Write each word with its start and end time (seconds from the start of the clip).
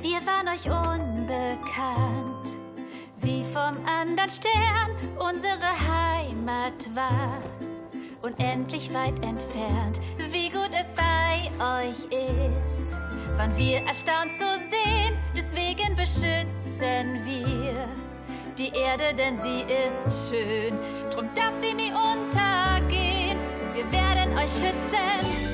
wir 0.00 0.18
waren 0.26 0.48
euch 0.48 0.66
unbekannt. 0.66 2.58
Wie 3.20 3.44
vom 3.44 3.76
anderen 3.86 4.30
Stern 4.30 4.90
unsere 5.18 5.60
Heimat 5.62 6.88
war. 6.94 7.38
Unendlich 8.22 8.92
weit 8.94 9.22
entfernt, 9.22 10.00
wie 10.30 10.48
gut 10.48 10.70
es 10.72 10.92
bei 10.92 11.50
euch 11.82 12.04
ist. 12.10 12.98
Waren 13.36 13.56
wir 13.58 13.82
erstaunt 13.82 14.32
zu 14.32 14.46
sehen, 14.70 15.16
deswegen 15.36 15.94
beschützen 15.94 17.24
wir 17.24 17.86
die 18.58 18.68
Erde, 18.68 19.14
denn 19.14 19.36
sie 19.36 19.62
ist 19.62 20.30
schön. 20.30 20.78
Drum 21.10 21.28
darf 21.34 21.54
sie 21.60 21.74
nie 21.74 21.92
untergehen. 21.92 23.38
Wir 23.74 23.90
werden 23.92 24.32
euch 24.38 24.50
schützen. 24.50 25.53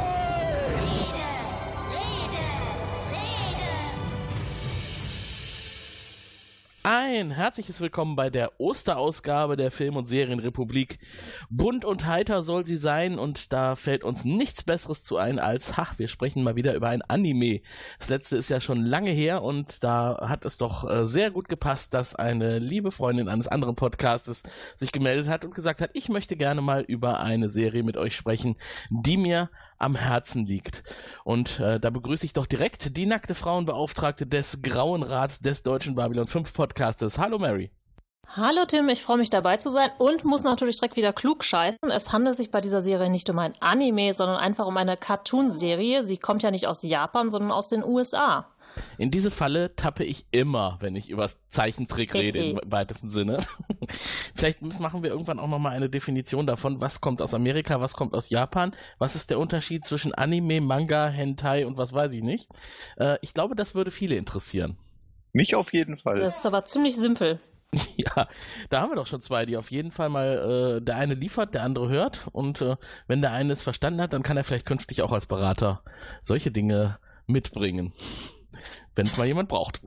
Ein 6.83 7.29
herzliches 7.29 7.79
Willkommen 7.79 8.15
bei 8.15 8.31
der 8.31 8.59
Osterausgabe 8.59 9.55
der 9.55 9.69
Film- 9.69 9.97
und 9.97 10.07
Serienrepublik. 10.07 10.97
Bunt 11.51 11.85
und 11.85 12.07
heiter 12.07 12.41
soll 12.41 12.65
sie 12.65 12.75
sein 12.75 13.19
und 13.19 13.53
da 13.53 13.75
fällt 13.75 14.03
uns 14.03 14.25
nichts 14.25 14.63
Besseres 14.63 15.03
zu 15.03 15.17
ein 15.17 15.37
als, 15.37 15.77
ha, 15.77 15.85
wir 15.97 16.07
sprechen 16.07 16.41
mal 16.41 16.55
wieder 16.55 16.73
über 16.73 16.89
ein 16.89 17.03
Anime. 17.03 17.61
Das 17.99 18.09
letzte 18.09 18.35
ist 18.35 18.49
ja 18.49 18.59
schon 18.59 18.83
lange 18.83 19.11
her 19.11 19.43
und 19.43 19.83
da 19.83 20.27
hat 20.27 20.43
es 20.43 20.57
doch 20.57 20.89
äh, 20.89 21.05
sehr 21.05 21.29
gut 21.29 21.49
gepasst, 21.49 21.93
dass 21.93 22.15
eine 22.15 22.57
liebe 22.57 22.91
Freundin 22.91 23.29
eines 23.29 23.47
anderen 23.47 23.75
Podcastes 23.75 24.41
sich 24.75 24.91
gemeldet 24.91 25.27
hat 25.27 25.45
und 25.45 25.53
gesagt 25.53 25.81
hat, 25.81 25.91
ich 25.93 26.09
möchte 26.09 26.35
gerne 26.35 26.61
mal 26.61 26.81
über 26.81 27.19
eine 27.19 27.49
Serie 27.49 27.83
mit 27.83 27.95
euch 27.95 28.15
sprechen, 28.15 28.55
die 28.89 29.17
mir 29.17 29.51
am 29.81 29.95
Herzen 29.95 30.45
liegt. 30.45 30.83
Und 31.23 31.59
äh, 31.59 31.79
da 31.79 31.89
begrüße 31.89 32.25
ich 32.25 32.33
doch 32.33 32.45
direkt 32.45 32.97
die 32.97 33.05
nackte 33.05 33.35
Frauenbeauftragte 33.35 34.27
des 34.27 34.61
Grauen 34.61 35.03
Rats 35.03 35.39
des 35.39 35.63
deutschen 35.63 35.95
Babylon 35.95 36.27
5 36.27 36.53
Podcastes. 36.53 37.17
Hallo 37.17 37.39
Mary. 37.39 37.71
Hallo 38.37 38.61
Tim, 38.65 38.87
ich 38.87 39.03
freue 39.03 39.17
mich 39.17 39.29
dabei 39.29 39.57
zu 39.57 39.69
sein 39.69 39.89
und 39.97 40.23
muss 40.23 40.43
natürlich 40.43 40.77
direkt 40.77 40.95
wieder 40.95 41.11
klug 41.11 41.43
scheißen. 41.43 41.91
Es 41.91 42.13
handelt 42.13 42.37
sich 42.37 42.49
bei 42.49 42.61
dieser 42.61 42.79
Serie 42.79 43.09
nicht 43.09 43.29
um 43.29 43.37
ein 43.39 43.53
Anime, 43.59 44.13
sondern 44.13 44.37
einfach 44.37 44.67
um 44.67 44.77
eine 44.77 44.95
Cartoon-Serie. 44.95 46.05
Sie 46.05 46.17
kommt 46.17 46.41
ja 46.41 46.51
nicht 46.51 46.67
aus 46.67 46.81
Japan, 46.81 47.29
sondern 47.29 47.51
aus 47.51 47.67
den 47.67 47.83
USA. 47.83 48.47
In 48.97 49.11
diese 49.11 49.31
Falle 49.31 49.75
tappe 49.75 50.03
ich 50.03 50.25
immer, 50.31 50.77
wenn 50.79 50.95
ich 50.95 51.09
über 51.09 51.29
Zeichentrick 51.49 52.13
rede 52.13 52.39
im 52.39 52.59
weitesten 52.65 53.09
Sinne. 53.09 53.39
Vielleicht 54.35 54.61
machen 54.61 55.03
wir 55.03 55.11
irgendwann 55.11 55.39
auch 55.39 55.47
nochmal 55.47 55.75
eine 55.75 55.89
Definition 55.89 56.47
davon, 56.47 56.81
was 56.81 57.01
kommt 57.01 57.21
aus 57.21 57.33
Amerika, 57.33 57.81
was 57.81 57.93
kommt 57.93 58.13
aus 58.13 58.29
Japan, 58.29 58.75
was 58.97 59.15
ist 59.15 59.29
der 59.29 59.39
Unterschied 59.39 59.85
zwischen 59.85 60.13
Anime, 60.13 60.61
Manga, 60.61 61.07
Hentai 61.07 61.65
und 61.65 61.77
was 61.77 61.93
weiß 61.93 62.13
ich 62.13 62.23
nicht. 62.23 62.49
Äh, 62.97 63.17
ich 63.21 63.33
glaube, 63.33 63.55
das 63.55 63.75
würde 63.75 63.91
viele 63.91 64.15
interessieren. 64.15 64.77
Mich 65.33 65.55
auf 65.55 65.73
jeden 65.73 65.97
Fall. 65.97 66.19
Das 66.19 66.37
ist 66.37 66.45
aber 66.45 66.65
ziemlich 66.65 66.95
simpel. 66.95 67.39
Ja, 67.95 68.27
da 68.69 68.81
haben 68.81 68.91
wir 68.91 68.95
doch 68.95 69.07
schon 69.07 69.21
zwei, 69.21 69.45
die 69.45 69.57
auf 69.57 69.71
jeden 69.71 69.91
Fall 69.91 70.09
mal, 70.09 70.79
äh, 70.79 70.81
der 70.81 70.97
eine 70.97 71.13
liefert, 71.13 71.53
der 71.53 71.63
andere 71.63 71.89
hört 71.89 72.27
und 72.31 72.61
äh, 72.61 72.75
wenn 73.07 73.21
der 73.21 73.31
eine 73.31 73.53
es 73.53 73.61
verstanden 73.61 74.01
hat, 74.01 74.13
dann 74.13 74.23
kann 74.23 74.37
er 74.37 74.43
vielleicht 74.43 74.65
künftig 74.65 75.01
auch 75.01 75.11
als 75.11 75.25
Berater 75.25 75.83
solche 76.21 76.51
Dinge 76.51 76.99
mitbringen, 77.27 77.93
wenn 78.95 79.07
es 79.07 79.17
mal 79.17 79.27
jemand 79.27 79.49
braucht. 79.49 79.81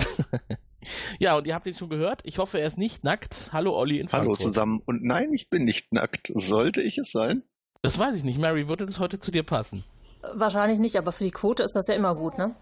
ja, 1.19 1.37
und 1.37 1.47
ihr 1.47 1.55
habt 1.55 1.67
ihn 1.67 1.75
schon 1.75 1.91
gehört. 1.91 2.21
Ich 2.25 2.39
hoffe, 2.39 2.59
er 2.59 2.67
ist 2.67 2.79
nicht 2.79 3.05
nackt. 3.05 3.51
Hallo 3.53 3.77
Olli 3.77 3.99
in 3.99 4.09
Hallo 4.09 4.25
Frankfurt. 4.25 4.41
zusammen. 4.41 4.83
Und 4.85 5.03
nein, 5.03 5.33
ich 5.33 5.51
bin 5.51 5.65
nicht 5.65 5.93
nackt. 5.93 6.31
Sollte 6.35 6.83
ich 6.83 6.99
es 6.99 7.11
sein? 7.11 7.43
Das 7.83 7.99
weiß 7.99 8.17
ich 8.17 8.25
nicht. 8.25 8.39
Mary, 8.39 8.69
würde 8.69 8.87
das 8.87 8.99
heute 8.99 9.19
zu 9.19 9.31
dir 9.31 9.43
passen? 9.43 9.85
Wahrscheinlich 10.33 10.79
nicht, 10.79 10.97
aber 10.97 11.13
für 11.13 11.25
die 11.25 11.31
Quote 11.31 11.63
ist 11.63 11.77
das 11.77 11.87
ja 11.87 11.95
immer 11.95 12.15
gut, 12.15 12.39
ne? 12.39 12.57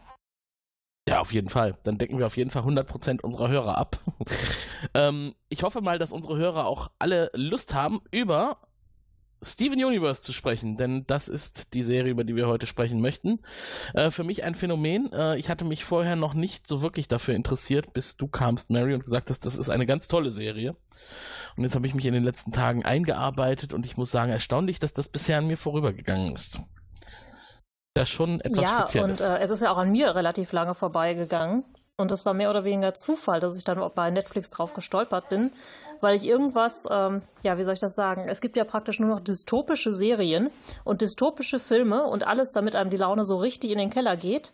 Ja, 1.09 1.21
auf 1.21 1.33
jeden 1.33 1.49
Fall. 1.49 1.77
Dann 1.83 1.99
decken 1.99 2.19
wir 2.19 2.27
auf 2.27 2.37
jeden 2.37 2.51
Fall 2.51 2.63
100% 2.63 3.21
unserer 3.23 3.49
Hörer 3.49 3.77
ab. 3.77 3.99
ähm, 4.95 5.35
ich 5.49 5.63
hoffe 5.63 5.81
mal, 5.81 5.99
dass 5.99 6.13
unsere 6.13 6.37
Hörer 6.37 6.67
auch 6.67 6.91
alle 6.99 7.31
Lust 7.35 7.75
haben, 7.75 8.01
über 8.11 8.59
Steven 9.43 9.85
Universe 9.85 10.23
zu 10.23 10.33
sprechen, 10.33 10.77
denn 10.77 11.05
das 11.07 11.29
ist 11.29 11.75
die 11.75 11.83
Serie, 11.83 12.13
über 12.13 12.25
die 12.25 12.37
wir 12.37 12.47
heute 12.47 12.67
sprechen 12.67 13.01
möchten. 13.01 13.41
Äh, 13.93 14.11
für 14.11 14.25
mich 14.25 14.45
ein 14.45 14.55
Phänomen. 14.55 15.13
Äh, 15.13 15.37
ich 15.39 15.51
hatte 15.51 15.65
mich 15.65 15.85
vorher 15.85 16.17
noch 16.17 16.35
nicht 16.35 16.67
so 16.67 16.81
wirklich 16.81 17.09
dafür 17.09 17.35
interessiert, 17.35 17.93
bis 17.93 18.17
du 18.17 18.29
kamst, 18.29 18.71
Mary, 18.71 18.95
und 18.95 19.05
gesagt 19.05 19.31
hast, 19.31 19.45
das 19.45 19.57
ist 19.57 19.69
eine 19.69 19.87
ganz 19.87 20.09
tolle 20.09 20.31
Serie. 20.31 20.77
Und 21.57 21.65
jetzt 21.65 21.75
habe 21.75 21.87
ich 21.87 21.95
mich 21.95 22.07
in 22.07 22.15
den 22.15 22.25
letzten 22.25 22.53
Tagen 22.53 22.85
eingearbeitet 22.85 23.75
und 23.75 23.85
ich 23.85 23.97
muss 23.97 24.11
sagen, 24.11 24.31
erstaunlich, 24.31 24.79
dass 24.79 24.93
das 24.93 25.09
bisher 25.09 25.39
an 25.39 25.47
mir 25.47 25.57
vorübergegangen 25.57 26.33
ist. 26.33 26.61
Das 27.95 28.09
ist 28.09 28.15
schon 28.15 28.41
etwas 28.41 28.63
ja, 28.63 28.81
Spezielles. 28.81 29.21
und 29.21 29.27
äh, 29.27 29.39
es 29.39 29.51
ist 29.51 29.63
ja 29.63 29.71
auch 29.71 29.77
an 29.77 29.93
mir 29.93 30.15
relativ 30.15 30.53
lange 30.53 30.75
vorbeigegangen. 30.75 31.65
Und 31.97 32.11
das 32.11 32.25
war 32.25 32.35
mehr 32.35 32.51
oder 32.51 32.65
weniger 32.65 32.95
Zufall, 32.95 33.39
dass 33.39 33.57
ich 33.57 33.65
dann 33.65 33.79
auch 33.79 33.93
bei 33.93 34.11
Netflix 34.11 34.51
drauf 34.51 34.75
gestolpert 34.75 35.29
bin, 35.29 35.53
weil 36.01 36.17
ich 36.17 36.25
irgendwas, 36.25 36.87
ähm, 36.91 37.23
ja, 37.43 37.59
wie 37.59 37.65
soll 37.65 37.75
ich 37.75 37.81
das 37.81 37.95
sagen? 37.95 38.29
Es 38.29 38.41
gibt 38.41 38.57
ja 38.57 38.65
praktisch 38.65 38.99
nur 38.99 39.11
noch 39.11 39.21
dystopische 39.21 39.93
Serien 39.93 40.51
und 40.85 41.03
dystopische 41.03 41.61
Filme 41.61 42.05
und 42.05 42.27
alles, 42.27 42.53
damit 42.53 42.75
einem 42.75 42.91
die 42.91 42.97
Laune 42.97 43.25
so 43.25 43.37
richtig 43.37 43.71
in 43.71 43.79
den 43.79 43.91
Keller 43.91 44.17
geht. 44.17 44.53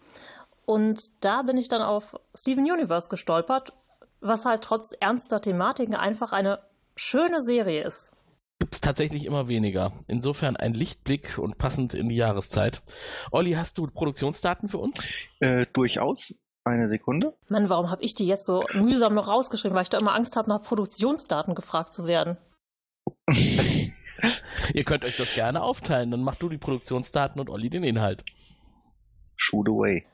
Und 0.66 1.24
da 1.24 1.42
bin 1.42 1.56
ich 1.56 1.68
dann 1.68 1.80
auf 1.80 2.16
Steven 2.36 2.70
Universe 2.70 3.08
gestolpert, 3.08 3.72
was 4.20 4.44
halt 4.44 4.62
trotz 4.62 4.92
ernster 4.92 5.40
Thematiken 5.40 5.94
einfach 5.94 6.32
eine 6.32 6.58
schöne 6.96 7.40
Serie 7.40 7.82
ist. 7.84 8.12
gibt 8.58 8.74
es 8.74 8.80
tatsächlich 8.80 9.24
immer 9.24 9.48
weniger. 9.48 9.92
Insofern 10.08 10.56
ein 10.56 10.74
Lichtblick 10.74 11.38
und 11.38 11.56
passend 11.56 11.94
in 11.94 12.08
die 12.08 12.16
Jahreszeit. 12.16 12.82
Olli, 13.30 13.52
hast 13.52 13.78
du 13.78 13.86
Produktionsdaten 13.86 14.68
für 14.68 14.78
uns? 14.78 15.00
Äh, 15.38 15.66
durchaus. 15.72 16.34
Eine 16.68 16.88
Sekunde. 16.88 17.34
Mann, 17.48 17.70
warum 17.70 17.90
habe 17.90 18.02
ich 18.02 18.14
die 18.14 18.26
jetzt 18.26 18.44
so 18.44 18.64
mühsam 18.74 19.14
noch 19.14 19.28
rausgeschrieben, 19.28 19.74
weil 19.74 19.82
ich 19.82 19.90
da 19.90 19.98
immer 19.98 20.14
Angst 20.14 20.36
habe, 20.36 20.48
nach 20.48 20.62
Produktionsdaten 20.62 21.54
gefragt 21.54 21.92
zu 21.92 22.06
werden. 22.06 22.36
Ihr 24.74 24.84
könnt 24.84 25.04
euch 25.04 25.16
das 25.16 25.34
gerne 25.34 25.62
aufteilen. 25.62 26.10
Dann 26.10 26.22
mach 26.22 26.36
du 26.36 26.48
die 26.48 26.58
Produktionsdaten 26.58 27.40
und 27.40 27.48
Olli 27.48 27.70
den 27.70 27.84
Inhalt. 27.84 28.22
Shoot 29.34 29.68
away. 29.68 30.04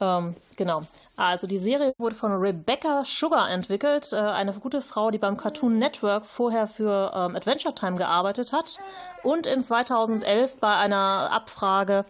Ähm, 0.00 0.34
genau. 0.56 0.80
Also 1.16 1.46
die 1.46 1.58
Serie 1.58 1.92
wurde 1.96 2.16
von 2.16 2.32
Rebecca 2.32 3.04
Sugar 3.04 3.48
entwickelt, 3.48 4.12
äh, 4.12 4.16
eine 4.16 4.52
gute 4.54 4.82
Frau, 4.82 5.12
die 5.12 5.18
beim 5.18 5.36
Cartoon 5.36 5.78
Network 5.78 6.26
vorher 6.26 6.66
für 6.66 7.12
ähm, 7.14 7.36
Adventure 7.36 7.74
Time 7.74 7.96
gearbeitet 7.96 8.52
hat 8.52 8.80
und 9.22 9.46
in 9.46 9.60
2011 9.60 10.56
bei 10.56 10.74
einer 10.74 11.30
Abfrage, 11.30 12.04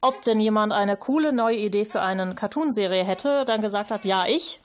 ob 0.00 0.22
denn 0.22 0.40
jemand 0.40 0.72
eine 0.72 0.96
coole 0.96 1.32
neue 1.32 1.56
Idee 1.56 1.84
für 1.84 2.02
eine 2.02 2.34
Cartoonserie 2.34 3.04
hätte, 3.04 3.44
dann 3.44 3.60
gesagt 3.60 3.90
hat, 3.90 4.04
ja, 4.04 4.26
ich. 4.26 4.60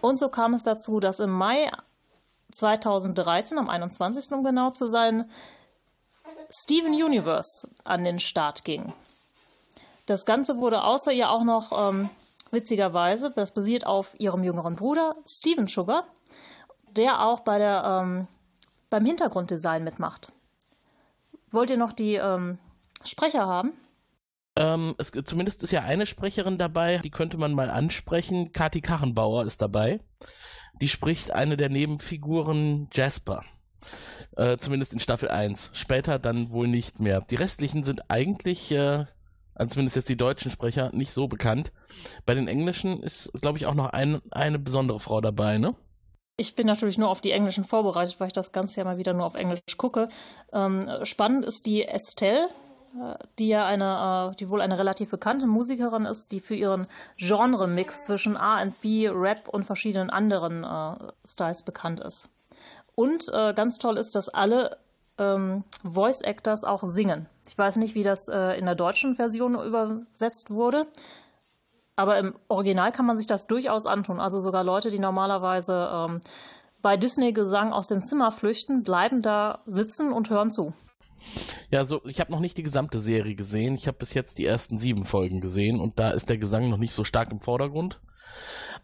Und 0.00 0.18
so 0.18 0.28
kam 0.28 0.54
es 0.54 0.64
dazu, 0.64 0.98
dass 0.98 1.20
im 1.20 1.30
Mai 1.30 1.70
2013, 2.50 3.58
am 3.58 3.68
21. 3.68 4.32
um 4.32 4.42
genau 4.42 4.70
zu 4.70 4.86
sein, 4.86 5.30
Steven 6.50 6.92
Universe 6.92 7.68
an 7.84 8.04
den 8.04 8.18
Start 8.18 8.64
ging. 8.64 8.92
Das 10.06 10.26
Ganze 10.26 10.58
wurde 10.58 10.82
außer 10.82 11.12
ihr 11.12 11.30
auch 11.30 11.44
noch 11.44 11.72
ähm, 11.72 12.10
witzigerweise, 12.50 13.30
das 13.30 13.54
basiert 13.54 13.86
auf 13.86 14.18
ihrem 14.18 14.42
jüngeren 14.42 14.76
Bruder 14.76 15.16
Steven 15.26 15.66
Sugar, 15.66 16.04
der 16.90 17.24
auch 17.24 17.40
bei 17.40 17.58
der, 17.58 17.84
ähm, 17.84 18.26
beim 18.90 19.04
Hintergrunddesign 19.04 19.84
mitmacht. 19.84 20.32
Wollt 21.50 21.70
ihr 21.70 21.78
noch 21.78 21.92
die 21.92 22.14
ähm, 22.14 22.58
Sprecher 23.04 23.46
haben? 23.46 23.72
Ähm, 24.56 24.94
es, 24.98 25.12
zumindest 25.24 25.62
ist 25.62 25.72
ja 25.72 25.82
eine 25.82 26.06
Sprecherin 26.06 26.58
dabei, 26.58 26.98
die 26.98 27.10
könnte 27.10 27.38
man 27.38 27.54
mal 27.54 27.70
ansprechen. 27.70 28.52
Kati 28.52 28.80
Kachenbauer 28.80 29.44
ist 29.44 29.62
dabei. 29.62 30.00
Die 30.80 30.88
spricht 30.88 31.30
eine 31.30 31.56
der 31.56 31.68
Nebenfiguren 31.68 32.88
Jasper. 32.92 33.44
Äh, 34.36 34.58
zumindest 34.58 34.92
in 34.92 35.00
Staffel 35.00 35.28
1. 35.28 35.70
Später 35.72 36.18
dann 36.18 36.50
wohl 36.50 36.68
nicht 36.68 37.00
mehr. 37.00 37.22
Die 37.22 37.36
restlichen 37.36 37.82
sind 37.82 38.10
eigentlich, 38.10 38.70
äh, 38.70 39.06
also 39.54 39.74
zumindest 39.74 39.96
jetzt 39.96 40.08
die 40.08 40.16
deutschen 40.16 40.50
Sprecher, 40.50 40.90
nicht 40.92 41.12
so 41.12 41.28
bekannt. 41.28 41.72
Bei 42.24 42.34
den 42.34 42.48
englischen 42.48 43.02
ist, 43.02 43.32
glaube 43.40 43.58
ich, 43.58 43.66
auch 43.66 43.74
noch 43.74 43.90
ein, 43.90 44.20
eine 44.30 44.58
besondere 44.58 45.00
Frau 45.00 45.20
dabei, 45.20 45.58
ne? 45.58 45.74
Ich 46.38 46.54
bin 46.54 46.66
natürlich 46.66 46.96
nur 46.96 47.10
auf 47.10 47.20
die 47.20 47.30
Englischen 47.30 47.62
vorbereitet, 47.62 48.18
weil 48.18 48.28
ich 48.28 48.32
das 48.32 48.52
Ganze 48.52 48.80
ja 48.80 48.84
mal 48.84 48.96
wieder 48.96 49.12
nur 49.12 49.26
auf 49.26 49.34
Englisch 49.34 49.60
gucke. 49.76 50.08
Ähm, 50.52 50.80
spannend 51.02 51.44
ist 51.44 51.66
die 51.66 51.84
Estelle 51.84 52.48
die 53.38 53.48
ja 53.48 53.66
eine, 53.66 54.32
äh, 54.32 54.36
die 54.36 54.50
wohl 54.50 54.60
eine 54.60 54.78
relativ 54.78 55.10
bekannte 55.10 55.46
Musikerin 55.46 56.04
ist, 56.04 56.32
die 56.32 56.40
für 56.40 56.54
ihren 56.54 56.86
Genre-Mix 57.16 58.04
zwischen 58.04 58.36
R&B, 58.36 59.08
Rap 59.08 59.48
und 59.48 59.64
verschiedenen 59.64 60.10
anderen 60.10 60.64
äh, 60.64 61.12
Styles 61.26 61.62
bekannt 61.62 62.00
ist. 62.00 62.28
Und 62.94 63.28
äh, 63.32 63.54
ganz 63.54 63.78
toll 63.78 63.96
ist, 63.96 64.14
dass 64.14 64.28
alle 64.28 64.76
ähm, 65.18 65.64
Voice 65.82 66.20
Actors 66.20 66.64
auch 66.64 66.82
singen. 66.84 67.26
Ich 67.48 67.56
weiß 67.56 67.76
nicht, 67.76 67.94
wie 67.94 68.02
das 68.02 68.28
äh, 68.28 68.58
in 68.58 68.66
der 68.66 68.74
deutschen 68.74 69.14
Version 69.14 69.54
übersetzt 69.54 70.50
wurde, 70.50 70.86
aber 71.96 72.18
im 72.18 72.34
Original 72.48 72.92
kann 72.92 73.06
man 73.06 73.16
sich 73.16 73.26
das 73.26 73.46
durchaus 73.46 73.86
antun. 73.86 74.20
Also 74.20 74.38
sogar 74.38 74.64
Leute, 74.64 74.90
die 74.90 74.98
normalerweise 74.98 75.90
ähm, 75.92 76.20
bei 76.80 76.96
Disney-Gesang 76.96 77.72
aus 77.72 77.88
dem 77.88 78.02
Zimmer 78.02 78.32
flüchten, 78.32 78.82
bleiben 78.82 79.22
da 79.22 79.60
sitzen 79.66 80.12
und 80.12 80.30
hören 80.30 80.50
zu. 80.50 80.72
Ja, 81.70 81.84
so, 81.84 82.02
ich 82.04 82.20
habe 82.20 82.30
noch 82.32 82.40
nicht 82.40 82.56
die 82.56 82.62
gesamte 82.62 83.00
Serie 83.00 83.34
gesehen. 83.34 83.74
Ich 83.74 83.86
habe 83.86 83.98
bis 83.98 84.14
jetzt 84.14 84.38
die 84.38 84.46
ersten 84.46 84.78
sieben 84.78 85.04
Folgen 85.04 85.40
gesehen 85.40 85.80
und 85.80 85.98
da 85.98 86.10
ist 86.10 86.28
der 86.28 86.38
Gesang 86.38 86.68
noch 86.70 86.78
nicht 86.78 86.92
so 86.92 87.04
stark 87.04 87.30
im 87.30 87.40
Vordergrund. 87.40 88.00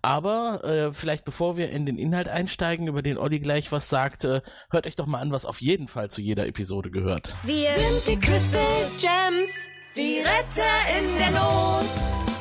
Aber 0.03 0.63
äh, 0.65 0.93
vielleicht 0.93 1.25
bevor 1.25 1.57
wir 1.57 1.71
in 1.71 1.85
den 1.85 1.99
Inhalt 1.99 2.29
einsteigen, 2.29 2.87
über 2.87 3.03
den 3.03 3.19
Olli 3.19 3.41
gleich 3.41 3.73
was 3.73 3.89
sagt, 3.89 4.25
äh, 4.25 4.43
hört 4.71 4.87
euch 4.87 4.97
doch 4.97 5.07
mal 5.07 5.21
an, 5.21 5.33
was 5.33 5.45
auf 5.45 5.61
jeden 5.61 5.89
Fall 5.89 6.11
zu 6.11 6.21
jeder 6.21 6.47
Episode 6.47 6.91
gehört. 6.91 7.35
Wir 7.43 7.71
sind 7.73 8.09
die 8.09 8.21
Crystal 8.25 8.63
Gems, 9.01 9.51
die 9.97 10.19
Retter 10.19 11.01
in 11.01 11.19
der 11.19 11.31
Not. 11.33 11.89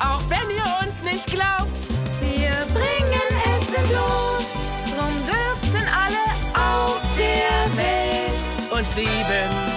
Auch 0.00 0.22
wenn 0.30 0.56
ihr 0.56 0.88
uns 0.88 1.02
nicht 1.02 1.26
glaubt, 1.26 1.90
wir 2.20 2.50
bringen 2.72 3.28
es 3.56 3.74
ins 3.74 3.90
Lot. 3.90 4.46
Drum 4.94 5.14
dürften 5.26 5.88
alle 5.88 6.24
auf 6.54 7.02
der 7.18 7.76
Welt 7.76 8.78
uns 8.78 8.94
lieben. 8.96 9.67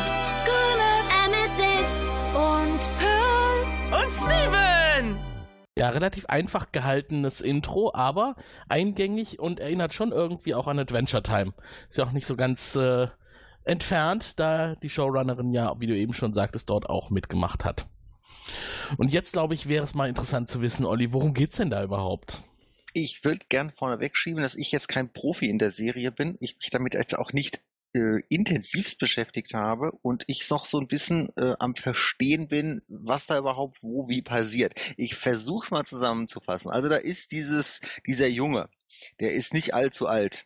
Steven. 4.11 5.17
Ja, 5.77 5.89
relativ 5.89 6.25
einfach 6.25 6.71
gehaltenes 6.71 7.39
Intro, 7.39 7.93
aber 7.93 8.35
eingängig 8.67 9.39
und 9.39 9.59
erinnert 9.59 9.93
schon 9.93 10.11
irgendwie 10.11 10.53
auch 10.53 10.67
an 10.67 10.79
Adventure 10.79 11.23
Time. 11.23 11.53
Ist 11.89 11.97
ja 11.97 12.05
auch 12.05 12.11
nicht 12.11 12.27
so 12.27 12.35
ganz 12.35 12.75
äh, 12.75 13.07
entfernt, 13.63 14.39
da 14.39 14.75
die 14.75 14.89
Showrunnerin 14.89 15.53
ja, 15.53 15.79
wie 15.79 15.87
du 15.87 15.95
eben 15.95 16.13
schon 16.13 16.33
sagtest, 16.33 16.69
dort 16.69 16.89
auch 16.89 17.09
mitgemacht 17.09 17.63
hat. 17.63 17.87
Und 18.97 19.13
jetzt, 19.13 19.31
glaube 19.31 19.53
ich, 19.53 19.69
wäre 19.69 19.83
es 19.83 19.95
mal 19.95 20.09
interessant 20.09 20.49
zu 20.49 20.61
wissen, 20.61 20.85
Olli, 20.85 21.13
worum 21.13 21.33
geht's 21.33 21.57
denn 21.57 21.69
da 21.69 21.81
überhaupt? 21.81 22.43
Ich 22.93 23.23
würde 23.23 23.45
gern 23.47 23.71
vorneweg 23.71 24.17
schieben, 24.17 24.43
dass 24.43 24.55
ich 24.55 24.73
jetzt 24.73 24.89
kein 24.89 25.13
Profi 25.13 25.49
in 25.49 25.57
der 25.57 25.71
Serie 25.71 26.11
bin. 26.11 26.37
Ich 26.41 26.57
mich 26.57 26.69
damit 26.69 26.95
jetzt 26.95 27.17
auch 27.17 27.31
nicht 27.31 27.61
äh, 27.93 28.21
intensivst 28.29 28.99
beschäftigt 28.99 29.53
habe 29.53 29.91
und 30.01 30.23
ich 30.27 30.49
noch 30.49 30.65
so 30.65 30.79
ein 30.79 30.87
bisschen 30.87 31.29
äh, 31.35 31.55
am 31.59 31.75
Verstehen 31.75 32.47
bin, 32.47 32.81
was 32.87 33.25
da 33.25 33.37
überhaupt 33.37 33.79
wo 33.81 34.07
wie 34.07 34.21
passiert. 34.21 34.73
Ich 34.97 35.15
versuche 35.15 35.65
es 35.65 35.71
mal 35.71 35.85
zusammenzufassen. 35.85 36.71
Also 36.71 36.89
da 36.89 36.95
ist 36.95 37.31
dieses, 37.31 37.81
dieser 38.07 38.27
Junge, 38.27 38.69
der 39.19 39.33
ist 39.33 39.53
nicht 39.53 39.73
allzu 39.73 40.07
alt 40.07 40.45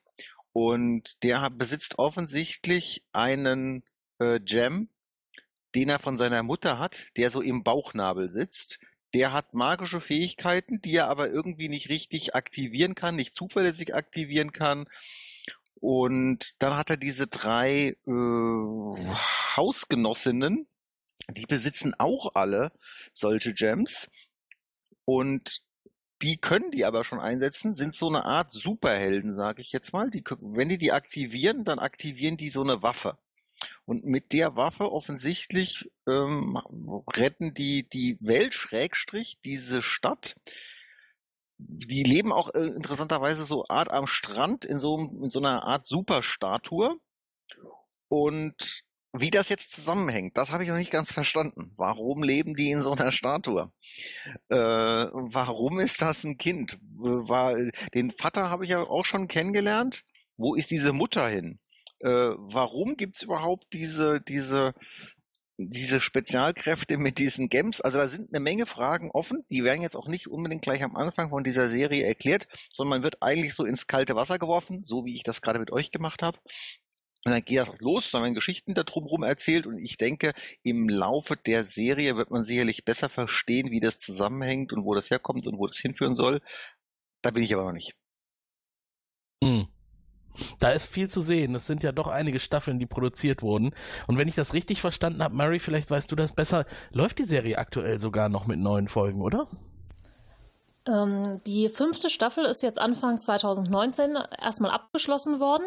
und 0.53 1.21
der 1.23 1.41
hat, 1.41 1.57
besitzt 1.57 1.99
offensichtlich 1.99 3.03
einen 3.11 3.83
äh, 4.19 4.39
Gem, 4.39 4.89
den 5.75 5.89
er 5.89 5.99
von 5.99 6.17
seiner 6.17 6.43
Mutter 6.43 6.79
hat, 6.79 7.07
der 7.17 7.29
so 7.29 7.41
im 7.41 7.63
Bauchnabel 7.63 8.29
sitzt. 8.29 8.79
Der 9.13 9.33
hat 9.33 9.53
magische 9.53 10.01
Fähigkeiten, 10.01 10.81
die 10.81 10.95
er 10.95 11.09
aber 11.09 11.29
irgendwie 11.29 11.69
nicht 11.69 11.89
richtig 11.89 12.35
aktivieren 12.35 12.95
kann, 12.95 13.15
nicht 13.15 13.35
zuverlässig 13.35 13.93
aktivieren 13.93 14.51
kann. 14.51 14.85
Und 15.75 16.55
dann 16.59 16.75
hat 16.75 16.89
er 16.89 16.97
diese 16.97 17.27
drei 17.27 17.97
äh, 18.07 19.13
Hausgenossinnen, 19.55 20.67
die 21.29 21.45
besitzen 21.45 21.93
auch 21.97 22.31
alle 22.35 22.71
solche 23.13 23.53
Gems. 23.53 24.09
Und 25.05 25.61
die 26.21 26.37
können 26.37 26.71
die 26.71 26.85
aber 26.85 27.03
schon 27.03 27.19
einsetzen, 27.19 27.75
sind 27.75 27.93
so 27.93 28.07
eine 28.07 28.25
Art 28.25 28.51
Superhelden, 28.51 29.35
sage 29.35 29.61
ich 29.61 29.71
jetzt 29.71 29.93
mal. 29.93 30.09
Die, 30.09 30.23
wenn 30.39 30.69
die 30.69 30.77
die 30.77 30.91
aktivieren, 30.91 31.63
dann 31.65 31.79
aktivieren 31.79 32.37
die 32.37 32.49
so 32.49 32.63
eine 32.63 32.81
Waffe. 32.81 33.17
Und 33.85 34.05
mit 34.05 34.33
der 34.33 34.55
Waffe 34.55 34.91
offensichtlich 34.91 35.91
ähm, 36.07 36.57
retten 37.15 37.53
die 37.53 37.87
die 37.87 38.17
Welt, 38.21 38.53
Schrägstrich, 38.53 39.39
diese 39.43 39.81
Stadt. 39.81 40.35
Die 41.57 42.03
leben 42.03 42.31
auch 42.31 42.53
äh, 42.53 42.65
interessanterweise 42.65 43.45
so 43.45 43.65
Art 43.67 43.89
am 43.89 44.07
Strand 44.07 44.65
in 44.65 44.79
so, 44.79 44.97
in 44.97 45.29
so 45.29 45.39
einer 45.39 45.63
Art 45.63 45.87
Superstatue. 45.87 46.97
Und 48.07 48.83
wie 49.17 49.31
das 49.31 49.49
jetzt 49.49 49.71
zusammenhängt, 49.71 50.37
das 50.37 50.51
habe 50.51 50.63
ich 50.63 50.69
noch 50.69 50.77
nicht 50.77 50.91
ganz 50.91 51.11
verstanden. 51.11 51.71
Warum 51.77 52.23
leben 52.23 52.55
die 52.55 52.71
in 52.71 52.81
so 52.81 52.91
einer 52.91 53.11
Statue? 53.11 53.71
Äh, 54.49 54.55
warum 54.57 55.79
ist 55.79 56.01
das 56.01 56.23
ein 56.25 56.37
Kind? 56.37 56.77
War, 56.97 57.55
den 57.93 58.11
Vater 58.11 58.49
habe 58.49 58.65
ich 58.65 58.71
ja 58.71 58.81
auch 58.81 59.05
schon 59.05 59.27
kennengelernt. 59.27 60.03
Wo 60.37 60.55
ist 60.55 60.71
diese 60.71 60.91
Mutter 60.91 61.27
hin? 61.29 61.59
Äh, 61.99 62.09
warum 62.09 62.97
gibt 62.97 63.17
es 63.17 63.21
überhaupt 63.21 63.67
diese, 63.71 64.19
diese, 64.19 64.73
diese 65.57 66.01
Spezialkräfte 66.01 66.97
mit 66.97 67.17
diesen 67.17 67.49
Gems? 67.49 67.81
Also 67.81 67.97
da 67.97 68.07
sind 68.07 68.33
eine 68.33 68.39
Menge 68.39 68.65
Fragen 68.65 69.11
offen. 69.11 69.45
Die 69.49 69.63
werden 69.63 69.81
jetzt 69.81 69.95
auch 69.95 70.07
nicht 70.07 70.27
unbedingt 70.27 70.61
gleich 70.61 70.83
am 70.83 70.95
Anfang 70.95 71.29
von 71.29 71.43
dieser 71.43 71.69
Serie 71.69 72.05
erklärt, 72.05 72.47
sondern 72.73 72.97
man 72.99 73.03
wird 73.03 73.21
eigentlich 73.21 73.53
so 73.53 73.65
ins 73.65 73.87
kalte 73.87 74.15
Wasser 74.15 74.39
geworfen, 74.39 74.81
so 74.83 75.05
wie 75.05 75.15
ich 75.15 75.23
das 75.23 75.41
gerade 75.41 75.59
mit 75.59 75.71
euch 75.71 75.91
gemacht 75.91 76.21
habe. 76.21 76.39
Und 77.25 77.31
dann 77.31 77.41
geht 77.43 77.57
das 77.57 77.71
los, 77.79 78.11
dann 78.11 78.21
werden 78.21 78.35
Geschichten 78.35 78.75
da 78.75 78.83
drumherum 78.83 79.23
erzählt 79.23 79.65
und 79.65 79.79
ich 79.79 79.97
denke, 79.97 80.33
im 80.61 80.87
Laufe 80.87 81.35
der 81.35 81.63
Serie 81.63 82.15
wird 82.17 82.29
man 82.29 82.43
sicherlich 82.43 82.85
besser 82.85 83.09
verstehen, 83.09 83.71
wie 83.71 83.79
das 83.79 83.97
zusammenhängt 83.97 84.71
und 84.73 84.85
wo 84.85 84.93
das 84.93 85.09
herkommt 85.09 85.47
und 85.47 85.57
wo 85.57 85.65
das 85.65 85.77
hinführen 85.77 86.15
soll. 86.15 86.39
Da 87.23 87.31
bin 87.31 87.41
ich 87.41 87.51
aber 87.55 87.65
noch 87.65 87.71
nicht. 87.71 87.95
Hm. 89.43 89.67
Da 90.59 90.69
ist 90.69 90.87
viel 90.87 91.09
zu 91.09 91.21
sehen. 91.21 91.55
Es 91.55 91.67
sind 91.67 91.83
ja 91.83 91.91
doch 91.91 92.07
einige 92.07 92.39
Staffeln, 92.39 92.79
die 92.79 92.85
produziert 92.85 93.41
wurden. 93.41 93.71
Und 94.07 94.17
wenn 94.17 94.27
ich 94.27 94.35
das 94.35 94.53
richtig 94.53 94.81
verstanden 94.81 95.23
habe, 95.23 95.35
Mary, 95.35 95.59
vielleicht 95.59 95.89
weißt 95.91 96.11
du 96.11 96.15
das 96.15 96.33
besser, 96.33 96.65
läuft 96.91 97.19
die 97.19 97.23
Serie 97.23 97.57
aktuell 97.57 97.99
sogar 97.99 98.29
noch 98.29 98.47
mit 98.47 98.59
neuen 98.59 98.87
Folgen, 98.87 99.21
oder? 99.21 99.47
Ähm, 100.87 101.41
die 101.47 101.67
fünfte 101.67 102.09
Staffel 102.09 102.45
ist 102.45 102.61
jetzt 102.61 102.79
Anfang 102.79 103.19
2019 103.19 104.17
erstmal 104.41 104.71
abgeschlossen 104.71 105.39
worden. 105.39 105.63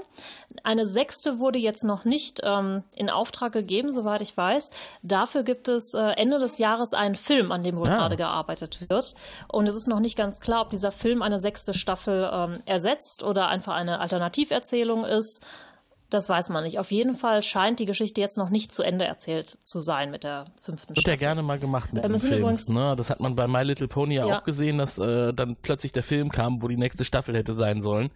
Eine 0.63 0.87
sechste 0.87 1.39
wurde 1.41 1.59
jetzt 1.59 1.83
noch 1.83 2.05
nicht 2.05 2.41
ähm, 2.45 2.85
in 2.95 3.11
Auftrag 3.11 3.53
gegeben, 3.53 3.93
soweit 3.93 4.23
ich 4.23 4.37
weiß. 4.37 4.71
Dafür 5.03 5.43
gibt 5.43 5.67
es 5.69 5.93
äh, 5.95 5.99
Ende 6.13 6.39
des 6.39 6.59
Jahres 6.59 6.95
einen 6.95 7.17
Film, 7.17 7.51
an 7.51 7.65
dem 7.65 7.77
wohl 7.77 7.89
Ah. 7.89 7.97
gerade 7.97 8.17
gearbeitet 8.17 8.89
wird. 8.89 9.15
Und 9.49 9.69
es 9.69 9.75
ist 9.75 9.89
noch 9.89 10.01
nicht 10.01 10.17
ganz 10.17 10.39
klar, 10.41 10.63
ob 10.63 10.71
dieser 10.71 10.93
Film 10.93 11.23
eine 11.23 11.41
sechste 11.41 11.75
Staffel 11.75 12.31
ähm, 12.33 12.59
ersetzt 12.65 13.23
oder 13.25 13.49
einfach 13.49 13.75
eine 13.75 13.99
Alternativerzählung 14.01 15.05
ist. 15.05 15.45
Das 16.11 16.29
weiß 16.31 16.49
man 16.49 16.65
nicht. 16.65 16.79
Auf 16.79 16.91
jeden 16.91 17.17
Fall 17.17 17.43
scheint 17.43 17.81
die 17.81 17.85
Geschichte 17.85 18.21
jetzt 18.21 18.39
noch 18.39 18.49
nicht 18.49 18.73
zu 18.73 18.83
Ende 18.83 19.05
erzählt 19.05 19.47
zu 19.49 19.79
sein 19.81 20.11
mit 20.11 20.25
der 20.25 20.47
fünften 20.63 20.91
Wird 20.97 20.99
ja 20.99 21.03
Staffel. 21.03 21.19
gerne 21.19 21.43
mal 21.43 21.59
gemacht 21.59 21.93
mit 21.93 22.03
Ähm, 22.03 22.13
es 22.15 22.23
diesem 22.23 22.29
sind 22.29 22.29
Film. 22.31 22.43
übrigens- 22.43 22.69
Ne? 22.71 22.95
Das 22.97 23.11
hat 23.11 23.21
man 23.21 23.37
bei 23.37 23.47
My 23.47 23.63
Little 23.63 23.89
Pony 23.89 24.15
ja, 24.15 24.27
Ja. 24.27 24.39
auch 24.39 24.45
gesehen, 24.45 24.79
dass 24.79 24.97
äh, 24.99 25.35
dann 25.35 25.57
plötzlich 25.61 25.93
der 25.93 26.03
Film 26.03 26.31
kam, 26.31 26.63
wo 26.63 26.69
die 26.69 26.79
nächste 26.79 27.05
Staffel 27.05 27.37
hätte 27.37 27.55
sein 27.55 27.83
sollen. 27.83 28.11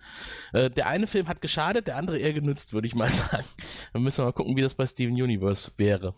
Äh, 0.55 0.71
der 0.71 0.87
eine 0.87 1.07
Film 1.07 1.29
hat 1.29 1.43
geschadet, 1.43 1.87
der 1.87 1.97
andere 1.97 2.19
eher 2.19 2.33
genützt, 2.33 2.73
würde 2.73 2.87
ich 2.87 2.95
mal 2.95 3.09
sagen. 3.11 3.45
Dann 3.93 4.03
müssen 4.03 4.19
wir 4.23 4.25
mal 4.25 4.33
gucken, 4.33 4.57
wie 4.57 4.63
das 4.63 4.75
bei 4.75 4.87
Steven 4.87 5.13
Universe 5.15 5.71
wäre. 5.77 6.15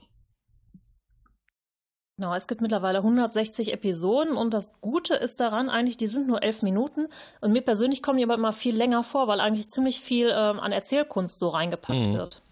Genau, 2.16 2.32
es 2.34 2.46
gibt 2.46 2.60
mittlerweile 2.60 2.98
160 2.98 3.72
Episoden 3.72 4.36
und 4.36 4.54
das 4.54 4.72
Gute 4.80 5.14
ist 5.14 5.40
daran 5.40 5.68
eigentlich, 5.68 5.96
die 5.96 6.06
sind 6.06 6.28
nur 6.28 6.44
elf 6.44 6.62
Minuten 6.62 7.08
und 7.40 7.52
mir 7.52 7.62
persönlich 7.62 8.02
kommen 8.02 8.18
die 8.18 8.24
aber 8.24 8.34
immer 8.34 8.52
viel 8.52 8.76
länger 8.76 9.02
vor, 9.02 9.26
weil 9.26 9.40
eigentlich 9.40 9.68
ziemlich 9.68 10.00
viel 10.00 10.28
ähm, 10.28 10.60
an 10.60 10.70
Erzählkunst 10.70 11.40
so 11.40 11.48
reingepackt 11.48 12.06
Mhm. 12.06 12.14
wird. 12.14 12.42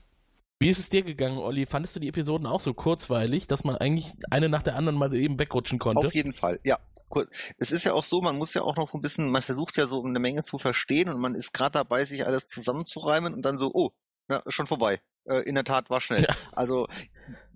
Wie 0.59 0.69
ist 0.69 0.79
es 0.79 0.89
dir 0.89 1.03
gegangen, 1.03 1.39
Olli? 1.39 1.67
Fandest 1.67 1.97
du 1.97 2.01
die 2.01 2.09
Episoden 2.09 2.47
auch 2.47 2.61
so 2.61 2.73
kurzweilig, 2.75 3.47
dass 3.47 3.65
man 3.65 3.77
eigentlich 3.77 4.13
eine 4.31 4.49
nach 4.49 4.63
der 4.63 4.77
anderen 4.77 4.97
mal 4.97 5.13
eben 5.15 5.39
wegrutschen 5.39 5.79
konnte? 5.79 6.07
Auf 6.07 6.15
jeden 6.15 6.33
Fall, 6.35 6.61
ja. 6.65 6.79
Es 7.59 7.73
ist 7.73 7.85
ja 7.85 7.93
auch 7.93 8.05
so, 8.05 8.21
man 8.21 8.39
muss 8.39 8.55
ja 8.55 8.63
auch 8.63 8.77
noch 8.77 8.89
so 8.89 8.97
ein 8.97 9.01
bisschen, 9.03 9.31
man 9.31 9.43
versucht 9.43 9.77
ja 9.77 9.87
so 9.87 10.03
eine 10.03 10.19
Menge 10.19 10.43
zu 10.43 10.59
verstehen 10.59 11.09
und 11.11 11.21
man 11.21 11.35
ist 11.35 11.53
gerade 11.53 11.73
dabei, 11.73 12.05
sich 12.05 12.27
alles 12.27 12.47
zusammenzureimen 12.47 13.35
und 13.35 13.43
dann 13.43 13.59
so, 13.59 13.71
oh, 13.75 13.91
ja, 14.31 14.41
schon 14.47 14.67
vorbei. 14.67 15.01
Äh, 15.25 15.41
in 15.41 15.55
der 15.55 15.65
Tat 15.65 15.91
war 15.91 16.01
schnell. 16.01 16.23
Ja. 16.23 16.35
Also 16.53 16.87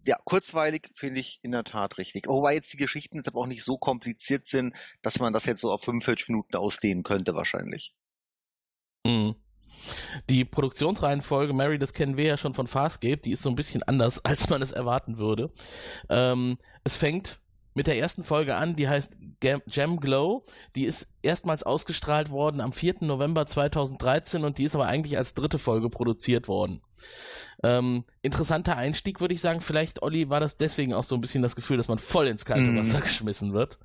ja, 0.07 0.19
kurzweilig 0.25 0.91
finde 0.95 1.21
ich 1.21 1.41
in 1.43 1.53
der 1.53 1.65
Tat 1.65 1.99
richtig. 1.99 2.27
Wobei 2.29 2.55
jetzt 2.55 2.73
die 2.73 2.77
Geschichten 2.77 3.17
jetzt 3.17 3.29
aber 3.29 3.41
auch 3.41 3.47
nicht 3.47 3.65
so 3.65 3.77
kompliziert 3.77 4.47
sind, 4.47 4.75
dass 5.03 5.19
man 5.19 5.33
das 5.33 5.47
jetzt 5.47 5.61
so 5.61 5.71
auf 5.71 5.83
45 5.83 6.29
Minuten 6.29 6.57
ausdehnen 6.57 7.03
könnte 7.03 7.35
wahrscheinlich. 7.35 7.93
Mhm. 9.05 9.37
Die 10.31 10.45
Produktionsreihenfolge, 10.45 11.53
Mary, 11.53 11.79
das 11.79 11.93
kennen 11.93 12.17
wir 12.17 12.25
ja 12.25 12.37
schon 12.37 12.55
von 12.55 12.67
Farscape, 12.67 13.19
die 13.19 13.33
ist 13.33 13.43
so 13.43 13.51
ein 13.51 13.57
bisschen 13.57 13.83
anders, 13.83 14.19
als 14.25 14.49
man 14.49 14.63
es 14.63 14.73
erwarten 14.73 15.19
würde. 15.19 15.53
Ähm, 16.09 16.59
es 16.85 16.97
fängt 16.97 17.41
mit 17.77 17.87
der 17.87 17.99
ersten 17.99 18.25
Folge 18.25 18.57
an, 18.57 18.75
die 18.75 18.89
heißt 18.89 19.17
Gem 19.41 20.01
Glow. 20.01 20.45
Die 20.75 20.87
ist 20.87 21.07
erstmals 21.23 21.63
ausgestrahlt 21.63 22.31
worden 22.31 22.61
am 22.63 22.73
4. 22.73 22.97
November 23.01 23.47
2013 23.47 24.45
und 24.45 24.57
die 24.57 24.65
ist 24.65 24.75
aber 24.75 24.87
eigentlich 24.87 25.19
als 25.19 25.35
dritte 25.35 25.59
Folge 25.59 25.91
produziert 25.91 26.49
worden. 26.49 26.81
Ähm, 27.63 28.05
interessanter 28.23 28.77
Einstieg, 28.77 29.21
würde 29.21 29.35
ich 29.35 29.43
sagen. 29.43 29.61
Vielleicht, 29.61 30.03
Olli, 30.03 30.31
war 30.31 30.41
das 30.41 30.57
deswegen 30.57 30.95
auch 30.95 31.05
so 31.05 31.15
ein 31.15 31.21
bisschen 31.21 31.43
das 31.43 31.55
Gefühl, 31.55 31.77
dass 31.77 31.89
man 31.89 31.99
voll 31.99 32.29
ins 32.29 32.47
kalte 32.47 32.65
mm. 32.65 32.79
Wasser 32.79 33.01
geschmissen 33.01 33.53
wird. 33.53 33.79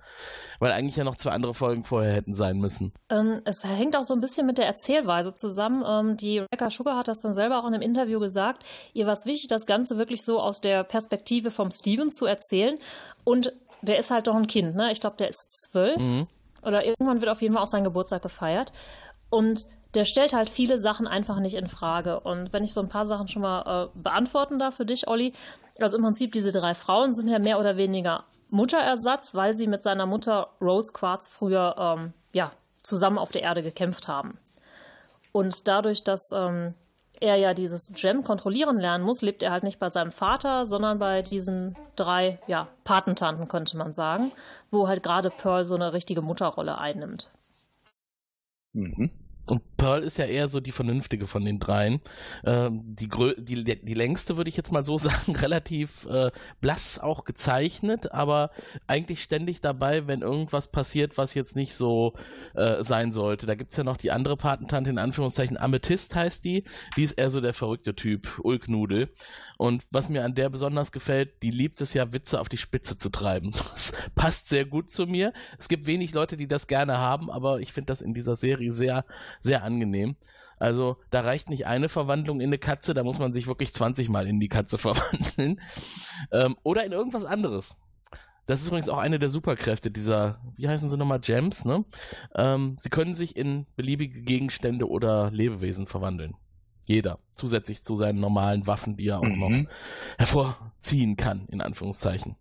Weil 0.60 0.72
eigentlich 0.72 0.96
ja 0.96 1.04
noch 1.04 1.18
zwei 1.18 1.32
andere 1.32 1.54
Folgen 1.54 1.84
vorher 1.84 2.14
hätten 2.14 2.34
sein 2.34 2.60
müssen. 2.60 2.94
Ähm, 3.10 3.42
es 3.44 3.66
hängt 3.66 3.98
auch 3.98 4.04
so 4.04 4.14
ein 4.14 4.22
bisschen 4.22 4.46
mit 4.46 4.58
der 4.58 4.68
Erzählweise 4.68 5.34
zusammen. 5.34 5.84
Ähm, 5.86 6.18
die 6.18 6.40
Rebecca 6.40 6.70
Sugar 6.70 6.98
hat 6.98 7.10
das 7.10 7.22
dann 7.22 7.34
selber 7.34 7.60
auch 7.60 7.68
in 7.68 7.74
einem 7.74 7.84
Interview 7.84 8.20
gesagt. 8.20 8.64
Ihr 8.94 9.06
war 9.06 9.14
es 9.14 9.26
wichtig, 9.26 9.48
das 9.48 9.66
Ganze 9.66 9.98
wirklich 9.98 10.24
so 10.24 10.40
aus 10.40 10.62
der 10.62 10.84
Perspektive 10.86 11.52
vom 11.52 11.72
Steven 11.72 12.10
zu 12.10 12.26
erzählen. 12.26 12.78
Und 13.24 13.54
der 13.82 14.00
ist 14.00 14.12
halt 14.12 14.28
doch 14.28 14.36
ein 14.36 14.48
Kind, 14.48 14.76
ne? 14.76 14.92
Ich 14.92 15.02
glaube, 15.02 15.18
der 15.18 15.30
ist 15.30 15.52
zwölf. 15.64 15.98
Mhm. 15.98 16.28
Oder 16.64 16.86
irgendwann 16.86 17.22
wird 17.22 17.32
auf 17.32 17.42
jeden 17.42 17.56
Fall 17.56 17.64
auch 17.64 17.68
sein 17.68 17.84
Geburtstag 17.84 18.22
gefeiert. 18.22 18.72
Und 19.30 19.66
der 19.94 20.06
stellt 20.06 20.34
halt 20.34 20.50
viele 20.50 20.78
Sachen 20.78 21.08
einfach 21.08 21.40
nicht 21.40 21.56
in 21.56 21.68
Frage. 21.68 22.20
Und 22.20 22.54
wenn 22.54 22.64
ich 22.64 22.74
so 22.74 22.82
ein 22.82 22.90
paar 22.90 23.06
Sachen 23.06 23.28
schon 23.28 23.42
mal 23.42 23.90
äh, 23.94 24.00
beantworten 24.00 24.60
darf 24.60 24.76
für 24.76 24.86
dich, 24.86 25.08
Olli, 25.08 25.34
also 25.80 25.98
im 25.98 26.04
Prinzip 26.04 26.32
diese 26.32 26.52
drei 26.52 26.74
Frauen 26.76 27.14
sind 27.14 27.28
ja 27.28 27.40
mehr 27.40 27.60
oder 27.60 27.78
weniger 27.78 28.24
Mutterersatz, 28.50 29.36
weil 29.36 29.54
sie 29.54 29.68
mit 29.68 29.82
seiner 29.82 30.06
Mutter 30.06 30.50
Rose 30.62 30.94
Quartz 30.94 31.28
früher 31.28 31.76
ähm, 31.78 32.14
ja, 32.34 32.52
zusammen 32.84 33.18
auf 33.18 33.32
der 33.32 33.42
Erde 33.42 33.64
gekämpft 33.64 34.08
haben. 34.08 34.38
Und 35.32 35.68
dadurch, 35.68 36.04
dass 36.04 36.32
ähm, 36.34 36.74
er 37.22 37.36
ja 37.36 37.54
dieses 37.54 37.94
Gem 37.94 38.24
kontrollieren 38.24 38.80
lernen 38.80 39.06
muss, 39.06 39.22
lebt 39.22 39.44
er 39.44 39.52
halt 39.52 39.64
nicht 39.64 39.80
bei 39.80 39.90
seinem 39.90 40.12
Vater, 40.12 40.66
sondern 40.66 41.00
bei 41.00 41.22
diesen 41.22 41.78
drei, 41.96 42.40
ja, 42.48 42.68
Patentanten, 42.84 43.48
könnte 43.48 43.78
man 43.78 43.94
sagen, 43.94 44.32
wo 44.72 44.88
halt 44.88 45.04
gerade 45.04 45.30
Pearl 45.30 45.64
so 45.64 45.76
eine 45.76 45.94
richtige 45.94 46.22
Mutterrolle 46.22 46.78
einnimmt. 46.78 47.32
Mhm. 48.74 49.12
Pearl 49.82 50.04
ist 50.04 50.20
ja 50.20 50.26
eher 50.26 50.48
so 50.48 50.60
die 50.60 50.72
vernünftige 50.72 51.26
von 51.26 51.44
den 51.44 51.60
dreien. 51.60 52.02
Ähm, 52.46 52.82
die, 52.86 53.10
die, 53.40 53.64
die 53.64 53.94
längste 53.96 54.38
würde 54.38 54.48
ich 54.48 54.56
jetzt 54.56 54.72
mal 54.72 54.86
so 54.86 54.96
sagen, 55.00 55.36
relativ 55.36 56.06
äh, 56.06 56.30
blass 56.60 57.00
auch 57.00 57.24
gezeichnet, 57.24 58.12
aber 58.12 58.52
eigentlich 58.86 59.24
ständig 59.24 59.60
dabei, 59.60 60.06
wenn 60.06 60.22
irgendwas 60.22 60.68
passiert, 60.68 61.18
was 61.18 61.34
jetzt 61.34 61.56
nicht 61.56 61.74
so 61.74 62.14
äh, 62.54 62.84
sein 62.84 63.12
sollte. 63.12 63.48
Da 63.48 63.56
gibt 63.56 63.72
es 63.72 63.78
ja 63.78 63.84
noch 63.84 63.98
die 63.98 64.12
andere 64.12 64.38
Patentante, 64.38 64.92
in 64.92 65.00
Anführungszeichen 65.00 65.58
Amethyst 65.58 66.14
heißt 66.14 66.44
die. 66.44 66.64
Die 66.96 67.02
ist 67.02 67.14
eher 67.14 67.32
so 67.32 67.42
der 67.42 67.56
verrückte 67.56 67.96
Typ, 67.96 68.40
Ulknudel. 68.44 69.10
Und 69.58 69.88
was 69.90 70.10
mir 70.10 70.24
an 70.24 70.36
der 70.36 70.50
besonders 70.50 70.92
gefällt, 70.92 71.42
die 71.42 71.50
liebt 71.50 71.82
es 71.82 71.96
ja, 71.96 72.14
Witze 72.14 72.40
auf 72.40 72.50
die 72.50 72.58
Spitze 72.58 73.00
zu 73.00 73.10
treiben. 73.10 73.54
Das 73.72 73.94
passt 74.16 74.50
sehr 74.50 74.66
gut 74.66 74.92
zu 74.92 75.08
mir. 75.08 75.34
Es 75.58 75.70
gibt 75.70 75.88
wenig 75.88 76.14
Leute, 76.14 76.36
die 76.36 76.48
das 76.48 76.68
gerne 76.68 76.98
haben, 76.98 77.32
aber 77.32 77.62
ich 77.62 77.74
finde 77.74 77.88
das 77.88 78.02
in 78.02 78.14
dieser 78.14 78.36
Serie 78.36 78.74
sehr, 78.74 79.06
sehr 79.40 79.64
angenehm. 79.64 79.71
Also 80.60 80.98
da 81.10 81.22
reicht 81.22 81.50
nicht 81.50 81.66
eine 81.66 81.90
Verwandlung 81.90 82.40
in 82.40 82.50
eine 82.50 82.60
Katze, 82.60 82.94
da 82.94 83.04
muss 83.04 83.18
man 83.18 83.34
sich 83.34 83.48
wirklich 83.48 83.74
20 83.74 84.10
Mal 84.10 84.28
in 84.28 84.40
die 84.40 84.50
Katze 84.50 84.78
verwandeln. 84.78 85.60
Ähm, 86.32 86.56
oder 86.64 86.86
in 86.86 86.92
irgendwas 86.92 87.26
anderes. 87.26 87.76
Das 88.46 88.62
ist 88.62 88.68
übrigens 88.68 88.90
auch 88.90 88.98
eine 88.98 89.18
der 89.18 89.30
Superkräfte 89.30 89.92
dieser, 89.92 90.40
wie 90.58 90.68
heißen 90.68 90.90
sie 90.90 90.98
nochmal, 90.98 91.20
Gems, 91.20 91.66
ne? 91.66 91.86
Ähm, 92.36 92.76
sie 92.80 92.90
können 92.90 93.16
sich 93.16 93.36
in 93.36 93.66
beliebige 93.76 94.22
Gegenstände 94.22 94.90
oder 94.90 95.32
Lebewesen 95.32 95.88
verwandeln. 95.88 96.36
Jeder. 96.86 97.20
Zusätzlich 97.34 97.84
zu 97.84 97.96
seinen 97.96 98.20
normalen 98.20 98.68
Waffen, 98.68 98.98
die 98.98 99.08
er 99.08 99.20
auch 99.20 99.24
mhm. 99.24 99.40
noch 99.40 99.70
hervorziehen 100.18 101.16
kann, 101.16 101.48
in 101.48 101.62
Anführungszeichen. 101.62 102.36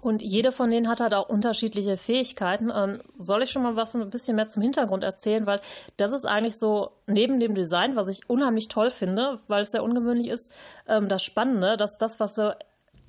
Und 0.00 0.20
jede 0.20 0.50
von 0.50 0.70
denen 0.70 0.88
hat 0.88 1.00
halt 1.00 1.14
auch 1.14 1.28
unterschiedliche 1.28 1.96
Fähigkeiten. 1.96 2.72
Ähm, 2.74 2.98
soll 3.16 3.42
ich 3.42 3.50
schon 3.50 3.62
mal 3.62 3.76
was 3.76 3.94
ein 3.94 4.10
bisschen 4.10 4.36
mehr 4.36 4.46
zum 4.46 4.62
Hintergrund 4.62 5.04
erzählen? 5.04 5.46
Weil 5.46 5.60
das 5.96 6.12
ist 6.12 6.24
eigentlich 6.24 6.58
so 6.58 6.90
neben 7.06 7.38
dem 7.38 7.54
Design, 7.54 7.94
was 7.94 8.08
ich 8.08 8.28
unheimlich 8.28 8.68
toll 8.68 8.90
finde, 8.90 9.38
weil 9.46 9.62
es 9.62 9.70
sehr 9.70 9.84
ungewöhnlich 9.84 10.28
ist, 10.28 10.52
ähm, 10.88 11.08
das 11.08 11.22
Spannende, 11.22 11.76
dass 11.76 11.98
das, 11.98 12.18
was 12.18 12.34
so 12.34 12.50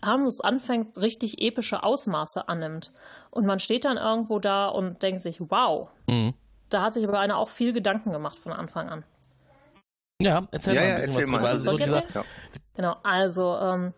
harmlos 0.03 0.41
anfängt, 0.41 0.97
richtig 0.99 1.41
epische 1.41 1.83
Ausmaße 1.83 2.47
annimmt. 2.47 2.91
Und 3.31 3.45
man 3.45 3.59
steht 3.59 3.85
dann 3.85 3.97
irgendwo 3.97 4.39
da 4.39 4.67
und 4.67 5.01
denkt 5.01 5.21
sich, 5.21 5.39
wow. 5.39 5.89
Mhm. 6.07 6.33
Da 6.69 6.83
hat 6.83 6.93
sich 6.93 7.07
aber 7.07 7.19
einer 7.19 7.37
auch 7.37 7.49
viel 7.49 7.73
Gedanken 7.73 8.11
gemacht 8.11 8.35
von 8.35 8.51
Anfang 8.51 8.89
an. 8.89 9.03
Ja, 10.21 10.47
erzähl 10.51 10.75
ja, 10.75 10.81
mal 10.81 10.87
ein 10.87 10.95
bisschen 10.95 11.13
ja, 11.13 11.21
erzähl 11.21 11.23
was 11.23 11.29
mal. 11.29 11.37
drüber. 11.37 11.49
Also, 11.51 11.63
Soll 11.63 11.73
ich 11.79 11.83
dieser, 11.85 12.03
erzählen? 12.03 12.25
Genau, 12.75 12.95
also 13.03 13.57
ähm, 13.59 13.93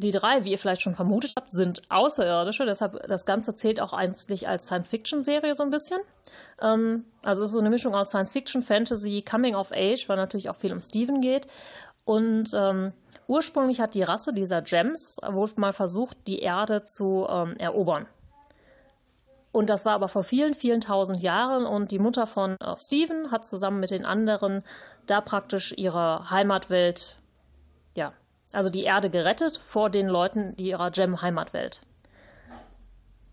die 0.00 0.10
drei, 0.10 0.44
wie 0.44 0.52
ihr 0.52 0.58
vielleicht 0.58 0.82
schon 0.82 0.94
vermutet 0.94 1.34
habt, 1.36 1.50
sind 1.50 1.82
Außerirdische. 1.90 2.64
Deshalb 2.64 3.06
das 3.06 3.26
Ganze 3.26 3.54
zählt 3.54 3.80
auch 3.80 3.92
eigentlich 3.92 4.48
als 4.48 4.66
Science-Fiction-Serie 4.66 5.54
so 5.54 5.62
ein 5.62 5.70
bisschen. 5.70 6.00
Ähm, 6.60 7.04
also 7.24 7.42
es 7.42 7.48
ist 7.48 7.54
so 7.54 7.60
eine 7.60 7.70
Mischung 7.70 7.94
aus 7.94 8.08
Science-Fiction, 8.08 8.62
Fantasy, 8.62 9.22
Coming 9.22 9.54
of 9.54 9.72
Age, 9.72 10.08
weil 10.08 10.16
natürlich 10.16 10.50
auch 10.50 10.56
viel 10.56 10.72
um 10.72 10.80
Steven 10.80 11.20
geht. 11.20 11.46
Und 12.04 12.50
ähm, 12.54 12.92
ursprünglich 13.28 13.80
hat 13.80 13.94
die 13.94 14.02
Rasse 14.02 14.32
dieser 14.32 14.62
Gems 14.62 15.18
wohl 15.24 15.50
mal 15.56 15.72
versucht, 15.72 16.16
die 16.26 16.40
Erde 16.40 16.82
zu 16.82 17.26
ähm, 17.28 17.56
erobern. 17.58 18.06
Und 19.52 19.68
das 19.68 19.84
war 19.84 19.94
aber 19.94 20.08
vor 20.08 20.22
vielen, 20.22 20.54
vielen 20.54 20.80
tausend 20.80 21.22
Jahren 21.22 21.66
und 21.66 21.90
die 21.90 21.98
Mutter 21.98 22.26
von 22.26 22.56
äh, 22.60 22.76
Steven 22.76 23.30
hat 23.30 23.46
zusammen 23.46 23.80
mit 23.80 23.90
den 23.90 24.04
anderen 24.04 24.62
da 25.06 25.20
praktisch 25.20 25.74
ihre 25.76 26.30
Heimatwelt 26.30 27.16
ja, 27.94 28.12
also 28.52 28.70
die 28.70 28.84
Erde 28.84 29.10
gerettet 29.10 29.56
vor 29.56 29.90
den 29.90 30.08
Leuten 30.08 30.56
die 30.56 30.68
ihrer 30.68 30.90
Gem-Heimatwelt. 30.90 31.82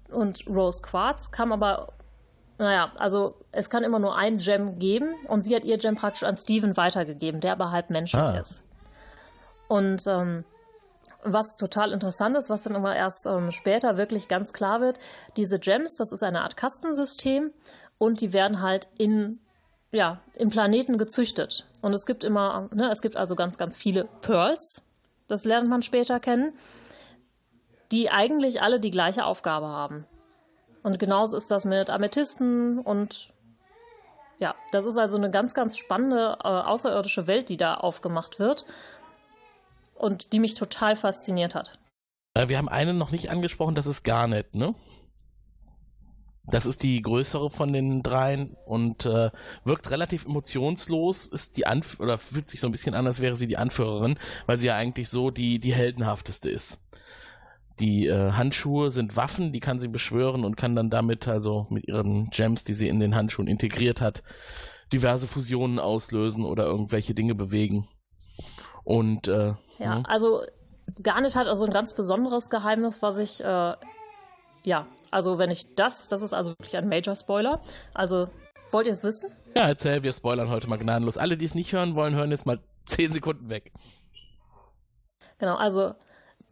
Und 0.10 0.48
Rose 0.48 0.82
Quartz 0.82 1.32
kam 1.32 1.52
aber, 1.52 1.94
naja, 2.58 2.92
also 2.98 3.36
es 3.52 3.70
kann 3.70 3.84
immer 3.84 4.00
nur 4.00 4.16
ein 4.16 4.38
Gem 4.38 4.80
geben 4.80 5.14
und 5.28 5.46
sie 5.46 5.56
hat 5.56 5.66
ihr 5.66 5.78
Gem 5.78 5.96
praktisch 5.96 6.24
an 6.24 6.36
Steven 6.36 6.78
weitergegeben, 6.78 7.42
der 7.42 7.54
aber 7.54 7.72
halb 7.72 7.90
menschlich 7.90 8.22
ah. 8.22 8.40
ist. 8.40 8.66
Und 9.68 10.04
ähm, 10.08 10.46
was 11.24 11.58
total 11.58 11.92
interessant 11.92 12.38
ist, 12.38 12.50
was 12.50 12.64
dann 12.64 12.76
immer 12.76 12.96
erst 12.96 13.26
ähm, 13.26 13.52
später 13.52 13.98
wirklich 13.98 14.28
ganz 14.28 14.54
klar 14.54 14.80
wird, 14.80 15.00
diese 15.36 15.60
Gems, 15.60 15.98
das 15.98 16.14
ist 16.14 16.24
eine 16.24 16.42
Art 16.42 16.56
Kastensystem 16.56 17.52
und 17.98 18.22
die 18.22 18.32
werden 18.32 18.62
halt 18.62 18.88
in 18.98 19.40
ja, 19.92 20.20
im 20.34 20.50
Planeten 20.50 20.98
gezüchtet. 20.98 21.66
Und 21.82 21.94
es 21.94 22.06
gibt 22.06 22.24
immer, 22.24 22.70
ne, 22.74 22.90
es 22.92 23.02
gibt 23.02 23.16
also 23.16 23.36
ganz, 23.36 23.58
ganz 23.58 23.78
viele 23.78 24.06
Pearls, 24.22 24.87
das 25.28 25.46
lernt 25.46 25.70
man 25.70 25.82
später 25.82 26.20
kennen, 26.20 26.54
die 27.92 28.10
eigentlich 28.10 28.62
alle 28.62 28.80
die 28.80 28.92
gleiche 28.92 29.26
Aufgabe 29.26 29.68
haben. 29.68 30.06
Und 30.84 31.00
genauso 31.00 31.36
ist 31.36 31.52
das 31.52 31.66
mit 31.66 31.90
Amethysten 31.90 32.80
und 32.80 33.34
ja, 34.40 34.56
das 34.72 34.86
ist 34.86 34.98
also 34.98 35.18
eine 35.18 35.32
ganz, 35.32 35.54
ganz 35.54 35.78
spannende 35.78 36.38
äh, 36.44 36.48
außerirdische 36.48 37.28
Welt, 37.28 37.50
die 37.50 37.58
da 37.58 37.76
aufgemacht 37.76 38.40
wird 38.40 38.66
und 39.96 40.32
die 40.34 40.40
mich 40.40 40.54
total 40.54 40.96
fasziniert 40.96 41.56
hat. 41.56 41.80
Äh, 42.36 42.48
wir 42.48 42.58
haben 42.58 42.70
eine 42.70 42.94
noch 42.94 43.12
nicht 43.12 43.30
angesprochen, 43.32 43.76
das 43.76 43.88
ist 43.88 44.04
Garnet, 44.04 44.56
ne? 44.56 44.76
Das 46.50 46.66
ist 46.66 46.82
die 46.82 47.02
größere 47.02 47.50
von 47.50 47.74
den 47.74 48.04
dreien 48.04 48.56
und 48.66 49.06
äh, 49.06 49.32
wirkt 49.66 49.92
relativ 49.92 50.26
emotionslos, 50.26 51.28
ist 51.28 51.58
die 51.58 51.68
Anf 51.68 52.00
oder 52.00 52.18
fühlt 52.18 52.50
sich 52.50 52.62
so 52.62 52.68
ein 52.68 52.72
bisschen 52.72 52.96
an, 52.96 53.06
als 53.06 53.20
wäre 53.20 53.36
sie 53.36 53.48
die 53.48 53.58
Anführerin, 53.58 54.18
weil 54.46 54.58
sie 54.58 54.68
ja 54.68 54.76
eigentlich 54.76 55.10
so 55.10 55.30
die, 55.30 55.60
die 55.60 55.74
heldenhafteste 55.74 56.50
ist. 56.50 56.82
Die 57.80 58.08
äh, 58.08 58.32
Handschuhe 58.32 58.92
sind 58.92 59.18
Waffen, 59.18 59.52
die 59.52 59.60
kann 59.60 59.80
sie 59.80 59.90
beschwören 59.90 60.46
und 60.46 60.56
kann 60.56 60.76
dann 60.76 60.90
damit, 60.90 61.28
also 61.28 61.68
mit 61.70 61.88
ihren 61.88 62.30
Gems, 62.30 62.64
die 62.64 62.74
sie 62.74 62.88
in 62.88 63.00
den 63.00 63.14
Handschuhen 63.14 63.48
integriert 63.48 64.00
hat, 64.00 64.24
diverse 64.94 65.28
Fusionen 65.28 65.80
auslösen 65.80 66.46
oder 66.46 66.66
irgendwelche 66.66 67.14
Dinge 67.14 67.36
bewegen. 67.36 67.88
Und 68.84 69.28
äh, 69.28 69.54
ja, 69.80 69.98
hm? 69.98 70.06
also 70.06 70.42
Garnet 71.04 71.36
hat 71.36 71.48
also 71.48 71.66
ein 71.66 71.74
ganz 71.74 71.94
besonderes 71.94 72.50
Geheimnis, 72.50 73.02
was 73.02 73.18
ich 73.18 73.44
äh, 73.44 73.74
ja, 74.68 74.86
also 75.12 75.38
wenn 75.38 75.50
ich 75.50 75.76
das, 75.76 76.10
das 76.10 76.22
ist 76.22 76.34
also 76.34 76.52
wirklich 76.52 76.76
ein 76.76 76.90
Major-Spoiler. 76.90 77.62
Also, 77.94 78.28
wollt 78.70 78.86
ihr 78.86 78.92
es 78.92 79.02
wissen? 79.06 79.32
Ja, 79.56 79.66
erzähl, 79.66 80.04
wir 80.04 80.12
spoilern 80.12 80.50
heute 80.50 80.68
mal 80.68 80.76
gnadenlos. 80.76 81.18
Alle, 81.18 81.38
die 81.38 81.46
es 81.46 81.56
nicht 81.56 81.72
hören 81.72 81.96
wollen, 81.96 82.16
hören 82.16 82.32
jetzt 82.32 82.46
mal 82.46 82.60
10 82.88 83.14
Sekunden 83.14 83.50
weg. 83.50 83.72
Genau, 85.40 85.56
also 85.56 85.94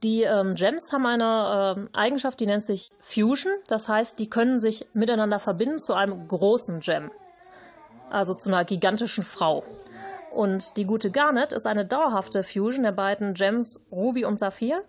die 0.01 0.21
ähm, 0.23 0.55
Gems 0.55 0.93
haben 0.93 1.05
eine 1.05 1.75
ähm, 1.77 1.87
Eigenschaft, 1.93 2.39
die 2.39 2.45
nennt 2.45 2.63
sich 2.63 2.89
Fusion. 3.01 3.51
Das 3.67 3.89
heißt, 3.89 4.17
die 4.17 4.29
können 4.29 4.57
sich 4.57 4.87
miteinander 4.93 5.39
verbinden 5.39 5.79
zu 5.79 5.93
einem 5.93 6.25
großen 6.29 6.79
Gem. 6.79 7.11
Also 8.09 8.33
zu 8.33 8.47
einer 8.47 8.63
gigantischen 8.63 9.25
Frau. 9.25 9.65
Und 10.31 10.77
die 10.77 10.85
gute 10.85 11.11
Garnet 11.11 11.51
ist 11.51 11.67
eine 11.67 11.85
dauerhafte 11.85 12.43
Fusion 12.43 12.83
der 12.83 12.93
beiden 12.93 13.33
Gems 13.33 13.85
Ruby 13.91 14.23
und 14.23 14.39
Saphir. 14.39 14.83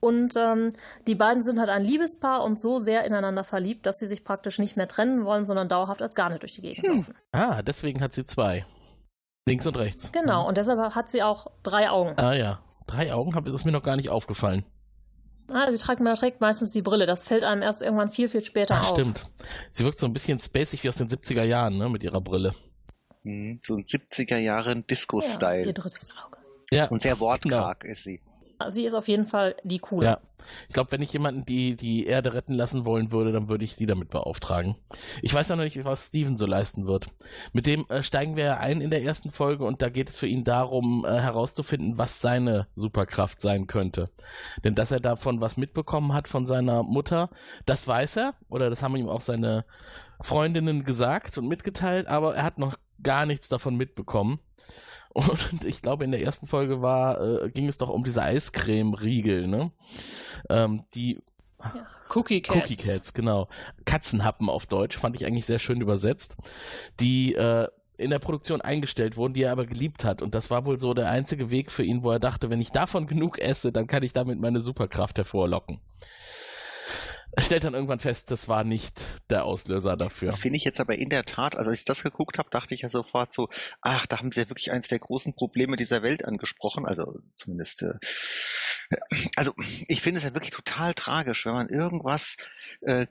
Und 0.00 0.34
ähm, 0.36 0.70
die 1.06 1.14
beiden 1.14 1.42
sind 1.42 1.58
halt 1.58 1.68
ein 1.68 1.84
Liebespaar 1.84 2.42
und 2.42 2.58
so 2.58 2.78
sehr 2.78 3.04
ineinander 3.04 3.44
verliebt, 3.44 3.84
dass 3.84 3.98
sie 3.98 4.06
sich 4.06 4.24
praktisch 4.24 4.58
nicht 4.58 4.76
mehr 4.76 4.88
trennen 4.88 5.26
wollen, 5.26 5.44
sondern 5.44 5.68
dauerhaft 5.68 6.00
als 6.00 6.14
Garnet 6.14 6.42
durch 6.42 6.54
die 6.54 6.62
Gegend 6.62 6.86
hm. 6.86 6.96
laufen. 6.96 7.14
Ah, 7.32 7.62
deswegen 7.62 8.00
hat 8.00 8.14
sie 8.14 8.24
zwei. 8.24 8.64
Links 9.46 9.66
und 9.66 9.76
rechts. 9.76 10.10
Genau, 10.12 10.46
und 10.48 10.56
deshalb 10.56 10.94
hat 10.94 11.08
sie 11.08 11.22
auch 11.22 11.48
drei 11.62 11.90
Augen. 11.90 12.18
Ah 12.18 12.34
ja, 12.34 12.60
drei 12.86 13.12
Augen, 13.12 13.32
das 13.44 13.52
ist 13.54 13.64
mir 13.64 13.72
noch 13.72 13.82
gar 13.82 13.96
nicht 13.96 14.08
aufgefallen. 14.08 14.64
Ah, 15.52 15.70
sie 15.70 15.78
trägt, 15.78 16.00
trägt 16.18 16.40
meistens 16.40 16.70
die 16.70 16.82
Brille. 16.82 17.06
Das 17.06 17.24
fällt 17.24 17.44
einem 17.44 17.62
erst 17.62 17.82
irgendwann 17.82 18.08
viel, 18.08 18.28
viel 18.28 18.42
später 18.42 18.76
Ah, 18.76 18.80
auf. 18.80 18.88
stimmt. 18.90 19.26
Sie 19.72 19.84
wirkt 19.84 19.98
so 19.98 20.06
ein 20.06 20.12
bisschen 20.12 20.38
spacig 20.38 20.84
wie 20.84 20.88
aus 20.88 20.96
den 20.96 21.08
70er 21.08 21.42
Jahren, 21.42 21.76
ne, 21.76 21.88
mit 21.88 22.02
ihrer 22.02 22.20
Brille. 22.20 22.54
Mhm, 23.24 23.58
So 23.66 23.74
ein 23.74 23.84
70er 23.84 24.38
Jahre 24.38 24.70
Ja, 24.70 24.76
ihr 24.76 24.82
Disco-Style. 24.82 25.72
drittes 25.74 26.10
Auge. 26.24 26.38
Ja, 26.70 26.86
Und 26.86 27.02
sehr 27.02 27.18
wortkarg 27.18 27.84
ist 27.84 28.04
sie. 28.04 28.20
Sie 28.68 28.84
ist 28.84 28.94
auf 28.94 29.08
jeden 29.08 29.26
Fall 29.26 29.56
die 29.64 29.78
coole. 29.78 30.06
ja. 30.06 30.20
Ich 30.68 30.74
glaube, 30.74 30.92
wenn 30.92 31.02
ich 31.02 31.12
jemanden 31.12 31.44
die, 31.44 31.76
die 31.76 32.06
Erde 32.06 32.34
retten 32.34 32.54
lassen 32.54 32.84
wollen 32.84 33.12
würde, 33.12 33.32
dann 33.32 33.48
würde 33.48 33.64
ich 33.64 33.76
sie 33.76 33.86
damit 33.86 34.10
beauftragen. 34.10 34.76
Ich 35.22 35.32
weiß 35.34 35.48
ja 35.48 35.56
noch 35.56 35.64
nicht, 35.64 35.84
was 35.84 36.06
Steven 36.06 36.36
so 36.38 36.46
leisten 36.46 36.86
wird. 36.86 37.08
Mit 37.52 37.66
dem 37.66 37.86
äh, 37.88 38.02
steigen 38.02 38.36
wir 38.36 38.60
ein 38.60 38.80
in 38.80 38.90
der 38.90 39.02
ersten 39.02 39.30
Folge 39.30 39.64
und 39.64 39.82
da 39.82 39.88
geht 39.88 40.08
es 40.08 40.16
für 40.16 40.26
ihn 40.26 40.44
darum, 40.44 41.04
äh, 41.06 41.20
herauszufinden, 41.20 41.98
was 41.98 42.20
seine 42.20 42.66
Superkraft 42.74 43.40
sein 43.40 43.66
könnte. 43.66 44.10
Denn 44.64 44.74
dass 44.74 44.90
er 44.90 45.00
davon 45.00 45.40
was 45.40 45.56
mitbekommen 45.56 46.12
hat 46.12 46.28
von 46.28 46.46
seiner 46.46 46.82
Mutter, 46.82 47.30
das 47.66 47.86
weiß 47.86 48.16
er, 48.16 48.34
oder 48.48 48.70
das 48.70 48.82
haben 48.82 48.96
ihm 48.96 49.08
auch 49.08 49.20
seine 49.20 49.64
Freundinnen 50.20 50.84
gesagt 50.84 51.38
und 51.38 51.48
mitgeteilt, 51.48 52.06
aber 52.06 52.34
er 52.34 52.44
hat 52.44 52.58
noch 52.58 52.76
gar 53.02 53.26
nichts 53.26 53.48
davon 53.48 53.76
mitbekommen. 53.76 54.40
Und 55.12 55.64
ich 55.64 55.82
glaube, 55.82 56.04
in 56.04 56.12
der 56.12 56.22
ersten 56.22 56.46
Folge 56.46 56.82
war, 56.82 57.20
äh, 57.20 57.50
ging 57.50 57.66
es 57.68 57.78
doch 57.78 57.88
um 57.88 58.04
diese 58.04 58.22
Eiscreme-Riegel, 58.22 59.48
ne? 59.48 59.72
Ähm, 60.48 60.84
die 60.94 61.20
Cookie 62.14 62.40
Cats. 62.40 62.70
Cookie 62.70 62.76
Cats, 62.76 63.12
genau. 63.12 63.48
Katzenhappen 63.84 64.48
auf 64.48 64.66
Deutsch, 64.66 64.98
fand 64.98 65.16
ich 65.16 65.26
eigentlich 65.26 65.46
sehr 65.46 65.58
schön 65.58 65.80
übersetzt. 65.80 66.36
Die 67.00 67.34
äh, 67.34 67.68
in 68.00 68.10
der 68.10 68.18
Produktion 68.18 68.60
eingestellt 68.60 69.16
wurden, 69.16 69.34
die 69.34 69.42
er 69.42 69.52
aber 69.52 69.66
geliebt 69.66 70.04
hat. 70.04 70.22
Und 70.22 70.34
das 70.34 70.50
war 70.50 70.64
wohl 70.64 70.78
so 70.78 70.94
der 70.94 71.10
einzige 71.10 71.50
Weg 71.50 71.70
für 71.70 71.84
ihn, 71.84 72.02
wo 72.02 72.10
er 72.10 72.18
dachte, 72.18 72.48
wenn 72.48 72.60
ich 72.60 72.72
davon 72.72 73.06
genug 73.06 73.38
esse, 73.38 73.72
dann 73.72 73.86
kann 73.86 74.02
ich 74.02 74.12
damit 74.12 74.40
meine 74.40 74.60
Superkraft 74.60 75.18
hervorlocken. 75.18 75.80
Stellt 77.38 77.64
dann 77.64 77.74
irgendwann 77.74 78.00
fest, 78.00 78.30
das 78.30 78.48
war 78.48 78.64
nicht 78.64 79.04
der 79.30 79.44
Auslöser 79.44 79.96
dafür. 79.96 80.30
Das 80.30 80.40
finde 80.40 80.56
ich 80.56 80.64
jetzt 80.64 80.80
aber 80.80 80.98
in 80.98 81.08
der 81.10 81.24
Tat, 81.24 81.56
also 81.56 81.70
als 81.70 81.80
ich 81.80 81.84
das 81.84 82.02
geguckt 82.02 82.38
habe, 82.38 82.50
dachte 82.50 82.74
ich 82.74 82.82
ja 82.82 82.88
sofort 82.88 83.32
so, 83.32 83.48
ach, 83.80 84.06
da 84.06 84.18
haben 84.18 84.32
sie 84.32 84.40
ja 84.40 84.48
wirklich 84.50 84.72
eines 84.72 84.88
der 84.88 84.98
großen 84.98 85.34
Probleme 85.34 85.76
dieser 85.76 86.02
Welt 86.02 86.24
angesprochen. 86.24 86.86
Also 86.86 87.20
zumindest, 87.36 87.82
äh, 87.82 87.94
also 89.36 89.52
ich 89.86 90.02
finde 90.02 90.18
es 90.18 90.24
ja 90.24 90.34
wirklich 90.34 90.50
total 90.50 90.94
tragisch, 90.94 91.46
wenn 91.46 91.54
man 91.54 91.68
irgendwas 91.68 92.36
äh, 92.82 93.06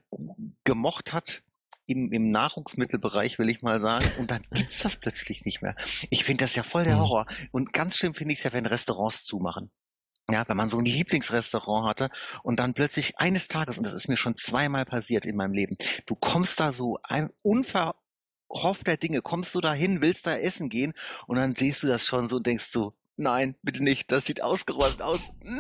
gemocht 0.64 1.14
hat. 1.14 1.42
Im, 1.86 2.12
Im 2.12 2.30
Nahrungsmittelbereich 2.30 3.40
will 3.40 3.50
ich 3.50 3.64
mal 3.64 3.80
sagen, 3.80 4.06
und 4.20 4.30
dann 4.30 4.44
gibt's 4.52 4.84
das 4.84 4.98
plötzlich 4.98 5.46
nicht 5.46 5.62
mehr. 5.62 5.76
Ich 6.12 6.24
finde 6.24 6.44
das 6.44 6.56
ja 6.56 6.64
voll 6.64 6.84
der 6.84 6.98
Mhm. 6.98 7.00
Horror. 7.00 7.26
Und 7.52 7.74
ganz 7.74 7.98
schlimm 7.98 8.14
finde 8.14 8.34
ich 8.34 8.40
es 8.40 8.44
ja, 8.44 8.54
wenn 8.54 8.66
Restaurants 8.68 9.24
zumachen. 9.24 9.72
Ja, 10.32 10.44
wenn 10.48 10.58
man 10.58 10.70
so 10.70 10.78
ein 10.78 10.86
Lieblingsrestaurant 10.86 11.88
hatte 11.88 12.10
und 12.44 12.60
dann 12.60 12.74
plötzlich 12.74 13.18
eines 13.18 13.48
Tages, 13.48 13.78
und 13.78 13.86
das 13.86 13.94
ist 13.94 14.10
mir 14.10 14.18
schon 14.18 14.36
zweimal 14.36 14.86
passiert 14.86 15.26
in 15.26 15.36
meinem 15.36 15.54
Leben, 15.54 15.78
du 16.08 16.16
kommst 16.16 16.60
da 16.60 16.72
so 16.72 17.00
ein 17.04 17.30
unverhoffter 17.44 18.98
Dinge, 18.98 19.22
kommst 19.22 19.56
du 19.56 19.62
da 19.62 19.74
hin, 19.74 20.02
willst 20.02 20.28
da 20.28 20.34
essen 20.34 20.70
gehen 20.70 20.94
und 21.28 21.38
dann 21.38 21.56
siehst 21.56 21.84
du 21.84 21.88
das 21.88 22.06
schon 22.06 22.28
so 22.28 22.38
und 22.38 22.46
denkst 22.46 22.68
so, 22.72 22.92
nein, 23.18 23.56
bitte 23.62 23.84
nicht, 23.84 24.12
das 24.12 24.26
sieht 24.26 24.42
ausgeräumt 24.42 25.02
aus. 25.02 25.32
Nein! 25.42 25.60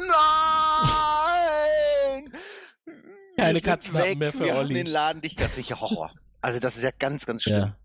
Keine 3.38 3.62
Katzenhappen 3.62 4.10
weg, 4.10 4.18
mehr 4.20 4.34
für 4.34 4.40
wir 4.40 4.52
haben 4.52 4.60
Olli. 4.60 4.74
den 4.74 4.88
Laden 4.88 5.22
dicht, 5.22 5.40
das 5.40 5.58
ist 5.58 5.70
ja 5.70 5.80
Horror. 5.80 6.14
Also 6.42 6.60
das 6.60 6.76
ist 6.78 6.84
ja 6.84 6.92
ganz, 6.98 7.26
ganz 7.26 7.44
schlimm. 7.44 7.60
Ja. 7.60 7.76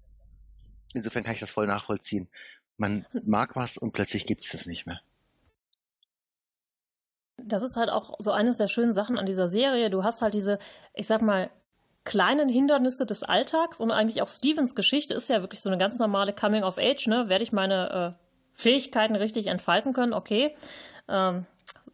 Insofern 0.95 1.25
kann 1.25 1.35
ich 1.35 1.41
das 1.41 1.51
voll 1.51 1.67
nachvollziehen. 1.67 2.29
Man 2.77 3.07
mag 3.25 3.57
was 3.57 3.77
und 3.77 3.93
plötzlich 3.93 4.27
gibt's 4.27 4.51
das 4.51 4.67
nicht 4.67 4.87
mehr. 4.87 5.01
Das 7.37 7.63
ist 7.63 7.77
halt 7.77 7.91
auch 7.91 8.15
so 8.19 8.33
eines 8.33 8.59
der 8.59 8.69
schönen 8.69 8.93
Sachen 8.93 9.19
an 9.19 9.27
dieser 9.27 9.49
Serie. 9.49 9.91
Du 9.91 10.05
hast 10.05 10.23
halt 10.23 10.35
diese, 10.35 10.59
ich 10.95 11.07
sag 11.07 11.21
mal, 11.23 11.51
kleinen 12.05 12.49
Hindernisse 12.49 13.07
des 13.07 13.23
Alltags 13.23 13.81
und 13.81 13.91
eigentlich 13.91 14.23
auch 14.23 14.29
Stevens 14.29 14.75
Geschichte 14.75 15.15
ist 15.15 15.31
ja 15.31 15.41
wirklich 15.41 15.61
so 15.61 15.71
eine 15.71 15.79
ganz 15.79 15.99
normale 15.99 16.33
Coming 16.33 16.63
of 16.63 16.79
Age, 16.79 17.07
ne? 17.07 17.29
Werde 17.29 17.43
ich 17.43 17.53
meine 17.53 18.17
äh, 18.17 18.25
Fähigkeiten 18.53 19.17
richtig 19.17 19.47
entfalten 19.47 19.93
können? 19.93 20.13
Okay. 20.13 20.55
Ähm, 21.09 21.47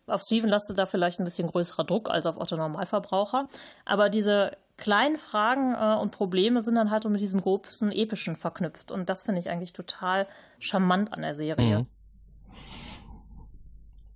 auf 0.07 0.23
Steven 0.23 0.51
lastet 0.51 0.79
da 0.79 0.87
vielleicht 0.87 1.21
ein 1.21 1.25
bisschen 1.25 1.49
größerer 1.49 1.85
Druck 1.85 2.11
als 2.11 2.27
auf 2.27 2.37
Otto 2.37 2.57
Normalverbraucher. 2.57 3.49
Aber 3.85 4.09
diese 4.09 4.57
kleinen 4.77 5.17
Fragen 5.17 5.75
äh, 5.75 6.01
und 6.01 6.11
Probleme 6.11 6.63
sind 6.63 6.75
dann 6.75 6.91
halt 6.91 7.05
mit 7.05 7.21
diesem 7.21 7.41
großen 7.41 7.93
Epischen 7.93 8.35
verknüpft. 8.35 8.91
Und 8.91 9.09
das 9.09 9.23
finde 9.23 9.41
ich 9.41 9.51
eigentlich 9.51 9.73
total 9.73 10.27
charmant 10.59 11.13
an 11.13 11.23
der 11.23 11.35
Serie. 11.37 11.81
Mhm. 11.81 11.87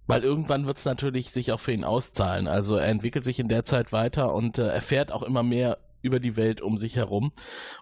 Weil 0.06 0.22
irgendwann 0.22 0.66
wird 0.66 0.78
es 0.78 0.84
natürlich 0.84 1.30
sich 1.30 1.52
auch 1.52 1.60
für 1.60 1.72
ihn 1.72 1.84
auszahlen. 1.84 2.46
Also 2.46 2.76
er 2.76 2.88
entwickelt 2.88 3.24
sich 3.24 3.38
in 3.38 3.48
der 3.48 3.64
Zeit 3.64 3.92
weiter 3.92 4.34
und 4.34 4.58
äh, 4.58 4.68
erfährt 4.68 5.12
auch 5.12 5.22
immer 5.22 5.42
mehr 5.42 5.78
über 6.02 6.20
die 6.20 6.36
Welt 6.36 6.60
um 6.60 6.76
sich 6.76 6.96
herum. 6.96 7.32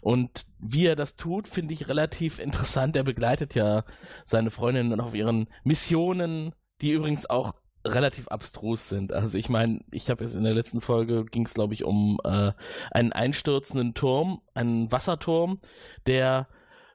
Und 0.01 0.47
wie 0.59 0.87
er 0.87 0.97
das 0.97 1.17
tut, 1.17 1.49
finde 1.49 1.75
ich 1.75 1.89
relativ 1.89 2.39
interessant. 2.39 2.95
Er 2.97 3.03
begleitet 3.03 3.55
ja 3.55 3.85
seine 4.25 4.51
Freundin 4.53 4.91
dann 4.91 5.01
auf 5.01 5.15
ihren 5.15 5.49
Missionen, 5.65 6.55
die 6.81 6.93
übrigens 6.93 7.29
auch 7.29 7.55
relativ 7.85 8.29
abstrus 8.29 8.89
sind. 8.89 9.13
Also 9.13 9.37
ich 9.37 9.49
meine, 9.49 9.81
ich 9.91 10.09
habe 10.09 10.23
jetzt 10.23 10.37
in 10.37 10.45
der 10.45 10.55
letzten 10.55 10.81
Folge 10.81 11.25
ging 11.25 11.45
es 11.45 11.55
glaube 11.55 11.75
ich 11.75 11.85
um 11.85 12.21
äh, 12.23 12.53
einen 12.93 13.13
einstürzenden 13.13 13.95
Turm, 13.95 14.41
einen 14.55 14.93
Wasserturm, 14.93 15.61
der 16.07 16.47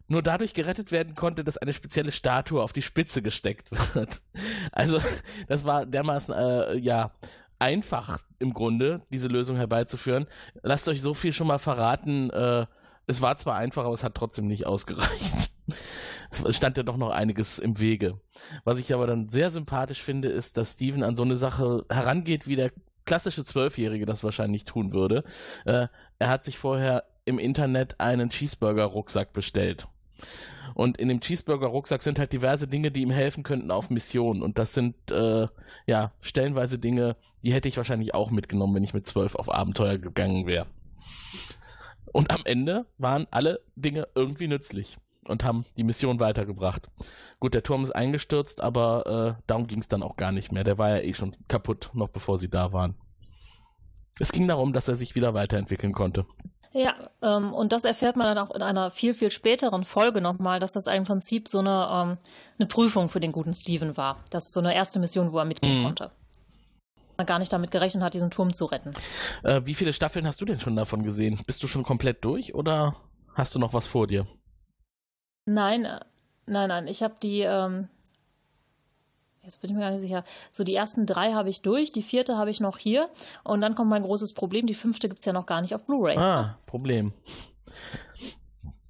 nur 0.07 0.21
dadurch 0.21 0.53
gerettet 0.53 0.91
werden 0.91 1.15
konnte, 1.15 1.43
dass 1.43 1.57
eine 1.57 1.73
spezielle 1.73 2.11
Statue 2.11 2.61
auf 2.61 2.73
die 2.73 2.81
Spitze 2.81 3.21
gesteckt 3.21 3.69
wird. 3.95 4.21
Also 4.71 4.99
das 5.47 5.65
war 5.65 5.85
dermaßen 5.85 6.35
äh, 6.35 6.77
ja 6.77 7.11
einfach 7.59 8.19
im 8.39 8.53
Grunde 8.53 9.01
diese 9.11 9.27
Lösung 9.27 9.57
herbeizuführen. 9.57 10.27
Lasst 10.61 10.87
euch 10.87 11.01
so 11.01 11.13
viel 11.13 11.33
schon 11.33 11.47
mal 11.47 11.57
verraten. 11.57 12.29
Äh, 12.29 12.67
es 13.07 13.21
war 13.21 13.37
zwar 13.37 13.55
einfach, 13.55 13.85
aber 13.85 13.93
es 13.93 14.03
hat 14.03 14.15
trotzdem 14.15 14.47
nicht 14.47 14.65
ausgereicht. 14.65 15.51
Es 16.29 16.57
stand 16.57 16.75
ja 16.75 16.83
doch 16.83 16.97
noch 16.97 17.09
einiges 17.09 17.57
im 17.57 17.79
Wege. 17.79 18.19
Was 18.65 18.81
ich 18.81 18.93
aber 18.93 19.07
dann 19.07 19.29
sehr 19.29 19.49
sympathisch 19.49 20.01
finde, 20.01 20.27
ist, 20.27 20.57
dass 20.57 20.73
Steven 20.73 21.03
an 21.03 21.15
so 21.15 21.23
eine 21.23 21.37
Sache 21.37 21.85
herangeht, 21.89 22.47
wie 22.47 22.57
der 22.57 22.71
klassische 23.05 23.45
Zwölfjährige 23.45 24.05
das 24.05 24.25
wahrscheinlich 24.25 24.65
tun 24.65 24.91
würde. 24.91 25.23
Äh, 25.63 25.87
er 26.19 26.27
hat 26.27 26.43
sich 26.43 26.57
vorher 26.57 27.05
im 27.23 27.39
Internet 27.39 27.99
einen 27.99 28.29
Cheeseburger-Rucksack 28.29 29.31
bestellt. 29.31 29.87
Und 30.73 30.97
in 30.97 31.07
dem 31.07 31.21
Cheeseburger-Rucksack 31.21 32.01
sind 32.01 32.19
halt 32.19 32.33
diverse 32.33 32.67
Dinge, 32.67 32.91
die 32.91 33.01
ihm 33.01 33.09
helfen 33.09 33.43
könnten 33.43 33.71
auf 33.71 33.89
Missionen. 33.89 34.41
Und 34.41 34.57
das 34.57 34.73
sind, 34.73 34.95
äh, 35.11 35.47
ja, 35.85 36.11
stellenweise 36.21 36.77
Dinge, 36.77 37.15
die 37.43 37.53
hätte 37.53 37.67
ich 37.67 37.77
wahrscheinlich 37.77 38.13
auch 38.13 38.29
mitgenommen, 38.29 38.75
wenn 38.75 38.83
ich 38.83 38.93
mit 38.93 39.07
zwölf 39.07 39.35
auf 39.35 39.53
Abenteuer 39.53 39.97
gegangen 39.97 40.45
wäre. 40.45 40.67
Und 42.11 42.31
am 42.31 42.41
Ende 42.45 42.85
waren 42.97 43.27
alle 43.31 43.59
Dinge 43.75 44.07
irgendwie 44.15 44.47
nützlich 44.47 44.97
und 45.25 45.43
haben 45.43 45.65
die 45.77 45.83
Mission 45.83 46.19
weitergebracht. 46.19 46.89
Gut, 47.39 47.53
der 47.53 47.63
Turm 47.63 47.83
ist 47.83 47.91
eingestürzt, 47.91 48.61
aber 48.61 49.37
äh, 49.37 49.41
darum 49.47 49.67
ging 49.67 49.79
es 49.79 49.87
dann 49.87 50.03
auch 50.03 50.15
gar 50.15 50.31
nicht 50.31 50.51
mehr. 50.51 50.63
Der 50.63 50.77
war 50.77 50.89
ja 50.89 51.01
eh 51.01 51.13
schon 51.13 51.35
kaputt, 51.47 51.91
noch 51.93 52.09
bevor 52.09 52.37
sie 52.37 52.49
da 52.49 52.71
waren. 52.71 52.95
Es 54.19 54.31
ging 54.31 54.47
darum, 54.47 54.73
dass 54.73 54.87
er 54.87 54.95
sich 54.95 55.15
wieder 55.15 55.33
weiterentwickeln 55.33 55.93
konnte. 55.93 56.25
Ja, 56.77 56.93
ähm, 57.23 57.53
und 57.53 57.71
das 57.71 57.85
erfährt 57.85 58.17
man 58.17 58.27
dann 58.27 58.37
auch 58.37 58.53
in 58.53 58.61
einer 58.61 58.91
viel, 58.91 59.15
viel 59.15 59.31
späteren 59.31 59.83
Folge 59.83 60.21
nochmal, 60.21 60.59
dass 60.59 60.73
das 60.73 60.85
im 60.85 61.05
Prinzip 61.05 61.47
so 61.47 61.57
eine, 61.57 61.89
ähm, 61.91 62.17
eine 62.59 62.67
Prüfung 62.67 63.09
für 63.09 63.19
den 63.19 63.31
guten 63.31 63.55
Steven 63.55 63.97
war. 63.97 64.17
Das 64.29 64.45
ist 64.45 64.53
so 64.53 64.59
eine 64.59 64.75
erste 64.75 64.99
Mission, 64.99 65.31
wo 65.31 65.39
er 65.39 65.45
mitgehen 65.45 65.79
Mhm. 65.79 65.83
konnte. 65.83 66.11
Man 67.17 67.25
gar 67.25 67.39
nicht 67.39 67.51
damit 67.51 67.71
gerechnet 67.71 68.03
hat, 68.03 68.13
diesen 68.13 68.29
Turm 68.29 68.53
zu 68.53 68.65
retten. 68.65 68.93
Äh, 69.41 69.61
wie 69.65 69.73
viele 69.73 69.91
Staffeln 69.91 70.27
hast 70.27 70.39
du 70.39 70.45
denn 70.45 70.59
schon 70.59 70.75
davon 70.75 71.01
gesehen? 71.01 71.41
Bist 71.47 71.63
du 71.63 71.67
schon 71.67 71.81
komplett 71.81 72.23
durch 72.23 72.53
oder 72.53 72.95
hast 73.33 73.55
du 73.55 73.59
noch 73.59 73.73
was 73.73 73.87
vor 73.87 74.05
dir? 74.05 74.27
Nein, 75.47 75.85
äh, 75.85 75.99
nein, 76.45 76.69
nein, 76.69 76.85
ich 76.85 77.01
habe 77.01 77.15
die, 77.23 77.41
ähm, 77.41 77.89
jetzt 79.47 79.61
bin 79.61 79.69
ich 79.71 79.75
mir 79.75 79.81
gar 79.83 79.91
nicht 79.91 80.01
sicher, 80.01 80.23
so 80.51 80.63
die 80.63 80.75
ersten 80.75 81.05
drei 81.05 81.33
habe 81.33 81.49
ich 81.49 81.61
durch, 81.61 81.91
die 81.91 82.03
vierte 82.03 82.37
habe 82.37 82.49
ich 82.51 82.59
noch 82.59 82.77
hier 82.77 83.09
und 83.43 83.61
dann 83.61 83.75
kommt 83.75 83.89
mein 83.89 84.03
großes 84.03 84.33
Problem, 84.33 84.67
die 84.67 84.73
fünfte 84.73 85.07
gibt's 85.09 85.25
ja 85.25 85.33
noch 85.33 85.45
gar 85.45 85.61
nicht 85.61 85.73
auf 85.73 85.83
Blu-ray. 85.83 86.17
Ah, 86.17 86.57
Problem. 86.65 87.13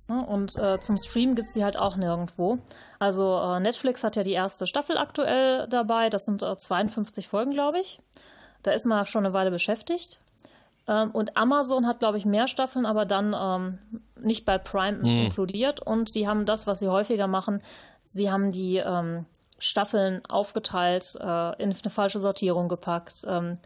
Und 0.08 0.56
äh, 0.58 0.80
zum 0.80 0.98
Stream 0.98 1.36
gibt's 1.36 1.52
die 1.54 1.64
halt 1.66 1.78
auch 1.78 1.98
nirgendwo. 1.98 2.60
Also 2.98 3.38
äh, 3.40 3.60
Netflix 3.60 4.04
hat 4.06 4.16
ja 4.16 4.24
die 4.24 4.32
erste 4.32 4.66
Staffel 4.66 4.98
aktuell 4.98 5.68
dabei. 5.68 6.10
Das 6.10 6.24
sind 6.26 6.44
äh, 6.44 6.58
52 6.58 7.28
Folgen, 7.28 7.52
glaube 7.52 7.80
ich. 7.80 8.02
Da 8.64 8.72
ist 8.72 8.86
man 8.86 9.06
schon 9.06 9.26
eine 9.26 9.34
Weile 9.34 9.52
beschäftigt. 9.52 10.20
Ähm, 10.88 11.12
und 11.12 11.36
Amazon 11.36 11.86
hat, 11.86 12.00
glaube 12.00 12.18
ich, 12.18 12.26
mehr 12.26 12.48
Staffeln, 12.48 12.86
aber 12.86 13.06
dann 13.06 13.36
ähm, 13.38 13.80
nicht 14.22 14.46
bei 14.46 14.58
Prime 14.58 15.00
Mhm. 15.00 15.26
inkludiert. 15.26 15.82
Und 15.86 16.16
die 16.16 16.26
haben 16.26 16.46
das, 16.46 16.68
was 16.68 16.80
sie 16.80 16.88
häufiger 16.88 17.28
machen. 17.28 17.62
Sie 18.06 18.32
haben 18.32 18.54
die 18.54 18.78
ähm, 18.78 19.26
Staffeln 19.60 20.24
aufgeteilt, 20.26 21.16
äh, 21.20 21.62
in 21.62 21.72
eine 21.72 21.90
falsche 21.92 22.20
Sortierung 22.20 22.68
gepackt. 22.70 23.22
Ähm, 23.28 23.58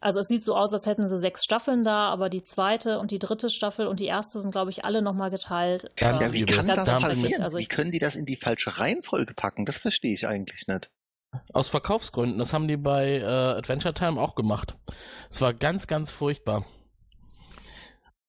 also 0.00 0.18
es 0.20 0.26
sieht 0.26 0.42
so 0.42 0.56
aus, 0.56 0.72
als 0.74 0.86
hätten 0.86 1.08
sie 1.08 1.16
sechs 1.16 1.44
Staffeln 1.44 1.84
da, 1.84 2.08
aber 2.10 2.28
die 2.28 2.42
zweite 2.42 2.98
und 2.98 3.12
die 3.12 3.20
dritte 3.20 3.48
Staffel 3.48 3.86
und 3.86 4.00
die 4.00 4.06
erste 4.06 4.40
sind, 4.40 4.50
glaube 4.50 4.70
ich, 4.70 4.84
alle 4.84 5.00
nochmal 5.00 5.30
geteilt. 5.30 5.88
Ganz 5.96 6.20
Ja, 6.26 6.32
wie 6.32 6.40
übel. 6.40 6.56
kann 6.56 6.66
das 6.66 6.84
passieren? 6.84 7.42
also 7.42 7.58
wie 7.58 7.62
ich- 7.62 7.68
können 7.68 7.92
die 7.92 8.00
das 8.00 8.16
in 8.16 8.26
die 8.26 8.36
falsche 8.36 8.78
Reihenfolge 8.78 9.32
packen? 9.34 9.64
Das 9.64 9.78
verstehe 9.78 10.12
ich 10.12 10.26
eigentlich 10.26 10.66
nicht. 10.66 10.90
Aus 11.52 11.68
Verkaufsgründen. 11.68 12.38
Das 12.38 12.52
haben 12.52 12.66
die 12.68 12.76
bei 12.76 13.18
äh, 13.20 13.24
Adventure 13.24 13.94
Time 13.94 14.20
auch 14.20 14.34
gemacht. 14.34 14.74
Es 15.30 15.40
war 15.40 15.54
ganz, 15.54 15.86
ganz 15.86 16.10
furchtbar. 16.10 16.66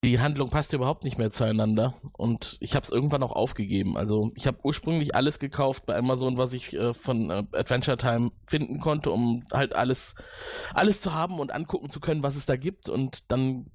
Die 0.03 0.19
Handlung 0.19 0.49
passte 0.49 0.75
überhaupt 0.75 1.05
nicht 1.05 1.17
mehr 1.17 1.31
zueinander 1.31 1.93
und 2.11 2.57
ich 2.59 2.75
habe 2.75 2.83
es 2.83 2.89
irgendwann 2.89 3.23
auch 3.23 3.31
aufgegeben. 3.31 3.95
Also 3.95 4.31
ich 4.35 4.47
habe 4.47 4.57
ursprünglich 4.63 5.15
alles 5.15 5.39
gekauft 5.39 5.85
bei 5.85 5.95
Amazon, 5.95 6.35
was 6.37 6.51
ich 6.51 6.73
äh, 6.73 6.93
von 6.93 7.29
äh, 7.29 7.43
Adventure 7.53 7.95
Time 7.97 8.31
finden 8.45 8.81
konnte, 8.81 9.11
um 9.11 9.45
halt 9.53 9.73
alles, 9.73 10.15
alles 10.73 10.99
zu 10.99 11.13
haben 11.13 11.39
und 11.39 11.53
angucken 11.53 11.89
zu 11.89 12.01
können, 12.01 12.21
was 12.21 12.35
es 12.35 12.45
da 12.45 12.57
gibt. 12.57 12.89
Und 12.89 13.31
dann, 13.31 13.67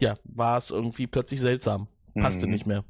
ja, 0.00 0.16
war 0.24 0.56
es 0.56 0.70
irgendwie 0.70 1.06
plötzlich 1.06 1.40
seltsam. 1.40 1.88
Passte 2.14 2.46
Mhm. 2.46 2.52
nicht 2.52 2.66
mehr. 2.66 2.84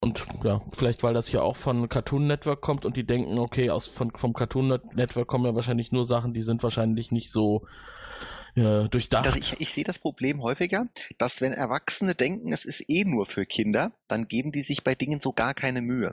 Und 0.00 0.26
ja, 0.44 0.60
vielleicht 0.76 1.02
weil 1.04 1.14
das 1.14 1.28
hier 1.28 1.42
auch 1.42 1.56
von 1.56 1.88
Cartoon 1.88 2.26
Network 2.26 2.60
kommt 2.60 2.84
und 2.84 2.96
die 2.98 3.06
denken, 3.06 3.38
okay, 3.38 3.70
aus 3.70 3.86
von, 3.86 4.10
vom 4.10 4.34
Cartoon 4.34 4.68
Net- 4.68 4.94
Network 4.96 5.28
kommen 5.28 5.46
ja 5.46 5.54
wahrscheinlich 5.54 5.92
nur 5.92 6.04
Sachen, 6.04 6.34
die 6.34 6.42
sind 6.42 6.62
wahrscheinlich 6.62 7.10
nicht 7.10 7.32
so 7.32 7.64
äh, 8.54 8.88
durchdacht. 8.88 9.26
Das, 9.26 9.36
ich, 9.36 9.60
ich 9.60 9.70
sehe 9.70 9.84
das 9.84 9.98
Problem 9.98 10.42
häufiger, 10.42 10.88
dass 11.18 11.40
wenn 11.40 11.52
Erwachsene 11.52 12.14
denken, 12.14 12.52
es 12.52 12.64
ist 12.64 12.88
eh 12.88 13.04
nur 13.04 13.26
für 13.26 13.46
Kinder, 13.46 13.92
dann 14.08 14.28
geben 14.28 14.52
die 14.52 14.62
sich 14.62 14.84
bei 14.84 14.94
Dingen 14.94 15.20
so 15.20 15.32
gar 15.32 15.54
keine 15.54 15.80
Mühe. 15.82 16.10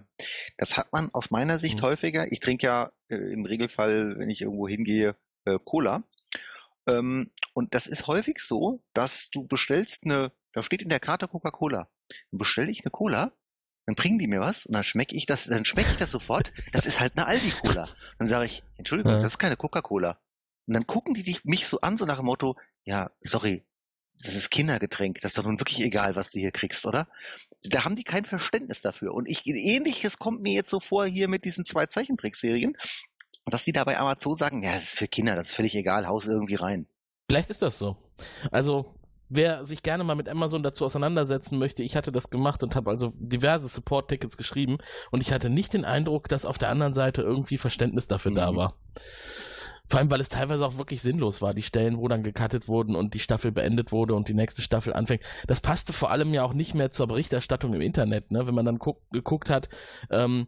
Das 0.57 0.77
hat 0.77 0.91
man 0.91 1.09
aus 1.13 1.31
meiner 1.31 1.59
Sicht 1.59 1.77
Mhm. 1.77 1.81
häufiger. 1.83 2.31
Ich 2.31 2.39
trinke 2.39 2.65
ja 2.67 2.91
äh, 3.09 3.15
im 3.15 3.45
Regelfall, 3.45 4.17
wenn 4.17 4.29
ich 4.29 4.41
irgendwo 4.41 4.67
hingehe, 4.67 5.15
äh, 5.45 5.57
Cola. 5.65 6.03
Ähm, 6.87 7.31
und 7.53 7.73
das 7.73 7.87
ist 7.87 8.07
häufig 8.07 8.39
so, 8.39 8.81
dass 8.93 9.29
du 9.29 9.45
bestellst 9.45 10.05
eine, 10.05 10.31
da 10.53 10.63
steht 10.63 10.81
in 10.81 10.89
der 10.89 10.99
Karte 10.99 11.27
Coca-Cola. 11.27 11.89
Dann 12.31 12.37
bestelle 12.37 12.71
ich 12.71 12.81
eine 12.85 12.91
Cola, 12.91 13.31
dann 13.85 13.95
bringen 13.95 14.17
die 14.19 14.27
mir 14.27 14.39
was 14.39 14.65
und 14.65 14.73
dann 14.75 14.83
schmecke 14.83 15.15
ich 15.15 15.25
das, 15.25 15.45
dann 15.45 15.65
schmecke 15.65 15.89
ich 15.91 15.97
das 15.97 16.11
sofort. 16.11 16.53
Das 16.71 16.85
ist 16.85 16.99
halt 16.99 17.17
eine 17.17 17.27
Aldi-Cola. 17.27 17.87
Dann 18.17 18.27
sage 18.27 18.45
ich, 18.45 18.63
Entschuldigung, 18.77 19.13
Ja. 19.13 19.19
das 19.19 19.33
ist 19.33 19.39
keine 19.39 19.57
Coca-Cola. 19.57 20.19
Und 20.69 20.75
dann 20.75 20.85
gucken 20.85 21.15
die 21.15 21.23
dich, 21.23 21.43
mich 21.45 21.65
so 21.67 21.81
an, 21.81 21.97
so 21.97 22.05
nach 22.05 22.17
dem 22.17 22.27
Motto, 22.27 22.55
ja, 22.83 23.09
sorry, 23.23 23.65
das 24.23 24.35
ist 24.35 24.51
Kindergetränk, 24.51 25.19
das 25.21 25.31
ist 25.31 25.39
doch 25.39 25.45
nun 25.45 25.59
wirklich 25.59 25.81
egal, 25.81 26.15
was 26.15 26.29
du 26.29 26.37
hier 26.39 26.51
kriegst, 26.51 26.85
oder? 26.85 27.07
Da 27.63 27.85
haben 27.85 27.95
die 27.95 28.03
kein 28.03 28.23
Verständnis 28.23 28.79
dafür. 28.81 29.15
Und 29.15 29.27
ich, 29.27 29.47
ähnliches 29.47 30.19
kommt 30.19 30.43
mir 30.43 30.53
jetzt 30.53 30.69
so 30.69 30.79
vor 30.79 31.07
hier 31.07 31.27
mit 31.27 31.43
diesen 31.43 31.65
zwei 31.65 31.87
Zeichentrickserien, 31.87 32.77
dass 33.47 33.63
die 33.63 33.71
da 33.71 33.83
bei 33.83 33.97
Amazon 33.97 34.37
sagen, 34.37 34.61
ja, 34.61 34.73
das 34.73 34.83
ist 34.83 34.99
für 34.99 35.07
Kinder, 35.07 35.35
das 35.35 35.47
ist 35.47 35.55
völlig 35.55 35.73
egal, 35.73 36.05
haus 36.05 36.27
irgendwie 36.27 36.53
rein. 36.53 36.87
Vielleicht 37.27 37.49
ist 37.49 37.63
das 37.63 37.79
so. 37.79 37.97
Also, 38.51 38.93
wer 39.27 39.65
sich 39.65 39.81
gerne 39.81 40.03
mal 40.03 40.13
mit 40.13 40.29
Amazon 40.29 40.61
dazu 40.61 40.85
auseinandersetzen 40.85 41.57
möchte, 41.57 41.81
ich 41.81 41.95
hatte 41.95 42.11
das 42.11 42.29
gemacht 42.29 42.61
und 42.61 42.75
habe 42.75 42.91
also 42.91 43.11
diverse 43.15 43.67
Support-Tickets 43.67 44.37
geschrieben 44.37 44.77
und 45.09 45.21
ich 45.21 45.31
hatte 45.31 45.49
nicht 45.49 45.73
den 45.73 45.83
Eindruck, 45.83 46.29
dass 46.29 46.45
auf 46.45 46.59
der 46.59 46.69
anderen 46.69 46.93
Seite 46.93 47.23
irgendwie 47.23 47.57
Verständnis 47.57 48.07
dafür 48.07 48.35
da 48.35 48.51
Mhm. 48.51 48.55
war. 48.55 48.77
Vor 49.89 49.99
allem, 49.99 50.11
weil 50.11 50.21
es 50.21 50.29
teilweise 50.29 50.65
auch 50.65 50.77
wirklich 50.77 51.01
sinnlos 51.01 51.41
war, 51.41 51.53
die 51.53 51.63
Stellen, 51.63 51.97
wo 51.97 52.07
dann 52.07 52.21
gecuttet 52.21 52.67
wurden 52.67 52.95
und 52.95 53.15
die 53.15 53.19
Staffel 53.19 53.51
beendet 53.51 53.91
wurde 53.91 54.13
und 54.13 54.27
die 54.27 54.35
nächste 54.35 54.61
Staffel 54.61 54.93
anfängt. 54.93 55.23
Das 55.47 55.61
passte 55.61 55.93
vor 55.93 56.11
allem 56.11 56.33
ja 56.33 56.43
auch 56.43 56.53
nicht 56.53 56.75
mehr 56.75 56.91
zur 56.91 57.07
Berichterstattung 57.07 57.73
im 57.73 57.81
Internet, 57.81 58.29
ne? 58.29 58.45
wenn 58.45 58.53
man 58.53 58.65
dann 58.65 58.77
guck, 58.77 59.01
geguckt 59.09 59.49
hat, 59.49 59.67
ähm, 60.11 60.47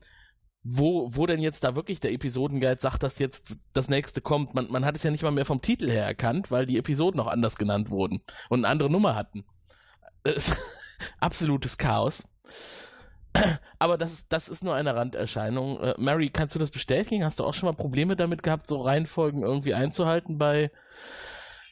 wo, 0.64 1.10
wo 1.16 1.26
denn 1.26 1.40
jetzt 1.40 1.64
da 1.64 1.76
wirklich 1.76 2.00
der 2.00 2.14
Episodenguide 2.14 2.80
sagt, 2.80 3.02
dass 3.02 3.18
jetzt 3.18 3.56
das 3.74 3.90
nächste 3.90 4.22
kommt. 4.22 4.54
Man, 4.54 4.70
man 4.70 4.86
hat 4.86 4.96
es 4.96 5.02
ja 5.02 5.10
nicht 5.10 5.24
mal 5.24 5.32
mehr 5.32 5.46
vom 5.46 5.62
Titel 5.62 5.90
her 5.90 6.06
erkannt, 6.06 6.52
weil 6.52 6.68
die 6.68 6.78
Episoden 6.78 7.18
noch 7.18 7.28
anders 7.28 7.58
genannt 7.58 7.90
wurden 7.90 8.22
und 8.50 8.60
eine 8.60 8.68
andere 8.68 8.92
Nummer 8.92 9.16
hatten. 9.16 9.44
Absolutes 11.20 11.80
Chaos. 11.80 12.24
Aber 13.80 13.98
das, 13.98 14.12
ist- 14.14 14.34
das 14.34 14.50
ist 14.50 14.64
nur 14.64 14.76
eine 14.76 14.96
Randerscheinung. 14.96 15.80
Äh, 15.80 15.94
Mary, 15.98 16.30
kannst 16.30 16.54
du 16.56 16.60
das 16.60 16.72
bestätigen? 16.72 17.24
Hast 17.24 17.40
du 17.40 17.46
auch 17.46 17.54
schon 17.54 17.68
mal 17.68 17.76
Probleme 17.76 18.16
damit 18.16 18.44
gehabt, 18.44 18.68
so 18.68 18.82
Reihenfolgen 18.82 19.44
irgendwie 19.44 19.74
einzuhalten 19.74 20.38
bei, 20.38 20.72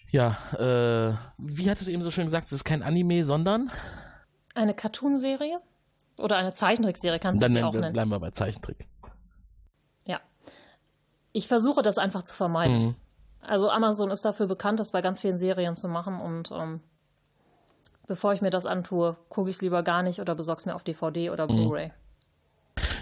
ja, 0.10 0.38
äh, 0.58 1.16
wie 1.38 1.70
hattest 1.70 1.88
du 1.88 1.92
eben 1.92 2.02
so 2.04 2.12
schön 2.12 2.26
gesagt, 2.26 2.46
es 2.48 2.52
ist 2.54 2.64
kein 2.64 2.82
Anime, 2.84 3.24
sondern? 3.26 3.70
Eine 4.56 4.74
Cartoonserie? 4.74 5.60
Oder 6.18 6.38
eine 6.38 6.54
Zeichentrickserie 6.54 7.20
kannst 7.20 7.42
du 7.42 7.46
Dann 7.46 7.52
sie 7.52 7.56
nennen 7.60 7.68
auch 7.68 7.74
nennen. 7.74 7.94
bleiben 7.94 8.10
wir 8.12 8.20
bei 8.20 8.32
Zeichentrick. 8.32 8.88
Ja. 10.06 10.20
Ich 11.32 11.48
versuche 11.48 11.82
das 11.82 11.98
einfach 11.98 12.24
zu 12.24 12.34
vermeiden. 12.36 12.86
Mhm. 12.88 12.96
Also 13.42 13.70
Amazon 13.70 14.12
ist 14.12 14.26
dafür 14.26 14.48
bekannt, 14.48 14.80
das 14.82 14.92
bei 14.92 15.02
ganz 15.02 15.22
vielen 15.22 15.38
Serien 15.38 15.76
zu 15.76 15.88
machen 15.88 16.20
und 16.20 16.52
ähm, 16.52 16.82
bevor 18.10 18.34
ich 18.34 18.42
mir 18.42 18.50
das 18.50 18.66
antue, 18.66 19.16
gucke 19.30 19.50
ich 19.50 19.56
es 19.56 19.62
lieber 19.62 19.82
gar 19.84 20.04
nicht 20.04 20.20
oder 20.20 20.36
besorge 20.36 20.60
es 20.60 20.66
mir 20.66 20.76
auf 20.76 20.84
DVD 20.84 21.30
oder 21.30 21.46
Mhm. 21.46 21.56
Blu-ray. 21.56 21.92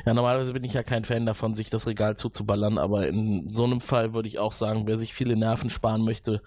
Ja, 0.05 0.13
normalerweise 0.13 0.53
bin 0.53 0.63
ich 0.63 0.73
ja 0.73 0.83
kein 0.83 1.05
Fan 1.05 1.25
davon, 1.25 1.55
sich 1.55 1.69
das 1.69 1.85
Regal 1.87 2.15
zuzuballern, 2.15 2.77
aber 2.77 3.07
in 3.07 3.49
so 3.49 3.63
einem 3.63 3.81
Fall 3.81 4.13
würde 4.13 4.27
ich 4.27 4.39
auch 4.39 4.51
sagen, 4.51 4.87
wer 4.87 4.97
sich 4.97 5.13
viele 5.13 5.35
Nerven 5.35 5.69
sparen 5.69 6.03
möchte, 6.03 6.41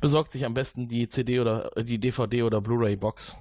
besorgt 0.00 0.32
sich 0.32 0.44
am 0.44 0.54
besten 0.54 0.88
die 0.88 1.08
CD 1.08 1.40
oder 1.40 1.76
äh, 1.76 1.84
die 1.84 1.98
DVD 1.98 2.42
oder 2.44 2.60
Blu-ray-Box. 2.60 3.36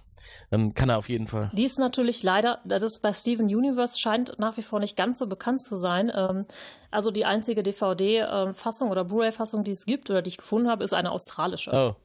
Dann 0.51 0.73
kann 0.73 0.89
er 0.89 0.97
auf 0.97 1.09
jeden 1.09 1.27
Fall. 1.27 1.51
Die 1.53 1.65
ist 1.65 1.79
natürlich 1.79 2.23
leider, 2.23 2.59
das 2.65 2.81
ist 2.81 3.01
bei 3.01 3.11
Steven 3.13 3.45
Universe 3.45 3.99
scheint 3.99 4.37
nach 4.39 4.57
wie 4.57 4.61
vor 4.61 4.79
nicht 4.79 4.95
ganz 4.95 5.19
so 5.19 5.27
bekannt 5.27 5.61
zu 5.61 5.75
sein. 5.75 6.11
Ähm, 6.15 6.45
also 6.91 7.11
die 7.11 7.25
einzige 7.25 7.63
DVD-Fassung 7.63 8.89
oder 8.89 9.03
Blu-ray-Fassung, 9.03 9.63
die 9.63 9.71
es 9.71 9.85
gibt 9.85 10.09
oder 10.09 10.21
die 10.21 10.29
ich 10.29 10.37
gefunden 10.37 10.69
habe, 10.69 10.83
ist 10.83 10.93
eine 10.93 11.11
australische. 11.11 11.71
Oh. 11.73 11.95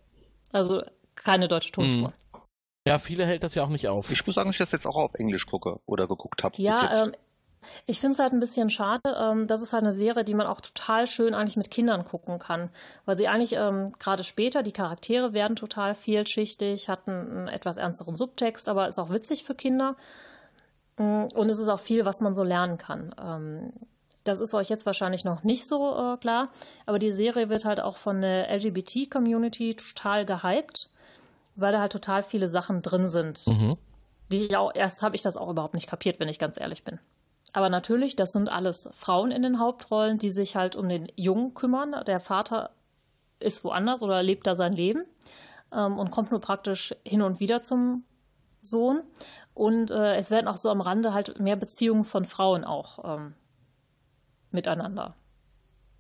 Also 0.53 0.83
keine 1.15 1.49
deutsche 1.49 1.73
Tonspur. 1.73 2.13
Ja, 2.89 2.99
viele 2.99 3.27
hält 3.27 3.43
das 3.43 3.55
ja 3.55 3.63
auch 3.65 3.69
nicht 3.69 3.89
auf. 3.89 4.11
Ich 4.11 4.27
muss 4.27 4.35
sagen, 4.35 4.49
dass 4.49 4.55
ich 4.55 4.59
das 4.59 4.73
jetzt 4.73 4.87
auch 4.87 4.97
auf 4.97 5.15
Englisch 5.15 5.47
gucke 5.47 5.81
oder 5.87 6.07
geguckt 6.07 6.43
habe. 6.43 6.55
Ja, 6.59 7.05
ähm, 7.05 7.13
ich 7.87 8.01
finde 8.01 8.13
es 8.15 8.19
halt 8.19 8.33
ein 8.33 8.41
bisschen 8.41 8.71
schade. 8.71 9.17
Ähm, 9.19 9.47
das 9.47 9.63
ist 9.63 9.73
halt 9.73 9.83
eine 9.85 9.93
Serie, 9.93 10.25
die 10.25 10.35
man 10.35 10.47
auch 10.47 10.61
total 10.61 11.07
schön 11.07 11.35
eigentlich 11.35 11.57
mit 11.57 11.71
Kindern 11.71 12.05
gucken 12.05 12.39
kann. 12.39 12.71
Weil 13.05 13.17
sie 13.17 13.29
eigentlich 13.29 13.55
ähm, 13.55 13.93
gerade 13.99 14.25
später, 14.25 14.63
die 14.63 14.73
Charaktere 14.73 15.33
werden 15.33 15.57
total 15.57 15.95
vielschichtig, 15.95 16.89
hatten 16.89 17.11
einen 17.11 17.49
etwas 17.49 17.77
ernsteren 17.77 18.17
Subtext, 18.17 18.69
aber 18.69 18.89
ist 18.89 18.99
auch 18.99 19.11
witzig 19.11 19.45
für 19.45 19.55
Kinder. 19.55 19.97
Mm, 20.99 21.27
Und 21.35 21.51
es 21.51 21.59
ist 21.59 21.69
auch 21.69 21.81
viel, 21.81 22.05
was 22.05 22.21
man 22.21 22.35
so 22.35 22.43
lernen 22.43 22.79
kann. 22.79 23.15
Ähm, 23.21 23.73
das 24.25 24.41
ist 24.41 24.55
euch 24.55 24.69
jetzt 24.69 24.87
wahrscheinlich 24.87 25.25
noch 25.25 25.43
nicht 25.43 25.67
so 25.67 25.97
äh, 25.97 26.17
klar, 26.19 26.51
aber 26.87 26.99
die 26.99 27.13
Serie 27.13 27.49
wird 27.49 27.65
halt 27.65 27.81
auch 27.81 27.97
von 27.97 28.21
der 28.21 28.55
LGBT-Community 28.55 29.75
total 29.75 30.27
gehypt, 30.27 30.91
weil 31.61 31.73
da 31.73 31.81
halt 31.81 31.93
total 31.93 32.23
viele 32.23 32.49
Sachen 32.49 32.83
drin 32.83 33.09
sind 33.09 33.47
Mhm. 33.47 33.77
die 34.31 34.47
ich 34.47 34.57
auch, 34.57 34.73
erst 34.75 35.03
habe 35.03 35.17
ich 35.17 35.23
das 35.23 35.37
auch 35.37 35.49
überhaupt 35.51 35.75
nicht 35.75 35.89
kapiert, 35.89 36.21
wenn 36.21 36.29
ich 36.29 36.39
ganz 36.39 36.61
ehrlich 36.61 36.85
bin. 36.85 36.99
Aber 37.55 37.71
natürlich, 37.71 38.15
das 38.15 38.33
sind 38.33 38.49
alles 38.49 38.89
Frauen 38.93 39.31
in 39.31 39.43
den 39.43 39.59
Hauptrollen, 39.59 40.19
die 40.19 40.31
sich 40.31 40.55
halt 40.55 40.77
um 40.77 40.89
den 40.89 41.11
Jungen 41.17 41.55
kümmern. 41.55 41.97
Der 42.07 42.21
Vater 42.21 42.71
ist 43.41 43.65
woanders 43.65 44.03
oder 44.03 44.23
lebt 44.23 44.47
da 44.47 44.55
sein 44.55 44.75
Leben 44.75 45.03
ähm, 45.73 45.99
und 45.99 46.11
kommt 46.11 46.31
nur 46.31 46.41
praktisch 46.41 46.95
hin 47.05 47.23
und 47.23 47.41
wieder 47.41 47.63
zum 47.63 48.05
Sohn. 48.61 49.03
Und 49.55 49.91
äh, 49.91 50.17
es 50.17 50.31
werden 50.31 50.47
auch 50.47 50.59
so 50.59 50.69
am 50.71 50.83
Rande 50.83 51.15
halt 51.15 51.41
mehr 51.41 51.57
Beziehungen 51.57 52.05
von 52.05 52.25
Frauen 52.27 52.65
auch 52.65 53.17
ähm, 53.17 53.35
miteinander 54.51 55.15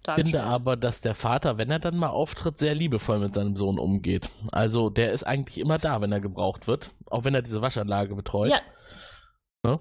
dargestellt. 0.09 0.42
finde 0.42 0.55
aber, 0.55 0.77
dass 0.77 1.01
der 1.01 1.14
Vater, 1.14 1.59
wenn 1.59 1.71
er 1.71 1.79
dann 1.79 1.97
mal 1.97 2.09
auftritt, 2.09 2.59
sehr 2.59 2.75
liebevoll 2.75 3.18
mit 3.18 3.35
seinem 3.35 3.57
Sohn 3.57 3.79
umgeht. 3.79 4.31
Also 4.53 4.90
der 4.90 5.12
ist 5.12 5.25
eigentlich 5.25 5.59
immer 5.59 5.79
da, 5.79 6.01
wenn 6.01 6.12
er 6.12 6.21
gebraucht 6.21 6.66
wird, 6.66 6.94
auch 7.07 7.25
wenn 7.25 7.35
er 7.35 7.42
diese 7.42 7.62
Waschanlage 7.62 8.14
betreut. 8.14 8.51
Ja. 8.51 8.61
Ne? 9.62 9.81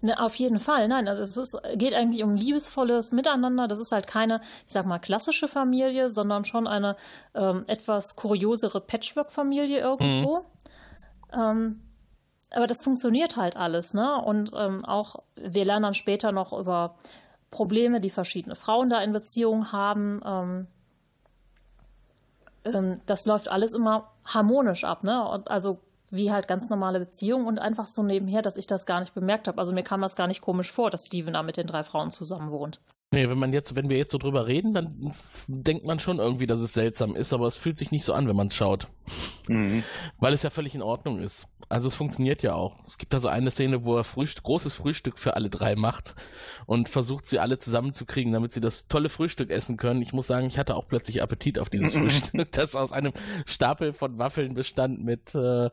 Ne, 0.00 0.20
auf 0.20 0.36
jeden 0.36 0.60
Fall, 0.60 0.86
nein, 0.86 1.08
also 1.08 1.22
es 1.22 1.36
ist, 1.36 1.60
geht 1.74 1.92
eigentlich 1.92 2.22
um 2.22 2.36
liebesvolles 2.36 3.10
Miteinander. 3.10 3.66
Das 3.66 3.80
ist 3.80 3.90
halt 3.90 4.06
keine, 4.06 4.40
ich 4.64 4.72
sag 4.72 4.86
mal, 4.86 5.00
klassische 5.00 5.48
Familie, 5.48 6.08
sondern 6.08 6.44
schon 6.44 6.68
eine 6.68 6.94
ähm, 7.34 7.64
etwas 7.66 8.14
kuriosere 8.14 8.80
Patchwork-Familie 8.80 9.80
irgendwo. 9.80 10.44
Ähm, 11.32 11.82
aber 12.50 12.68
das 12.68 12.82
funktioniert 12.82 13.36
halt 13.36 13.56
alles, 13.56 13.92
ne? 13.92 14.22
Und 14.22 14.52
ähm, 14.56 14.84
auch, 14.84 15.16
wir 15.34 15.64
lernen 15.64 15.82
dann 15.82 15.94
später 15.94 16.30
noch 16.30 16.52
über 16.52 16.96
Probleme, 17.50 18.00
die 18.00 18.10
verschiedene 18.10 18.54
Frauen 18.54 18.90
da 18.90 19.00
in 19.00 19.12
Beziehungen 19.12 19.72
haben. 19.72 20.20
Ähm, 20.24 20.66
ähm, 22.64 23.00
das 23.06 23.26
läuft 23.26 23.48
alles 23.48 23.74
immer 23.74 24.10
harmonisch 24.24 24.84
ab, 24.84 25.04
ne? 25.04 25.26
Und 25.28 25.50
also 25.50 25.80
wie 26.10 26.32
halt 26.32 26.48
ganz 26.48 26.70
normale 26.70 26.98
Beziehungen 26.98 27.46
und 27.46 27.58
einfach 27.58 27.86
so 27.86 28.02
nebenher, 28.02 28.42
dass 28.42 28.56
ich 28.56 28.66
das 28.66 28.86
gar 28.86 29.00
nicht 29.00 29.14
bemerkt 29.14 29.46
habe. 29.46 29.58
Also 29.58 29.74
mir 29.74 29.82
kam 29.82 30.00
das 30.00 30.16
gar 30.16 30.26
nicht 30.26 30.40
komisch 30.40 30.72
vor, 30.72 30.90
dass 30.90 31.06
Steven 31.06 31.34
da 31.34 31.42
mit 31.42 31.56
den 31.56 31.66
drei 31.66 31.84
Frauen 31.84 32.10
zusammen 32.10 32.50
wohnt. 32.50 32.80
Nee, 33.10 33.26
wenn 33.30 33.38
man 33.38 33.54
jetzt, 33.54 33.74
wenn 33.74 33.88
wir 33.88 33.96
jetzt 33.96 34.12
so 34.12 34.18
drüber 34.18 34.46
reden, 34.46 34.74
dann 34.74 35.12
denkt 35.46 35.86
man 35.86 35.98
schon 35.98 36.18
irgendwie, 36.18 36.46
dass 36.46 36.60
es 36.60 36.74
seltsam 36.74 37.16
ist, 37.16 37.32
aber 37.32 37.46
es 37.46 37.56
fühlt 37.56 37.78
sich 37.78 37.90
nicht 37.90 38.04
so 38.04 38.12
an, 38.12 38.28
wenn 38.28 38.36
man 38.36 38.48
es 38.48 38.54
schaut. 38.54 38.88
Mhm. 39.46 39.82
Weil 40.18 40.34
es 40.34 40.42
ja 40.42 40.50
völlig 40.50 40.74
in 40.74 40.82
Ordnung 40.82 41.18
ist. 41.20 41.48
Also 41.70 41.88
es 41.88 41.96
funktioniert 41.96 42.42
ja 42.42 42.52
auch. 42.54 42.76
Es 42.86 42.96
gibt 42.98 43.12
da 43.14 43.20
so 43.20 43.28
eine 43.28 43.50
Szene, 43.50 43.84
wo 43.84 43.96
er 43.96 44.04
Frühst 44.04 44.42
großes 44.42 44.74
Frühstück 44.74 45.18
für 45.18 45.36
alle 45.36 45.48
drei 45.50 45.74
macht 45.74 46.14
und 46.66 46.88
versucht, 46.90 47.26
sie 47.26 47.38
alle 47.38 47.58
zusammenzukriegen, 47.58 48.32
damit 48.32 48.52
sie 48.54 48.60
das 48.60 48.88
tolle 48.88 49.08
Frühstück 49.10 49.50
essen 49.50 49.76
können. 49.78 50.00
Ich 50.02 50.12
muss 50.14 50.26
sagen, 50.26 50.46
ich 50.46 50.58
hatte 50.58 50.76
auch 50.76 50.86
plötzlich 50.88 51.22
Appetit 51.22 51.58
auf 51.58 51.68
dieses 51.70 51.94
Frühstück, 51.96 52.52
das 52.52 52.74
aus 52.74 52.92
einem 52.92 53.12
Stapel 53.46 53.92
von 53.94 54.18
Waffeln 54.18 54.52
bestand 54.54 55.02
mit 55.02 55.34
äh, 55.34 55.70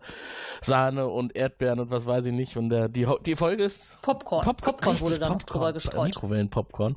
Sahne 0.61 1.07
und 1.07 1.35
Erdbeeren 1.35 1.79
und 1.81 1.91
was 1.91 2.05
weiß 2.05 2.25
ich 2.27 2.33
nicht. 2.33 2.55
Und 2.57 2.71
äh, 2.71 2.89
die, 2.89 3.07
Ho- 3.07 3.19
die 3.19 3.35
Folge 3.35 3.63
ist 3.65 3.97
Popcorn. 4.01 4.45
Popcorn, 4.45 4.99
wurde 5.01 5.13
richtig, 5.13 5.19
dann 5.19 5.37
Popcorn, 5.37 5.59
drüber 5.61 5.73
gestreut. 5.73 6.05
Mikrowellenpopcorn. 6.15 6.95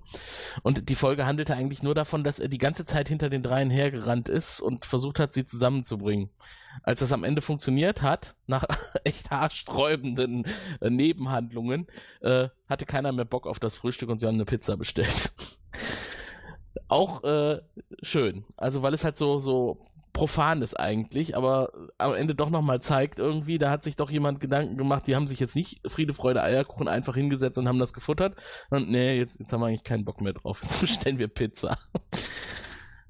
Und 0.62 0.88
die 0.88 0.94
Folge 0.94 1.26
handelte 1.26 1.54
eigentlich 1.54 1.82
nur 1.82 1.94
davon, 1.94 2.24
dass 2.24 2.38
er 2.38 2.48
die 2.48 2.58
ganze 2.58 2.84
Zeit 2.84 3.08
hinter 3.08 3.30
den 3.30 3.42
dreien 3.42 3.70
hergerannt 3.70 4.28
ist 4.28 4.60
und 4.60 4.84
versucht 4.84 5.18
hat, 5.18 5.32
sie 5.32 5.46
zusammenzubringen. 5.46 6.30
Als 6.82 7.00
das 7.00 7.12
am 7.12 7.24
Ende 7.24 7.40
funktioniert 7.40 8.02
hat, 8.02 8.34
nach 8.46 8.64
echt 9.04 9.30
haarsträubenden 9.30 10.44
äh, 10.80 10.90
Nebenhandlungen, 10.90 11.86
äh, 12.20 12.48
hatte 12.68 12.86
keiner 12.86 13.12
mehr 13.12 13.24
Bock 13.24 13.46
auf 13.46 13.58
das 13.58 13.74
Frühstück 13.74 14.08
und 14.08 14.20
sie 14.20 14.26
haben 14.26 14.34
eine 14.34 14.44
Pizza 14.44 14.76
bestellt. 14.76 15.32
Auch 16.88 17.24
äh, 17.24 17.60
schön. 18.02 18.44
Also 18.56 18.82
weil 18.82 18.94
es 18.94 19.04
halt 19.04 19.16
so, 19.18 19.38
so 19.38 19.80
profan 20.18 20.62
ist 20.62 20.74
eigentlich, 20.74 21.36
aber 21.36 21.70
am 21.96 22.12
Ende 22.12 22.34
doch 22.34 22.50
nochmal 22.50 22.82
zeigt 22.82 23.20
irgendwie, 23.20 23.56
da 23.56 23.70
hat 23.70 23.84
sich 23.84 23.94
doch 23.94 24.10
jemand 24.10 24.40
Gedanken 24.40 24.76
gemacht, 24.76 25.06
die 25.06 25.14
haben 25.14 25.28
sich 25.28 25.38
jetzt 25.38 25.54
nicht 25.54 25.80
Friede, 25.86 26.12
Freude, 26.12 26.42
Eierkuchen 26.42 26.88
einfach 26.88 27.14
hingesetzt 27.14 27.56
und 27.56 27.68
haben 27.68 27.78
das 27.78 27.92
gefuttert. 27.92 28.34
Und 28.68 28.90
nee, 28.90 29.16
jetzt, 29.16 29.38
jetzt 29.38 29.52
haben 29.52 29.60
wir 29.60 29.66
eigentlich 29.68 29.84
keinen 29.84 30.04
Bock 30.04 30.20
mehr 30.20 30.32
drauf. 30.32 30.60
Jetzt 30.68 30.80
bestellen 30.80 31.18
wir 31.18 31.28
Pizza. 31.28 31.78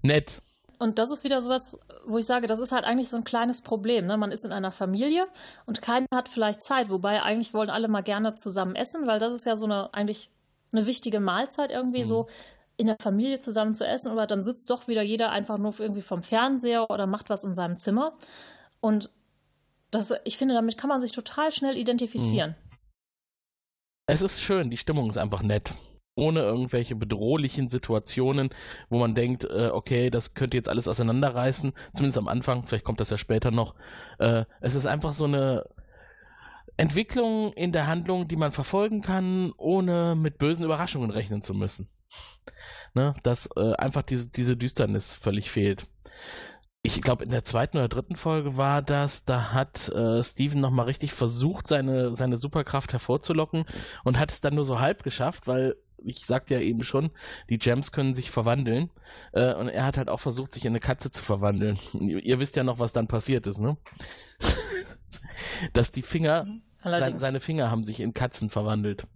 Nett. 0.03 0.43
Und 0.79 0.99
das 0.99 1.11
ist 1.11 1.25
wieder 1.25 1.41
sowas, 1.41 1.81
wo 2.07 2.19
ich 2.19 2.27
sage, 2.27 2.47
das 2.47 2.61
ist 2.61 2.73
halt 2.73 2.85
eigentlich 2.85 3.09
so 3.09 3.17
ein 3.17 3.25
kleines 3.25 3.63
Problem. 3.63 4.07
Ne? 4.07 4.19
Man 4.19 4.31
ist 4.31 4.45
in 4.45 4.53
einer 4.53 4.71
Familie 4.71 5.27
und 5.65 5.81
keiner 5.81 6.07
hat 6.15 6.29
vielleicht 6.29 6.63
Zeit, 6.63 6.91
wobei 6.91 7.23
eigentlich 7.23 7.55
wollen 7.55 7.71
alle 7.71 7.89
mal 7.89 8.03
gerne 8.03 8.35
zusammen 8.35 8.77
essen, 8.77 9.07
weil 9.07 9.19
das 9.19 9.33
ist 9.33 9.47
ja 9.47 9.57
so 9.57 9.65
eine 9.65 9.95
eigentlich 9.95 10.31
eine 10.73 10.87
wichtige 10.87 11.21
Mahlzeit 11.21 11.71
irgendwie 11.71 12.03
mhm. 12.03 12.09
so 12.09 12.27
in 12.79 12.87
der 12.87 12.97
Familie 13.03 13.41
zusammen 13.41 13.75
zu 13.75 13.87
essen, 13.87 14.13
oder 14.13 14.27
dann 14.27 14.45
sitzt 14.45 14.71
doch 14.71 14.87
wieder 14.87 15.03
jeder 15.03 15.31
einfach 15.31 15.59
nur 15.59 15.79
irgendwie 15.79 16.01
vom 16.01 16.23
Fernseher 16.23 16.89
oder 16.91 17.07
macht 17.07 17.29
was 17.29 17.45
in 17.45 17.53
seinem 17.53 17.77
Zimmer. 17.77 18.13
Und 18.81 19.11
das, 19.91 20.15
ich 20.25 20.39
finde, 20.39 20.55
damit 20.55 20.79
kann 20.79 20.89
man 20.89 21.01
sich 21.01 21.13
total 21.13 21.51
schnell 21.51 21.77
identifizieren. 21.77 22.51
Mhm. 22.51 22.79
Es 24.07 24.23
ist 24.23 24.41
schön, 24.41 24.71
die 24.71 24.77
Stimmung 24.77 25.11
ist 25.11 25.19
einfach 25.19 25.43
nett. 25.43 25.75
Ohne 26.15 26.41
irgendwelche 26.41 26.95
bedrohlichen 26.95 27.69
Situationen, 27.69 28.51
wo 28.89 28.99
man 28.99 29.15
denkt, 29.15 29.45
äh, 29.45 29.71
okay, 29.73 30.09
das 30.09 30.35
könnte 30.35 30.57
jetzt 30.57 30.69
alles 30.69 30.89
auseinanderreißen. 30.89 31.73
Zumindest 31.95 32.19
am 32.19 32.29
Anfang, 32.29 32.67
vielleicht 32.67 32.85
kommt 32.85 33.01
das 33.01 33.11
ja 33.11 33.19
später 33.19 33.51
noch. 33.51 33.75
Äh, 34.19 34.45
es 34.61 34.77
ist 34.77 34.87
einfach 34.87 35.15
so 35.15 35.25
eine 35.25 35.65
Entwicklung 36.77 37.53
in 37.55 37.73
der 37.73 37.89
Handlung, 37.89 38.29
die 38.29 38.37
man 38.37 38.53
verfolgen 38.53 39.03
kann, 39.03 39.53
ohne 39.59 40.15
mit 40.17 40.39
bösen 40.39 40.65
Überraschungen 40.65 41.11
rechnen 41.11 41.43
zu 41.43 41.55
müssen 41.55 41.89
ne, 42.95 43.15
dass 43.23 43.49
äh, 43.57 43.75
einfach 43.75 44.03
diese, 44.03 44.29
diese 44.29 44.57
Düsternis 44.57 45.15
völlig 45.15 45.51
fehlt. 45.51 45.87
Ich 46.83 47.03
glaube, 47.03 47.25
in 47.25 47.31
der 47.31 47.45
zweiten 47.45 47.77
oder 47.77 47.89
dritten 47.89 48.17
Folge 48.17 48.57
war 48.57 48.83
das, 48.83 49.25
da 49.25 49.53
hat 49.53 49.89
äh, 49.89 50.23
Steven 50.23 50.61
nochmal 50.61 50.87
richtig 50.87 51.13
versucht, 51.13 51.67
seine, 51.67 52.15
seine 52.15 52.37
Superkraft 52.37 52.93
hervorzulocken 52.93 53.65
und 54.05 54.19
hat 54.19 54.33
es 54.33 54.41
dann 54.41 54.55
nur 54.55 54.65
so 54.65 54.79
halb 54.79 55.03
geschafft, 55.03 55.47
weil 55.47 55.75
ich 56.05 56.25
sagte 56.25 56.55
ja 56.55 56.61
eben 56.61 56.83
schon, 56.83 57.11
die 57.51 57.59
Gems 57.59 57.93
können 57.93 58.15
sich 58.15 58.31
verwandeln. 58.31 58.91
Äh, 59.33 59.55
und 59.55 59.69
er 59.69 59.85
hat 59.85 59.99
halt 59.99 60.09
auch 60.09 60.21
versucht, 60.21 60.53
sich 60.53 60.65
in 60.65 60.73
eine 60.73 60.81
Katze 60.81 61.11
zu 61.11 61.23
verwandeln. 61.23 61.79
Ihr, 61.93 62.39
wisst 62.39 62.57
ja 62.57 62.63
noch, 62.63 62.79
was 62.79 62.93
dann 62.93 63.09
passiert 63.09 63.47
ist, 63.47 63.59
ne? 63.59 63.77
Dass 65.73 65.91
die 65.91 66.03
Finger, 66.03 66.47
sein, 66.83 67.19
seine 67.19 67.41
Finger 67.41 67.71
haben 67.71 67.85
sich 67.85 68.01
in 68.01 68.15
Katzen 68.15 68.51
verwandelt. 68.51 69.07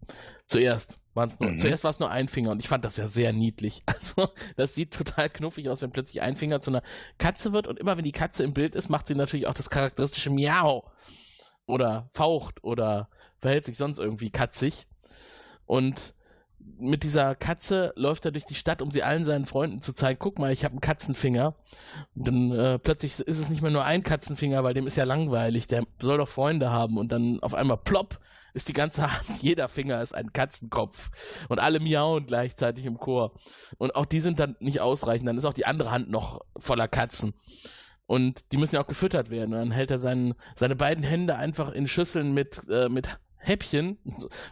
Zuerst. 0.47 0.99
Waren's 1.15 1.39
nur, 1.41 1.51
mhm. 1.51 1.59
Zuerst 1.59 1.85
war 1.85 1.91
es 1.91 1.99
nur 1.99 2.11
ein 2.11 2.29
Finger 2.29 2.51
und 2.51 2.61
ich 2.61 2.69
fand 2.69 2.85
das 2.85 2.97
ja 2.97 3.07
sehr 3.07 3.33
niedlich. 3.33 3.83
Also, 3.93 4.31
das 4.57 4.75
sieht 4.75 4.93
total 4.93 5.29
knuffig 5.29 5.69
aus, 5.69 5.83
wenn 5.83 5.93
plötzlich 5.93 6.23
ein 6.23 6.37
Finger 6.37 6.61
zu 6.61 6.71
einer 6.71 6.83
Katze 7.19 7.53
wird 7.53 7.67
und 7.67 7.79
immer 7.79 7.97
wenn 7.97 8.05
die 8.05 8.13
Katze 8.13 8.43
im 8.45 8.55
Bild 8.55 8.75
ist, 8.75 8.89
macht 8.89 9.07
sie 9.07 9.15
natürlich 9.15 9.47
auch 9.47 9.55
das 9.55 9.71
charakteristische 9.71 10.31
Miau. 10.31 10.91
Oder 11.67 12.11
faucht 12.13 12.65
oder 12.65 13.09
verhält 13.41 13.65
sich 13.65 13.77
sonst 13.77 13.99
irgendwie 13.99 14.31
katzig. 14.31 14.87
Und 15.67 16.15
mit 16.79 17.05
dieser 17.05 17.35
Katze 17.35 17.93
läuft 17.97 18.25
er 18.25 18.33
durch 18.33 18.45
die 18.45 18.55
Stadt, 18.55 18.83
um 18.83 18.91
sie 18.91 19.03
allen 19.03 19.25
seinen 19.25 19.47
Freunden 19.47 19.81
zu 19.81 19.93
zeigen, 19.93 20.19
guck 20.19 20.39
mal, 20.39 20.53
ich 20.53 20.65
habe 20.65 20.73
einen 20.73 20.81
Katzenfinger. 20.81 21.55
Und 22.15 22.27
dann 22.27 22.53
äh, 22.53 22.79
plötzlich 22.79 23.19
ist 23.21 23.39
es 23.39 23.49
nicht 23.51 23.63
mehr 23.63 23.71
nur 23.71 23.85
ein 23.85 24.03
Katzenfinger, 24.03 24.65
weil 24.65 24.75
dem 24.75 24.87
ist 24.87 24.97
ja 24.97 25.05
langweilig, 25.05 25.67
der 25.69 25.85
soll 26.01 26.19
doch 26.19 26.29
Freunde 26.29 26.71
haben 26.71 26.99
und 26.99 27.13
dann 27.13 27.41
auf 27.41 27.55
einmal 27.55 27.79
plopp 27.79 28.19
ist 28.55 28.69
die 28.69 28.73
ganze 28.75 29.03
Hand, 29.13 29.43
jeder 29.43 29.69
Finger 29.69 30.03
ist 30.03 30.15
ein 30.15 30.33
Katzenkopf 30.33 31.11
und 31.49 31.59
alle 31.59 31.81
miauen 31.81 32.27
gleichzeitig 32.27 32.85
im 32.85 32.99
Chor. 32.99 33.33
Und 33.79 33.95
auch 33.95 34.07
die 34.07 34.21
sind 34.21 34.41
dann 34.41 34.57
nicht 34.61 34.81
ausreichend, 34.81 35.29
dann 35.29 35.39
ist 35.39 35.45
auch 35.45 35.55
die 35.55 35.67
andere 35.67 35.91
Hand 35.91 36.11
noch 36.11 36.41
voller 36.59 36.89
Katzen. 36.89 37.35
Und 38.07 38.53
die 38.53 38.57
müssen 38.57 38.75
ja 38.75 38.83
auch 38.83 38.89
gefüttert 38.89 39.31
werden. 39.31 39.55
Und 39.55 39.61
dann 39.61 39.71
hält 39.71 39.91
er 39.91 39.99
seinen, 39.99 40.35
seine 40.57 40.77
beiden 40.77 41.05
Hände 41.05 41.37
einfach 41.37 41.71
in 41.71 41.87
Schüsseln 41.87 42.35
mit, 42.35 42.61
äh, 42.69 42.89
mit 42.89 43.09
Häppchen, 43.43 43.99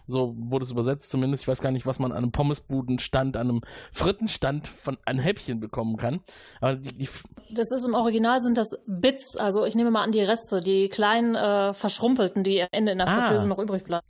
so 0.07 0.35
wurde 0.37 0.65
es 0.65 0.73
übersetzt 0.73 1.11
zumindest, 1.11 1.45
ich 1.45 1.49
weiß 1.49 1.63
gar 1.63 1.71
nicht, 1.71 1.87
was 1.87 1.99
man 1.99 2.11
an 2.11 2.19
einem 2.19 2.33
Pommesbudenstand, 2.33 3.37
an 3.37 3.49
einem 3.49 3.61
Frittenstand 3.93 4.67
von 4.67 4.99
einem 5.05 5.21
Häppchen 5.21 5.61
bekommen 5.61 5.97
kann. 5.97 6.21
Aber 6.61 6.75
die, 6.75 6.93
die 6.93 7.09
das 7.53 7.71
ist 7.71 7.87
im 7.87 7.95
Original 7.95 8.41
sind 8.41 8.59
das 8.59 8.79
Bits, 8.87 9.37
also 9.37 9.65
ich 9.65 9.77
nehme 9.77 9.91
mal 9.91 10.03
an 10.03 10.13
die 10.13 10.21
Reste, 10.21 10.61
die 10.61 10.89
kleinen 10.89 11.37
äh, 11.37 11.73
verschrumpelten, 11.73 12.43
die 12.43 12.63
am 12.63 12.69
Ende 12.73 12.93
in 12.93 12.99
der 12.99 13.09
ah. 13.09 13.19
Fritteuse 13.19 13.49
noch 13.49 13.59
übrig 13.59 13.85
bleiben. 13.85 14.07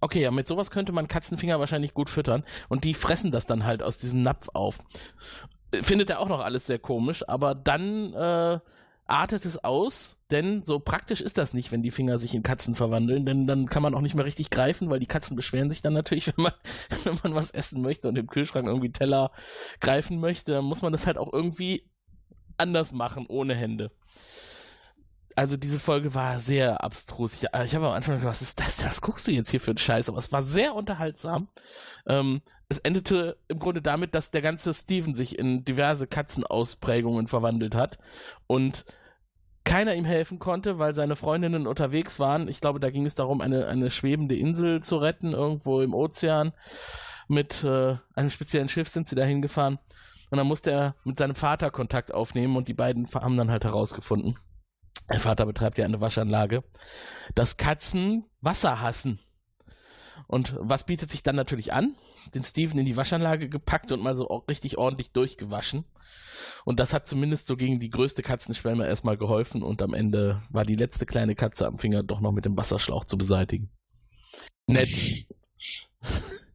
Okay, 0.00 0.22
ja, 0.22 0.30
mit 0.30 0.46
sowas 0.46 0.70
könnte 0.70 0.92
man 0.92 1.08
Katzenfinger 1.08 1.60
wahrscheinlich 1.60 1.94
gut 1.94 2.10
füttern 2.10 2.44
und 2.68 2.84
die 2.84 2.94
fressen 2.94 3.30
das 3.30 3.46
dann 3.46 3.64
halt 3.64 3.82
aus 3.82 3.96
diesem 3.96 4.22
Napf 4.22 4.48
auf. 4.52 4.78
Findet 5.82 6.10
er 6.10 6.20
auch 6.20 6.28
noch 6.28 6.40
alles 6.40 6.66
sehr 6.66 6.78
komisch, 6.78 7.26
aber 7.28 7.54
dann 7.54 8.12
äh, 8.14 8.58
artet 9.06 9.44
es 9.44 9.62
aus, 9.62 10.18
denn 10.30 10.62
so 10.62 10.80
praktisch 10.80 11.20
ist 11.20 11.36
das 11.36 11.52
nicht, 11.52 11.72
wenn 11.72 11.82
die 11.82 11.90
Finger 11.90 12.18
sich 12.18 12.34
in 12.34 12.42
Katzen 12.42 12.74
verwandeln, 12.74 13.26
denn 13.26 13.46
dann 13.46 13.68
kann 13.68 13.82
man 13.82 13.94
auch 13.94 14.00
nicht 14.00 14.14
mehr 14.14 14.24
richtig 14.24 14.50
greifen, 14.50 14.88
weil 14.88 14.98
die 14.98 15.06
Katzen 15.06 15.36
beschweren 15.36 15.70
sich 15.70 15.82
dann 15.82 15.92
natürlich, 15.92 16.26
wenn 16.36 16.44
man, 16.44 16.52
wenn 17.04 17.18
man 17.22 17.34
was 17.34 17.50
essen 17.50 17.82
möchte 17.82 18.08
und 18.08 18.16
im 18.16 18.26
Kühlschrank 18.26 18.66
irgendwie 18.66 18.92
Teller 18.92 19.30
greifen 19.80 20.20
möchte, 20.20 20.52
dann 20.52 20.64
muss 20.64 20.82
man 20.82 20.92
das 20.92 21.06
halt 21.06 21.18
auch 21.18 21.32
irgendwie 21.32 21.90
anders 22.56 22.92
machen, 22.92 23.26
ohne 23.28 23.54
Hände. 23.54 23.90
Also 25.36 25.56
diese 25.56 25.80
Folge 25.80 26.14
war 26.14 26.38
sehr 26.38 26.84
abstrus. 26.84 27.34
Ich, 27.34 27.42
ich 27.42 27.74
habe 27.74 27.86
am 27.86 27.92
Anfang 27.92 28.16
gedacht, 28.16 28.30
was 28.30 28.42
ist 28.42 28.60
das? 28.60 28.84
Was 28.84 29.00
guckst 29.00 29.26
du 29.26 29.32
jetzt 29.32 29.50
hier 29.50 29.60
für 29.60 29.72
einen 29.72 29.78
Scheiß? 29.78 30.08
Aber 30.08 30.18
es 30.18 30.32
war 30.32 30.42
sehr 30.42 30.74
unterhaltsam. 30.74 31.48
Ähm, 32.06 32.42
es 32.68 32.78
endete 32.78 33.36
im 33.48 33.58
Grunde 33.58 33.82
damit, 33.82 34.14
dass 34.14 34.30
der 34.30 34.42
ganze 34.42 34.72
Steven 34.72 35.14
sich 35.14 35.38
in 35.38 35.64
diverse 35.64 36.06
Katzenausprägungen 36.06 37.26
verwandelt 37.26 37.74
hat 37.74 37.98
und 38.46 38.84
keiner 39.64 39.94
ihm 39.94 40.04
helfen 40.04 40.38
konnte, 40.38 40.78
weil 40.78 40.94
seine 40.94 41.16
Freundinnen 41.16 41.66
unterwegs 41.66 42.20
waren. 42.20 42.48
Ich 42.48 42.60
glaube, 42.60 42.80
da 42.80 42.90
ging 42.90 43.06
es 43.06 43.14
darum, 43.14 43.40
eine, 43.40 43.66
eine 43.66 43.90
schwebende 43.90 44.36
Insel 44.36 44.82
zu 44.82 44.98
retten, 44.98 45.32
irgendwo 45.32 45.80
im 45.80 45.94
Ozean. 45.94 46.52
Mit 47.28 47.64
äh, 47.64 47.96
einem 48.14 48.30
speziellen 48.30 48.68
Schiff 48.68 48.88
sind 48.88 49.08
sie 49.08 49.16
da 49.16 49.24
hingefahren. 49.24 49.78
Und 50.30 50.38
dann 50.38 50.46
musste 50.46 50.70
er 50.70 50.94
mit 51.04 51.18
seinem 51.18 51.34
Vater 51.34 51.70
Kontakt 51.70 52.12
aufnehmen 52.12 52.56
und 52.56 52.68
die 52.68 52.74
beiden 52.74 53.08
haben 53.14 53.36
dann 53.36 53.50
halt 53.50 53.64
herausgefunden, 53.64 54.36
der 55.10 55.20
Vater 55.20 55.46
betreibt 55.46 55.78
ja 55.78 55.84
eine 55.84 56.00
Waschanlage, 56.00 56.64
dass 57.34 57.56
Katzen 57.56 58.24
Wasser 58.40 58.80
hassen. 58.80 59.20
Und 60.26 60.56
was 60.58 60.86
bietet 60.86 61.10
sich 61.10 61.22
dann 61.22 61.36
natürlich 61.36 61.72
an? 61.72 61.94
Den 62.34 62.42
Steven 62.42 62.78
in 62.78 62.86
die 62.86 62.96
Waschanlage 62.96 63.48
gepackt 63.48 63.92
und 63.92 64.02
mal 64.02 64.16
so 64.16 64.24
richtig 64.48 64.78
ordentlich 64.78 65.12
durchgewaschen. 65.12 65.84
Und 66.64 66.80
das 66.80 66.94
hat 66.94 67.06
zumindest 67.06 67.46
so 67.46 67.56
gegen 67.56 67.80
die 67.80 67.90
größte 67.90 68.22
Katzenschwemme 68.22 68.86
erstmal 68.86 69.16
geholfen 69.16 69.62
und 69.62 69.82
am 69.82 69.92
Ende 69.92 70.42
war 70.50 70.64
die 70.64 70.76
letzte 70.76 71.04
kleine 71.04 71.34
Katze 71.34 71.66
am 71.66 71.78
Finger 71.78 72.02
doch 72.02 72.20
noch 72.20 72.32
mit 72.32 72.44
dem 72.44 72.56
Wasserschlauch 72.56 73.04
zu 73.04 73.18
beseitigen. 73.18 73.70
Nett. 74.66 74.88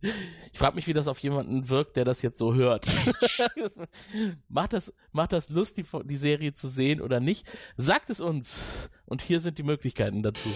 Ich 0.02 0.58
frage 0.58 0.76
mich, 0.76 0.88
wie 0.88 0.94
das 0.94 1.08
auf 1.08 1.20
jemanden 1.20 1.70
wirkt, 1.70 1.98
der 1.98 2.06
das 2.06 2.22
jetzt 2.22 2.40
so 2.40 2.54
hört. 2.54 2.88
macht, 4.48 4.74
das, 4.74 4.94
macht 5.12 5.34
das 5.34 5.50
Lust, 5.50 5.78
die, 5.78 5.86
die 6.06 6.16
Serie 6.16 6.54
zu 6.54 6.70
sehen 6.70 7.02
oder 7.02 7.20
nicht? 7.20 7.46
Sagt 7.76 8.10
es 8.10 8.22
uns. 8.22 8.90
Und 9.06 9.22
hier 9.22 9.42
sind 9.42 9.58
die 9.58 9.64
Möglichkeiten 9.64 10.24
dazu. 10.24 10.50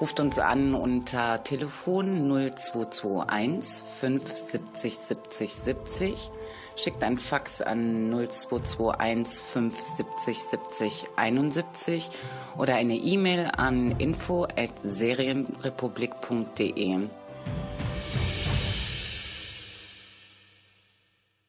Ruft 0.00 0.20
uns 0.20 0.38
an 0.38 0.76
unter 0.76 1.42
Telefon 1.42 2.28
0221 2.28 3.84
570 4.00 4.96
70 4.96 5.52
70. 5.52 6.30
Schickt 6.76 7.02
ein 7.02 7.16
Fax 7.16 7.60
an 7.60 8.08
0221 8.10 9.44
570 9.44 10.38
70 10.38 11.06
71 11.16 12.10
oder 12.56 12.76
eine 12.76 12.94
E-Mail 12.94 13.50
an 13.56 13.90
info 13.98 14.44
at 14.44 14.70
serienrepublik.de. 14.84 17.08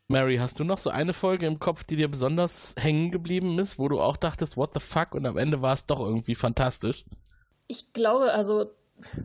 Mary, 0.09 0.37
hast 0.37 0.59
du 0.59 0.63
noch 0.63 0.79
so 0.79 0.89
eine 0.89 1.13
Folge 1.13 1.45
im 1.45 1.59
Kopf, 1.59 1.83
die 1.83 1.95
dir 1.95 2.09
besonders 2.09 2.73
hängen 2.77 3.11
geblieben 3.11 3.59
ist, 3.59 3.77
wo 3.77 3.87
du 3.87 4.01
auch 4.01 4.17
dachtest, 4.17 4.57
what 4.57 4.71
the 4.73 4.79
fuck, 4.79 5.13
und 5.13 5.25
am 5.27 5.37
Ende 5.37 5.61
war 5.61 5.73
es 5.73 5.85
doch 5.85 5.99
irgendwie 5.99 6.33
fantastisch? 6.33 7.05
Ich 7.67 7.93
glaube, 7.93 8.33
also, 8.33 8.71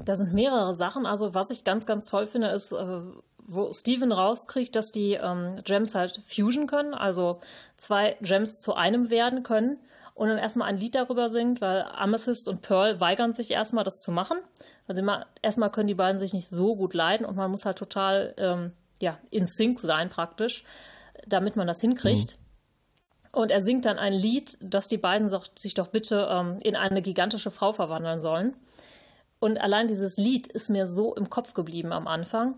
da 0.05 0.14
sind 0.14 0.35
mehrere 0.35 0.75
Sachen. 0.75 1.07
Also, 1.07 1.33
was 1.33 1.51
ich 1.51 1.64
ganz, 1.64 1.87
ganz 1.87 2.05
toll 2.05 2.27
finde, 2.27 2.49
ist, 2.49 2.73
äh, 2.73 3.01
wo 3.47 3.73
Steven 3.73 4.12
rauskriegt, 4.12 4.77
dass 4.77 4.92
die 4.92 5.14
ähm, 5.14 5.62
Gems 5.64 5.94
halt 5.94 6.20
fusion 6.27 6.66
können, 6.66 6.92
also 6.92 7.40
zwei 7.77 8.18
Gems 8.20 8.61
zu 8.61 8.75
einem 8.75 9.09
werden 9.09 9.42
können 9.42 9.79
und 10.12 10.29
dann 10.29 10.38
erstmal 10.38 10.68
ein 10.68 10.79
Lied 10.79 10.94
darüber 10.94 11.31
singt, 11.31 11.62
weil 11.62 11.83
Amethyst 11.83 12.47
und 12.47 12.61
Pearl 12.61 13.01
weigern 13.01 13.33
sich 13.33 13.51
erstmal, 13.51 13.85
das 13.85 14.03
zu 14.03 14.12
machen. 14.12 14.37
Also 14.87 15.03
erstmal 15.40 15.70
können 15.70 15.88
die 15.88 15.94
beiden 15.94 16.18
sich 16.18 16.35
nicht 16.35 16.51
so 16.51 16.77
gut 16.77 16.92
leiden 16.92 17.27
und 17.27 17.37
man 17.37 17.51
muss 17.51 17.64
halt 17.64 17.79
total 17.79 18.35
ähm, 18.37 18.73
ja, 19.01 19.19
in 19.31 19.47
Sync 19.47 19.81
sein 19.81 20.09
praktisch, 20.09 20.65
damit 21.27 21.57
man 21.57 21.67
das 21.67 21.81
hinkriegt. 21.81 22.39
Mhm. 22.39 22.45
Und 23.41 23.51
er 23.51 23.61
singt 23.61 23.85
dann 23.85 23.99
ein 23.99 24.13
Lied, 24.13 24.59
dass 24.61 24.89
die 24.89 24.99
beiden 24.99 25.29
sich 25.57 25.75
doch 25.75 25.89
bitte 25.89 26.29
ähm, 26.31 26.59
in 26.63 26.77
eine 26.77 27.03
gigantische 27.03 27.51
Frau 27.51 27.73
verwandeln 27.73 28.21
sollen. 28.21 28.55
Und 29.41 29.59
allein 29.61 29.89
dieses 29.89 30.17
Lied 30.17 30.47
ist 30.47 30.71
mir 30.71 30.87
so 30.87 31.15
im 31.15 31.29
Kopf 31.29 31.53
geblieben 31.53 31.93
am 31.93 32.07
Anfang. 32.07 32.55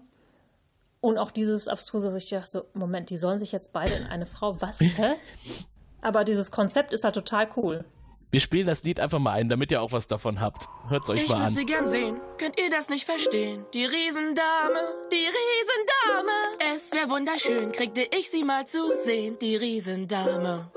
Und 1.01 1.19
auch 1.19 1.31
dieses 1.31 1.69
abstruse, 1.69 2.13
wo 2.13 2.17
ich 2.17 2.29
dachte 2.29 2.51
so, 2.51 2.65
Moment, 2.75 3.11
die 3.11 3.17
sollen 3.17 3.39
sich 3.39 3.53
jetzt 3.53 3.73
beide 3.73 3.95
in 3.95 4.07
eine 4.07 4.27
Frau, 4.27 4.61
was, 4.61 4.81
hä? 4.81 5.15
Aber 6.03 6.25
dieses 6.25 6.51
Konzept 6.51 6.93
ist 6.93 7.05
halt 7.05 7.15
total 7.15 7.49
cool. 7.57 7.85
Wir 8.31 8.41
spielen 8.41 8.67
das 8.67 8.83
Lied 8.83 8.99
einfach 9.01 9.19
mal 9.19 9.33
ein, 9.33 9.49
damit 9.49 9.71
ihr 9.71 9.81
auch 9.81 9.93
was 9.93 10.09
davon 10.09 10.41
habt. 10.41 10.69
Hört's 10.89 11.09
euch 11.09 11.23
ich 11.23 11.29
mal 11.29 11.37
an. 11.37 11.49
Ich 11.49 11.57
würde 11.57 11.61
sie 11.61 11.67
gern 11.67 11.87
sehen, 11.87 12.17
könnt 12.39 12.61
ihr 12.61 12.71
das 12.71 12.89
nicht 12.89 13.05
verstehen? 13.05 13.65
Die 13.73 13.85
Riesendame, 13.85 14.95
die 15.13 15.17
Riesendame. 15.17 16.75
Es 16.75 16.93
wäre 16.93 17.09
wunderschön, 17.09 17.73
kriegte 17.73 18.03
ich 18.03 18.31
sie 18.31 18.45
mal 18.45 18.67
zu 18.67 18.95
sehen, 18.95 19.37
die 19.41 19.57
Riesendame. 19.57 20.71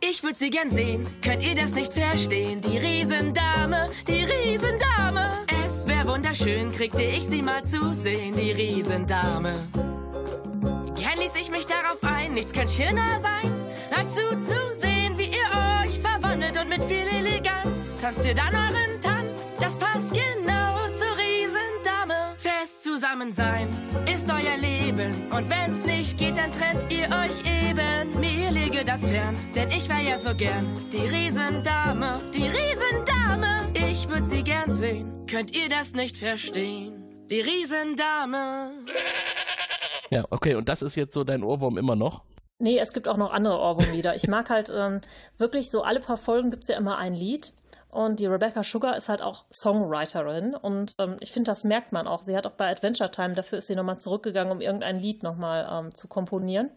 Ich 0.00 0.22
würde 0.22 0.38
sie 0.38 0.50
gern 0.50 0.70
sehen, 0.70 1.04
könnt 1.22 1.42
ihr 1.42 1.54
das 1.54 1.72
nicht 1.72 1.92
verstehen? 1.92 2.60
Die 2.62 2.78
Riesendame, 2.78 3.86
die 4.08 4.24
Riesendame. 4.24 5.46
Es 5.64 5.86
wäre 5.86 6.08
wunderschön, 6.08 6.72
kriegte 6.72 7.02
ich 7.02 7.26
sie 7.26 7.42
mal 7.42 7.62
zu 7.64 7.94
sehen, 7.94 8.34
die 8.34 8.50
Riesendame. 8.50 9.54
Gern 10.96 11.18
ließ 11.18 11.34
ich 11.40 11.50
mich 11.50 11.66
darauf 11.66 12.02
ein, 12.02 12.32
nichts 12.32 12.52
könnte 12.52 12.72
schöner 12.72 13.20
sein, 13.20 13.52
als 13.94 14.14
zuzusehen, 14.14 14.89
und 16.60 16.68
mit 16.68 16.82
viel 16.84 17.06
Eleganz 17.08 17.96
tastet 17.96 18.38
an 18.38 18.54
euren 18.54 19.00
Tanz. 19.00 19.54
Das 19.60 19.76
passt 19.76 20.10
genau 20.12 20.88
zur 20.92 21.16
Riesendame. 21.16 22.34
Fest 22.36 22.82
zusammen 22.82 23.32
sein 23.32 23.68
ist 24.12 24.28
euer 24.30 24.56
Leben 24.56 25.14
und 25.30 25.48
wenn's 25.48 25.84
nicht 25.84 26.18
geht, 26.18 26.36
dann 26.36 26.50
trennt 26.50 26.90
ihr 26.90 27.08
euch 27.08 27.44
eben. 27.44 28.20
Mir 28.20 28.50
lege 28.50 28.84
das 28.84 29.06
fern, 29.06 29.36
denn 29.54 29.70
ich 29.70 29.88
wär 29.88 30.00
ja 30.00 30.18
so 30.18 30.34
gern 30.34 30.66
die 30.92 31.06
Riesendame, 31.06 32.20
die 32.34 32.48
Riesendame. 32.48 33.72
Ich 33.74 34.08
würd 34.08 34.26
sie 34.26 34.42
gern 34.42 34.70
sehen, 34.70 35.26
könnt 35.26 35.56
ihr 35.56 35.68
das 35.68 35.92
nicht 35.92 36.16
verstehen? 36.16 36.92
Die 37.30 37.40
Riesendame. 37.40 38.72
Ja, 40.10 40.24
okay, 40.30 40.56
und 40.56 40.68
das 40.68 40.82
ist 40.82 40.96
jetzt 40.96 41.14
so 41.14 41.22
dein 41.22 41.44
Ohrwurm 41.44 41.78
immer 41.78 41.94
noch? 41.94 42.24
Nee, 42.60 42.78
es 42.78 42.92
gibt 42.92 43.08
auch 43.08 43.16
noch 43.16 43.32
andere 43.32 43.58
Ohrwurmlieder. 43.58 44.14
Ich 44.14 44.28
mag 44.28 44.50
halt 44.50 44.70
ähm, 44.74 45.00
wirklich 45.38 45.70
so, 45.70 45.82
alle 45.82 45.98
paar 45.98 46.18
Folgen 46.18 46.50
gibt 46.50 46.62
es 46.62 46.68
ja 46.68 46.76
immer 46.76 46.98
ein 46.98 47.14
Lied. 47.14 47.54
Und 47.88 48.20
die 48.20 48.26
Rebecca 48.26 48.62
Sugar 48.62 48.96
ist 48.96 49.08
halt 49.08 49.22
auch 49.22 49.46
Songwriterin. 49.50 50.54
Und 50.54 50.94
ähm, 50.98 51.16
ich 51.20 51.32
finde, 51.32 51.50
das 51.50 51.64
merkt 51.64 51.92
man 51.92 52.06
auch. 52.06 52.22
Sie 52.22 52.36
hat 52.36 52.46
auch 52.46 52.52
bei 52.52 52.70
Adventure 52.70 53.10
Time, 53.10 53.34
dafür 53.34 53.58
ist 53.58 53.66
sie 53.66 53.74
nochmal 53.74 53.98
zurückgegangen, 53.98 54.52
um 54.52 54.60
irgendein 54.60 55.00
Lied 55.00 55.22
nochmal 55.22 55.66
ähm, 55.70 55.94
zu 55.94 56.06
komponieren. 56.06 56.70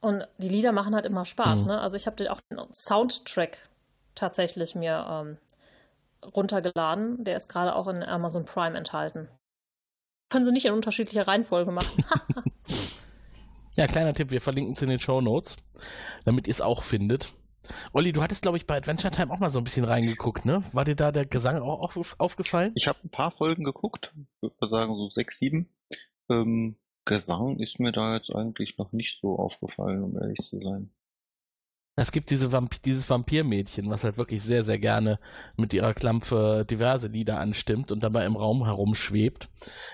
Und 0.00 0.26
die 0.38 0.48
Lieder 0.48 0.72
machen 0.72 0.96
halt 0.96 1.06
immer 1.06 1.24
Spaß. 1.24 1.62
Mhm. 1.62 1.68
Ne? 1.68 1.80
Also 1.80 1.96
ich 1.96 2.06
habe 2.06 2.30
auch 2.30 2.40
den 2.50 2.58
Soundtrack 2.72 3.68
tatsächlich 4.16 4.74
mir 4.74 5.06
ähm, 5.08 5.38
runtergeladen. 6.34 7.22
Der 7.22 7.36
ist 7.36 7.48
gerade 7.48 7.76
auch 7.76 7.86
in 7.86 8.02
Amazon 8.02 8.44
Prime 8.44 8.76
enthalten. 8.76 9.28
Können 10.28 10.44
sie 10.44 10.50
nicht 10.50 10.66
in 10.66 10.74
unterschiedlicher 10.74 11.28
Reihenfolge 11.28 11.70
machen. 11.70 12.04
ja, 13.74 13.86
kleiner 13.86 14.14
Tipp, 14.14 14.30
wir 14.30 14.40
verlinken 14.40 14.74
es 14.74 14.82
in 14.82 14.88
den 14.88 14.98
Show 14.98 15.20
Notes, 15.20 15.56
damit 16.24 16.46
ihr 16.46 16.52
es 16.52 16.60
auch 16.60 16.82
findet. 16.82 17.34
Olli, 17.92 18.12
du 18.12 18.22
hattest, 18.22 18.42
glaube 18.42 18.56
ich, 18.56 18.66
bei 18.66 18.76
Adventure 18.76 19.12
Time 19.12 19.32
auch 19.32 19.38
mal 19.38 19.50
so 19.50 19.60
ein 19.60 19.64
bisschen 19.64 19.84
reingeguckt, 19.84 20.44
ne? 20.44 20.64
War 20.72 20.84
dir 20.84 20.96
da 20.96 21.12
der 21.12 21.26
Gesang 21.26 21.62
auch 21.62 21.96
auf, 21.96 22.16
aufgefallen? 22.18 22.72
Ich 22.74 22.88
habe 22.88 22.98
ein 23.04 23.10
paar 23.10 23.30
Folgen 23.30 23.64
geguckt, 23.64 24.12
würde 24.40 24.56
mal 24.60 24.66
sagen 24.66 24.94
so 24.96 25.08
sechs, 25.10 25.38
sieben. 25.38 25.68
Ähm, 26.28 26.76
Gesang 27.04 27.58
ist 27.58 27.80
mir 27.80 27.92
da 27.92 28.14
jetzt 28.14 28.34
eigentlich 28.34 28.78
noch 28.78 28.92
nicht 28.92 29.18
so 29.20 29.36
aufgefallen, 29.36 30.04
um 30.04 30.16
ehrlich 30.20 30.38
zu 30.38 30.60
sein. 30.60 30.90
Es 31.94 32.10
gibt 32.10 32.30
diese 32.30 32.52
Vamp 32.52 32.82
dieses 32.82 33.08
Vampirmädchen, 33.10 33.90
was 33.90 34.02
halt 34.02 34.16
wirklich 34.16 34.42
sehr, 34.42 34.64
sehr 34.64 34.78
gerne 34.78 35.18
mit 35.56 35.74
ihrer 35.74 35.92
Klampfe 35.92 36.64
diverse 36.68 37.08
Lieder 37.08 37.38
anstimmt 37.38 37.92
und 37.92 38.02
dabei 38.02 38.24
im 38.24 38.36
Raum 38.36 38.64
herumschwebt. 38.64 39.50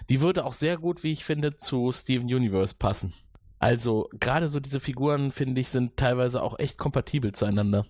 Die 0.09 0.21
würde 0.21 0.45
auch 0.45 0.53
sehr 0.53 0.77
gut, 0.77 1.03
wie 1.03 1.13
ich 1.13 1.25
finde, 1.25 1.57
zu 1.57 1.91
Steven 1.91 2.33
Universe 2.33 2.77
passen. 2.79 3.15
Also, 3.59 4.09
gerade 4.21 4.49
so 4.49 4.61
diese 4.61 4.81
Figuren, 4.81 5.33
finde 5.33 5.61
ich, 5.61 5.69
sind 5.69 5.97
teilweise 5.97 6.43
auch 6.43 6.59
echt 6.59 6.79
kompatibel 6.79 7.33
zueinander. 7.33 7.87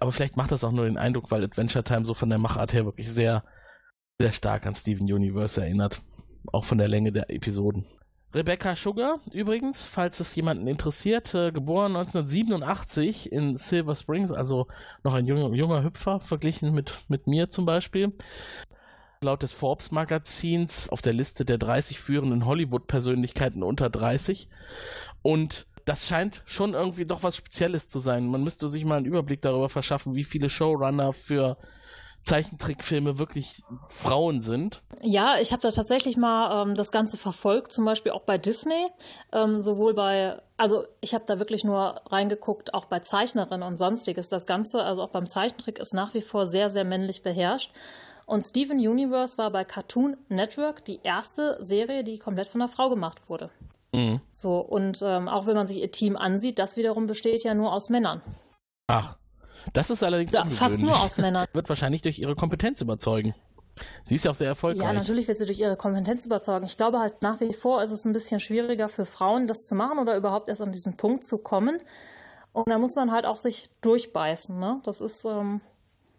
Aber 0.00 0.12
vielleicht 0.12 0.36
macht 0.36 0.52
das 0.52 0.64
auch 0.64 0.72
nur 0.72 0.84
den 0.84 0.98
Eindruck, 0.98 1.30
weil 1.30 1.44
Adventure 1.44 1.84
Time 1.84 2.04
so 2.04 2.14
von 2.14 2.28
der 2.28 2.38
Machart 2.38 2.72
her 2.72 2.84
wirklich 2.84 3.10
sehr, 3.10 3.44
sehr 4.20 4.32
stark 4.32 4.66
an 4.66 4.74
Steven 4.74 5.10
Universe 5.10 5.60
erinnert. 5.60 6.02
Auch 6.52 6.64
von 6.64 6.78
der 6.78 6.88
Länge 6.88 7.12
der 7.12 7.30
Episoden. 7.30 7.86
Rebecca 8.34 8.76
Sugar, 8.76 9.20
übrigens, 9.32 9.86
falls 9.86 10.20
es 10.20 10.34
jemanden 10.34 10.66
interessiert, 10.66 11.32
äh, 11.34 11.52
geboren 11.52 11.96
1987 11.96 13.32
in 13.32 13.56
Silver 13.56 13.94
Springs, 13.94 14.30
also 14.30 14.66
noch 15.02 15.14
ein 15.14 15.26
junger, 15.26 15.54
junger 15.54 15.82
Hüpfer, 15.82 16.20
verglichen 16.20 16.74
mit, 16.74 16.92
mit 17.08 17.26
mir 17.26 17.48
zum 17.48 17.64
Beispiel. 17.64 18.12
Laut 19.22 19.42
des 19.42 19.54
Forbes-Magazins 19.54 20.90
auf 20.90 21.00
der 21.00 21.14
Liste 21.14 21.46
der 21.46 21.56
30 21.56 21.98
führenden 21.98 22.44
Hollywood-Persönlichkeiten 22.44 23.62
unter 23.62 23.88
30. 23.88 24.48
Und 25.22 25.66
das 25.84 26.06
scheint 26.06 26.42
schon 26.46 26.74
irgendwie 26.74 27.06
doch 27.06 27.22
was 27.22 27.36
Spezielles 27.36 27.88
zu 27.88 28.00
sein. 28.00 28.26
Man 28.26 28.42
müsste 28.42 28.68
sich 28.68 28.84
mal 28.84 28.96
einen 28.96 29.06
Überblick 29.06 29.42
darüber 29.42 29.68
verschaffen, 29.68 30.14
wie 30.14 30.24
viele 30.24 30.48
Showrunner 30.48 31.12
für 31.12 31.56
Zeichentrickfilme 32.26 33.18
wirklich 33.18 33.62
Frauen 33.88 34.40
sind. 34.40 34.82
Ja, 35.00 35.36
ich 35.40 35.52
habe 35.52 35.62
da 35.62 35.70
tatsächlich 35.70 36.16
mal 36.16 36.62
ähm, 36.62 36.74
das 36.74 36.90
Ganze 36.90 37.16
verfolgt, 37.16 37.70
zum 37.70 37.84
Beispiel 37.84 38.10
auch 38.10 38.22
bei 38.22 38.36
Disney, 38.36 38.88
ähm, 39.32 39.62
sowohl 39.62 39.94
bei, 39.94 40.40
also 40.56 40.84
ich 41.00 41.14
habe 41.14 41.24
da 41.24 41.38
wirklich 41.38 41.62
nur 41.62 42.00
reingeguckt, 42.06 42.74
auch 42.74 42.86
bei 42.86 42.98
Zeichnerinnen 42.98 43.62
und 43.62 43.76
sonstiges. 43.76 44.28
Das 44.28 44.44
Ganze, 44.44 44.82
also 44.82 45.04
auch 45.04 45.10
beim 45.10 45.26
Zeichentrick, 45.26 45.78
ist 45.78 45.94
nach 45.94 46.14
wie 46.14 46.20
vor 46.20 46.46
sehr, 46.46 46.68
sehr 46.68 46.84
männlich 46.84 47.22
beherrscht. 47.22 47.70
Und 48.26 48.42
Steven 48.42 48.78
Universe 48.78 49.38
war 49.38 49.52
bei 49.52 49.64
Cartoon 49.64 50.16
Network 50.28 50.84
die 50.84 50.98
erste 51.04 51.62
Serie, 51.62 52.02
die 52.02 52.18
komplett 52.18 52.48
von 52.48 52.60
einer 52.60 52.68
Frau 52.68 52.88
gemacht 52.90 53.28
wurde. 53.28 53.50
Mhm. 53.96 54.20
So, 54.30 54.58
und 54.58 55.00
ähm, 55.02 55.26
auch 55.26 55.46
wenn 55.46 55.54
man 55.54 55.66
sich 55.66 55.78
ihr 55.78 55.90
Team 55.90 56.16
ansieht, 56.16 56.58
das 56.58 56.76
wiederum 56.76 57.06
besteht 57.06 57.42
ja 57.44 57.54
nur 57.54 57.72
aus 57.72 57.88
Männern. 57.88 58.20
Ach, 58.88 59.16
das 59.72 59.88
ist 59.88 60.02
allerdings 60.02 60.32
ja, 60.32 60.44
fast 60.50 60.80
nur 60.80 61.00
aus 61.00 61.16
Männern. 61.18 61.46
Wird 61.52 61.70
wahrscheinlich 61.70 62.02
durch 62.02 62.18
ihre 62.18 62.36
Kompetenz 62.36 62.82
überzeugen. 62.82 63.34
Sie 64.04 64.16
ist 64.16 64.24
ja 64.26 64.30
auch 64.30 64.34
sehr 64.36 64.48
erfolgreich. 64.48 64.86
Ja, 64.86 64.92
natürlich 64.92 65.28
wird 65.28 65.38
sie 65.38 65.46
durch 65.46 65.60
ihre 65.60 65.76
Kompetenz 65.76 66.26
überzeugen. 66.26 66.66
Ich 66.66 66.76
glaube 66.76 67.00
halt 67.00 67.22
nach 67.22 67.40
wie 67.40 67.54
vor 67.54 67.82
ist 67.82 67.90
es 67.90 68.04
ein 68.04 68.12
bisschen 68.12 68.38
schwieriger 68.38 68.88
für 68.90 69.06
Frauen, 69.06 69.46
das 69.46 69.66
zu 69.66 69.74
machen 69.74 69.98
oder 69.98 70.14
überhaupt 70.14 70.50
erst 70.50 70.62
an 70.62 70.72
diesen 70.72 70.98
Punkt 70.98 71.24
zu 71.24 71.38
kommen. 71.38 71.78
Und 72.52 72.68
da 72.68 72.78
muss 72.78 72.96
man 72.96 73.12
halt 73.12 73.24
auch 73.24 73.36
sich 73.36 73.70
durchbeißen. 73.80 74.58
Ne? 74.58 74.80
Das 74.84 75.00
ist, 75.00 75.24
ähm, 75.24 75.62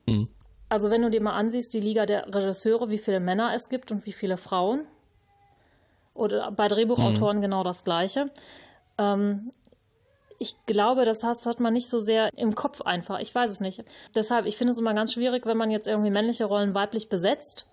hm. 0.08 0.28
also 0.70 0.90
wenn 0.90 1.04
du 1.04 1.12
dir 1.12 1.22
mal 1.22 1.34
ansiehst, 1.34 1.74
die 1.74 1.80
Liga 1.80 2.08
der 2.08 2.26
Regisseure, 2.34 2.90
wie 2.90 3.00
viele 3.00 3.20
Männer 3.20 3.54
es 3.54 3.70
gibt 3.70 3.92
und 3.92 4.06
wie 4.08 4.14
viele 4.14 4.38
Frauen. 4.38 4.88
Oder 6.18 6.52
bei 6.52 6.68
Drehbuchautoren 6.68 7.38
hm. 7.38 7.42
genau 7.42 7.64
das 7.64 7.84
Gleiche. 7.84 8.32
Ähm, 8.98 9.52
ich 10.40 10.56
glaube, 10.66 11.06
das 11.06 11.24
hat 11.24 11.60
man 11.60 11.74
nicht 11.74 11.90
so 11.90 12.00
sehr 12.00 12.30
im 12.38 12.54
Kopf 12.54 12.82
einfach. 12.82 13.20
Ich 13.20 13.34
weiß 13.34 13.50
es 13.50 13.60
nicht. 13.60 13.84
Deshalb, 14.16 14.46
ich 14.46 14.58
finde 14.58 14.72
es 14.72 14.80
immer 14.80 14.94
ganz 14.94 15.14
schwierig, 15.14 15.46
wenn 15.46 15.58
man 15.58 15.72
jetzt 15.72 15.88
irgendwie 15.88 16.12
männliche 16.12 16.46
Rollen 16.46 16.74
weiblich 16.76 17.10
besetzt, 17.10 17.70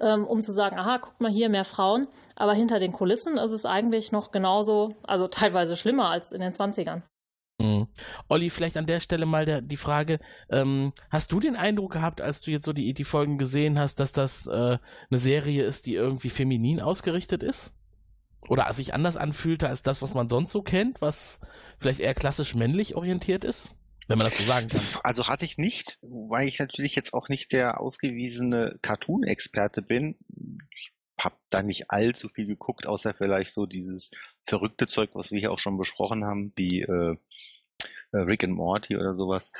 ähm, 0.00 0.26
um 0.26 0.40
zu 0.40 0.52
sagen, 0.52 0.78
aha, 0.78 0.98
guck 0.98 1.20
mal 1.20 1.30
hier, 1.30 1.48
mehr 1.48 1.64
Frauen. 1.64 2.08
Aber 2.34 2.54
hinter 2.54 2.78
den 2.78 2.92
Kulissen 2.92 3.38
ist 3.38 3.52
es 3.52 3.66
eigentlich 3.66 4.10
noch 4.10 4.32
genauso, 4.32 4.94
also 5.04 5.28
teilweise 5.28 5.76
schlimmer 5.76 6.08
als 6.08 6.32
in 6.32 6.40
den 6.40 6.52
20ern. 6.52 7.02
Mhm. 7.62 7.88
Olli, 8.28 8.50
vielleicht 8.50 8.76
an 8.76 8.86
der 8.86 9.00
Stelle 9.00 9.26
mal 9.26 9.46
der, 9.46 9.62
die 9.62 9.76
Frage, 9.76 10.18
ähm, 10.50 10.92
hast 11.10 11.32
du 11.32 11.40
den 11.40 11.56
Eindruck 11.56 11.92
gehabt, 11.92 12.20
als 12.20 12.40
du 12.40 12.50
jetzt 12.50 12.64
so 12.64 12.72
die, 12.72 12.94
die 12.94 13.04
Folgen 13.04 13.38
gesehen 13.38 13.78
hast, 13.78 14.00
dass 14.00 14.12
das 14.12 14.46
äh, 14.46 14.50
eine 14.50 15.18
Serie 15.18 15.64
ist, 15.64 15.86
die 15.86 15.94
irgendwie 15.94 16.30
feminin 16.30 16.80
ausgerichtet 16.80 17.42
ist? 17.42 17.72
oder 18.48 18.72
sich 18.72 18.94
anders 18.94 19.16
anfühlte 19.16 19.68
als 19.68 19.82
das, 19.82 20.02
was 20.02 20.14
man 20.14 20.28
sonst 20.28 20.52
so 20.52 20.62
kennt, 20.62 21.00
was 21.00 21.40
vielleicht 21.78 22.00
eher 22.00 22.14
klassisch 22.14 22.54
männlich 22.54 22.96
orientiert 22.96 23.44
ist? 23.44 23.74
Wenn 24.08 24.18
man 24.18 24.26
das 24.26 24.36
so 24.36 24.42
sagen 24.42 24.68
kann. 24.68 24.80
Also 25.04 25.28
hatte 25.28 25.44
ich 25.44 25.58
nicht, 25.58 25.98
weil 26.02 26.48
ich 26.48 26.58
natürlich 26.58 26.96
jetzt 26.96 27.14
auch 27.14 27.28
nicht 27.28 27.52
der 27.52 27.80
ausgewiesene 27.80 28.78
Cartoon-Experte 28.82 29.80
bin. 29.80 30.16
Ich 30.74 30.92
habe 31.18 31.36
da 31.50 31.62
nicht 31.62 31.90
allzu 31.90 32.28
viel 32.28 32.46
geguckt, 32.46 32.86
außer 32.86 33.14
vielleicht 33.14 33.52
so 33.52 33.64
dieses 33.64 34.10
verrückte 34.42 34.88
Zeug, 34.88 35.10
was 35.14 35.30
wir 35.30 35.38
hier 35.38 35.52
auch 35.52 35.60
schon 35.60 35.78
besprochen 35.78 36.24
haben, 36.24 36.52
wie 36.56 36.82
äh, 36.82 37.16
Rick 38.12 38.44
and 38.44 38.54
Morty 38.54 38.96
oder 38.96 39.14
sowas. 39.14 39.52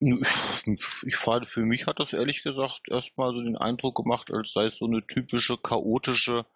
Ich 0.00 1.16
fand, 1.16 1.46
für 1.46 1.60
mich 1.60 1.86
hat 1.86 2.00
das 2.00 2.14
ehrlich 2.14 2.42
gesagt 2.42 2.88
erstmal 2.90 3.32
so 3.32 3.42
den 3.42 3.58
Eindruck 3.58 3.96
gemacht, 3.96 4.32
als 4.32 4.52
sei 4.52 4.64
es 4.66 4.78
so 4.78 4.86
eine 4.86 5.06
typische 5.06 5.58
chaotische 5.58 6.46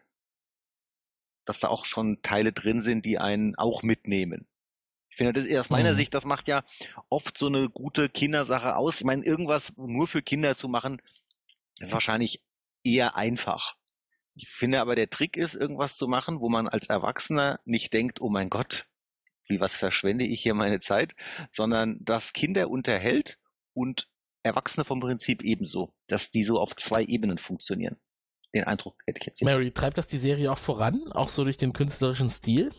dass 1.46 1.60
da 1.60 1.68
auch 1.68 1.86
schon 1.86 2.22
Teile 2.22 2.54
drin 2.54 2.82
sind, 2.82 3.06
die 3.06 3.20
einen 3.20 3.56
auch 3.56 3.84
mitnehmen. 3.84 4.48
Ich 5.10 5.18
finde, 5.18 5.34
das 5.34 5.60
aus 5.60 5.70
meiner 5.70 5.94
mhm. 5.94 5.98
Sicht, 5.98 6.14
das 6.14 6.26
macht 6.26 6.48
ja 6.48 6.64
oft 7.10 7.38
so 7.38 7.46
eine 7.48 7.70
gute 7.70 8.10
Kindersache 8.10 8.76
aus. 8.76 9.00
Ich 9.00 9.06
meine, 9.06 9.24
irgendwas 9.24 9.72
nur 9.78 10.08
für 10.08 10.24
Kinder 10.24 10.56
zu 10.56 10.68
machen, 10.68 11.02
ist 11.80 11.92
wahrscheinlich 11.92 12.42
eher 12.84 13.16
einfach. 13.16 13.76
Ich 14.36 14.50
finde 14.50 14.82
aber, 14.82 14.96
der 14.96 15.10
Trick 15.10 15.38
ist, 15.38 15.54
irgendwas 15.54 15.98
zu 15.98 16.08
machen, 16.08 16.40
wo 16.40 16.50
man 16.50 16.68
als 16.68 16.88
Erwachsener 16.88 17.60
nicht 17.66 17.94
denkt, 17.94 18.22
oh 18.22 18.30
mein 18.30 18.50
Gott, 18.50 18.88
wie 19.48 19.60
was 19.60 19.76
verschwende 19.76 20.26
ich 20.26 20.42
hier 20.42 20.56
meine 20.56 20.80
Zeit, 20.80 21.16
sondern 21.52 21.98
dass 22.04 22.34
Kinder 22.34 22.70
unterhält 22.70 23.38
und 23.74 24.10
Erwachsene 24.42 24.84
vom 24.84 25.00
Prinzip 25.00 25.44
ebenso, 25.44 25.94
dass 26.08 26.32
die 26.32 26.44
so 26.44 26.60
auf 26.60 26.76
zwei 26.76 27.04
Ebenen 27.04 27.38
funktionieren. 27.38 28.00
Den 28.54 28.66
Eindruck 28.66 28.96
hätte 29.06 29.20
ich 29.20 29.26
jetzt 29.26 29.40
hier. 29.40 29.48
Mary, 29.48 29.72
treibt 29.72 29.98
das 29.98 30.08
die 30.08 30.18
Serie 30.18 30.52
auch 30.52 30.58
voran, 30.58 31.12
auch 31.12 31.30
so 31.30 31.44
durch 31.44 31.58
den 31.58 31.74
künstlerischen 31.74 32.30
Stil? 32.30 32.72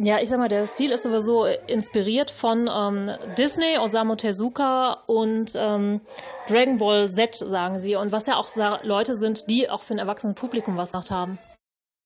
Ja, 0.00 0.20
ich 0.20 0.28
sag 0.28 0.38
mal, 0.38 0.48
der 0.48 0.64
Stil 0.66 0.92
ist 0.92 1.02
sowieso 1.02 1.44
inspiriert 1.44 2.30
von 2.30 2.70
ähm, 2.72 3.10
Disney, 3.36 3.78
Osamu 3.78 4.14
Tezuka 4.14 4.92
und 5.06 5.54
ähm, 5.56 6.00
Dragon 6.46 6.78
Ball 6.78 7.08
Z, 7.08 7.34
sagen 7.34 7.80
sie. 7.80 7.96
Und 7.96 8.12
was 8.12 8.26
ja 8.26 8.36
auch 8.36 8.48
Leute 8.84 9.16
sind, 9.16 9.50
die 9.50 9.68
auch 9.68 9.82
für 9.82 9.94
ein 9.94 9.98
erwachsenes 9.98 10.36
Publikum 10.36 10.76
was 10.76 10.92
gemacht 10.92 11.10
haben. 11.10 11.38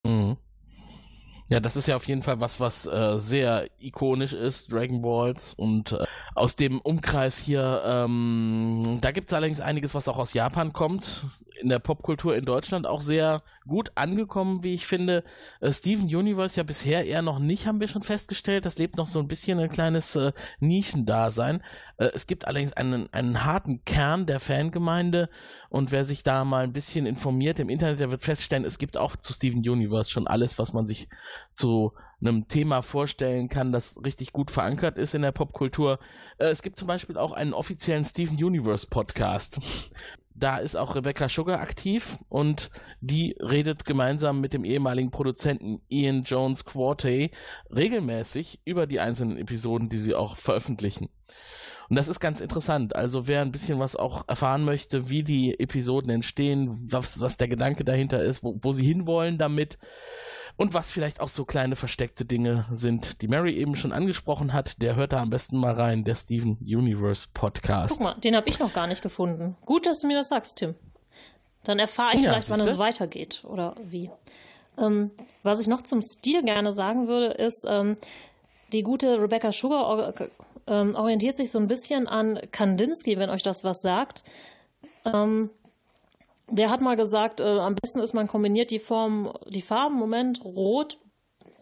Mhm. 0.05 0.39
Ja, 1.49 1.61
das 1.61 1.77
ist 1.77 1.87
ja 1.87 1.97
auf 1.97 2.07
jeden 2.07 2.23
Fall 2.23 2.41
was, 2.41 2.61
was 2.61 2.87
äh, 2.87 3.19
sehr 3.19 3.69
ikonisch 3.79 4.33
ist, 4.33 4.73
Dragon 4.73 5.03
Balls. 5.03 5.55
Und 5.55 5.93
äh, 5.93 6.05
aus 6.35 6.57
dem 6.57 6.81
Umkreis 6.81 7.39
hier, 7.39 7.83
ähm, 7.85 8.99
da 9.01 9.11
gibt 9.11 9.29
es 9.29 9.35
allerdings 9.35 9.61
einiges, 9.61 9.95
was 9.95 10.09
auch 10.09 10.19
aus 10.19 10.35
Japan 10.35 10.73
kommt 10.73 11.25
in 11.63 11.69
der 11.69 11.79
Popkultur 11.79 12.37
in 12.37 12.45
Deutschland 12.45 12.87
auch 12.87 13.01
sehr 13.01 13.43
gut 13.67 13.93
angekommen, 13.95 14.63
wie 14.63 14.75
ich 14.75 14.87
finde. 14.87 15.25
Äh, 15.61 15.73
Steven 15.73 16.05
Universe 16.05 16.57
ja 16.57 16.65
bisher 16.65 17.07
eher 17.07 17.23
noch 17.23 17.39
nicht, 17.39 17.67
haben 17.67 17.81
wir 17.81 17.89
schon 17.89 18.03
festgestellt. 18.03 18.67
Das 18.67 18.79
lebt 18.79 18.97
noch 18.97 19.07
so 19.07 19.21
ein 19.21 19.29
bisschen 19.29 19.59
ein 19.61 19.71
kleines 19.71 20.17
äh, 20.17 20.33
Nischendasein. 20.61 21.63
Äh, 21.97 22.11
es 22.15 22.27
gibt 22.27 22.47
allerdings 22.47 22.73
einen, 22.73 23.13
einen 23.13 23.45
harten 23.45 23.85
Kern 23.85 24.27
der 24.27 24.41
Fangemeinde 24.41 25.31
und 25.73 25.91
wer 25.91 26.05
sich 26.05 26.23
da 26.23 26.45
mal 26.45 26.65
ein 26.65 26.75
bisschen 26.75 27.07
informiert 27.07 27.59
im 27.59 27.71
Internet, 27.71 27.99
der 27.99 28.11
wird 28.11 28.23
feststellen, 28.23 28.67
es 28.67 28.79
gibt 28.79 28.99
auch 28.99 29.17
zu 29.17 29.33
Steven 29.33 29.61
Universe 29.61 30.11
schon 30.11 30.27
alles, 30.27 30.59
was 30.59 30.75
man 30.75 30.87
sich 30.87 31.09
zu 31.55 31.93
einem 32.21 32.47
Thema 32.47 32.83
vorstellen 32.83 33.49
kann, 33.49 33.73
das 33.73 33.99
richtig 34.05 34.33
gut 34.33 34.51
verankert 34.51 34.99
ist 34.99 35.15
in 35.15 35.23
der 35.23 35.33
Popkultur. 35.33 35.99
Äh, 36.37 36.49
es 36.49 36.61
gibt 36.61 36.79
zum 36.79 36.89
Beispiel 36.89 37.17
auch 37.17 37.33
einen 37.33 37.55
offiziellen 37.55 38.05
Steven 38.05 38.37
Universe 38.37 38.87
Podcast 38.87 39.61
da 40.35 40.57
ist 40.57 40.77
auch 40.77 40.95
Rebecca 40.95 41.29
Sugar 41.29 41.61
aktiv 41.61 42.19
und 42.29 42.71
die 43.01 43.37
redet 43.39 43.85
gemeinsam 43.85 44.41
mit 44.41 44.53
dem 44.53 44.65
ehemaligen 44.65 45.11
Produzenten 45.11 45.83
Ian 45.89 46.23
Jones 46.23 46.65
Quartey 46.65 47.33
regelmäßig 47.71 48.61
über 48.65 48.87
die 48.87 49.01
einzelnen 49.01 49.37
Episoden, 49.37 49.89
die 49.89 49.99
sie 49.99 50.15
auch 50.15 50.37
veröffentlichen. 50.37 51.11
Und 51.89 51.97
das 51.97 52.09
ist 52.09 52.21
ganz 52.21 52.41
interessant. 52.41 52.97
Also 52.97 53.27
wer 53.27 53.43
ein 53.43 53.53
bisschen 53.53 53.79
was 53.79 53.97
auch 53.97 54.27
erfahren 54.29 54.65
möchte, 54.65 55.09
wie 55.09 55.23
die 55.23 55.59
Episoden 55.59 56.11
entstehen, 56.11 56.79
was, 56.83 57.21
was 57.21 57.37
der 57.37 57.49
Gedanke 57.49 57.85
dahinter 57.85 58.23
ist, 58.23 58.43
wo, 58.43 58.59
wo 58.63 58.73
sie 58.73 58.85
hinwollen 58.85 59.39
damit, 59.39 59.79
und 60.57 60.75
was 60.75 60.91
vielleicht 60.91 61.21
auch 61.21 61.29
so 61.29 61.45
kleine 61.45 61.77
versteckte 61.77 62.25
Dinge 62.25 62.67
sind, 62.73 63.23
die 63.23 63.29
Mary 63.29 63.57
eben 63.57 63.75
schon 63.77 63.93
angesprochen 63.93 64.53
hat, 64.53 64.81
der 64.83 64.97
hört 64.97 65.13
da 65.13 65.19
am 65.19 65.31
besten 65.31 65.57
mal 65.59 65.75
rein, 65.75 66.05
der 66.05 66.15
Steven 66.15 66.59
Universe 66.61 67.29
Podcast. 67.33 67.95
Guck 67.95 68.03
mal, 68.03 68.15
den 68.21 68.37
habe 68.37 68.49
ich 68.49 68.59
noch 68.59 68.73
gar 68.73 68.87
nicht 68.87 69.03
gefunden. 69.03 69.57
Gut, 69.65 69.87
dass 69.87 70.01
du 70.01 70.07
mir 70.07 70.17
das 70.17 70.29
sagst, 70.29 70.59
Tim. 70.59 70.75
Dann 71.65 71.79
erfahre 71.79 72.15
ich 72.15 72.23
ja, 72.23 72.31
vielleicht, 72.31 72.51
wann 72.51 72.61
es 72.61 72.79
weitergeht 72.79 73.45
oder 73.45 73.75
wie. 73.83 74.11
Ähm, 74.79 75.11
was 75.43 75.61
ich 75.61 75.69
noch 75.69 75.83
zum 75.83 76.03
Stil 76.03 76.43
gerne 76.43 76.73
sagen 76.73 77.07
würde, 77.09 77.27
ist, 77.27 77.65
ähm, 77.69 77.97
die 78.73 78.83
gute 78.83 79.21
Rebecca 79.21 79.53
Sugar 79.53 79.89
ähm, 80.67 80.95
orientiert 80.95 81.37
sich 81.37 81.51
so 81.51 81.59
ein 81.59 81.69
bisschen 81.69 82.07
an 82.07 82.41
Kandinsky, 82.51 83.19
wenn 83.19 83.31
euch 83.31 83.43
das 83.43 83.65
was 83.65 83.83
sagt. 83.83 84.25
Ähm, 85.05 85.51
der 86.49 86.71
hat 86.71 86.81
mal 86.81 86.97
gesagt, 86.97 87.41
äh, 87.41 87.45
am 87.45 87.75
besten 87.75 88.01
ist, 88.01 88.13
man 88.13 88.29
kombiniert 88.29 88.71
die 88.71 88.79
Form, 88.79 89.33
die 89.49 89.63
Farben, 89.63 89.97
Moment, 89.97 90.45
rot, 90.45 90.99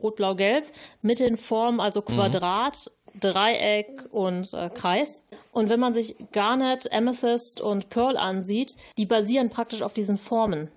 rot, 0.02 0.16
blau, 0.16 0.34
gelb, 0.34 0.64
mit 1.02 1.20
den 1.20 1.36
Formen, 1.36 1.80
also 1.80 2.00
mhm. 2.00 2.14
Quadrat, 2.14 2.90
mhm. 3.14 3.20
Dreieck 3.20 4.08
und 4.10 4.52
äh, 4.52 4.68
Kreis. 4.70 5.24
Und 5.52 5.68
wenn 5.68 5.80
man 5.80 5.94
sich 5.94 6.14
Garnet, 6.32 6.92
Amethyst 6.92 7.60
und 7.60 7.88
Pearl 7.88 8.16
ansieht, 8.16 8.76
die 8.98 9.06
basieren 9.06 9.50
praktisch 9.50 9.82
auf 9.82 9.94
diesen 9.94 10.18
Formen. 10.18 10.70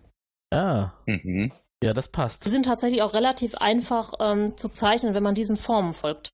Ah. 0.51 0.91
Mhm. 1.05 1.51
Ja, 1.83 1.93
das 1.93 2.07
passt. 2.07 2.45
Die 2.45 2.49
sind 2.49 2.65
tatsächlich 2.65 3.01
auch 3.01 3.13
relativ 3.13 3.55
einfach 3.55 4.13
ähm, 4.19 4.55
zu 4.57 4.69
zeichnen, 4.69 5.13
wenn 5.13 5.23
man 5.23 5.35
diesen 5.35 5.57
Formen 5.57 5.93
folgt. 5.93 6.29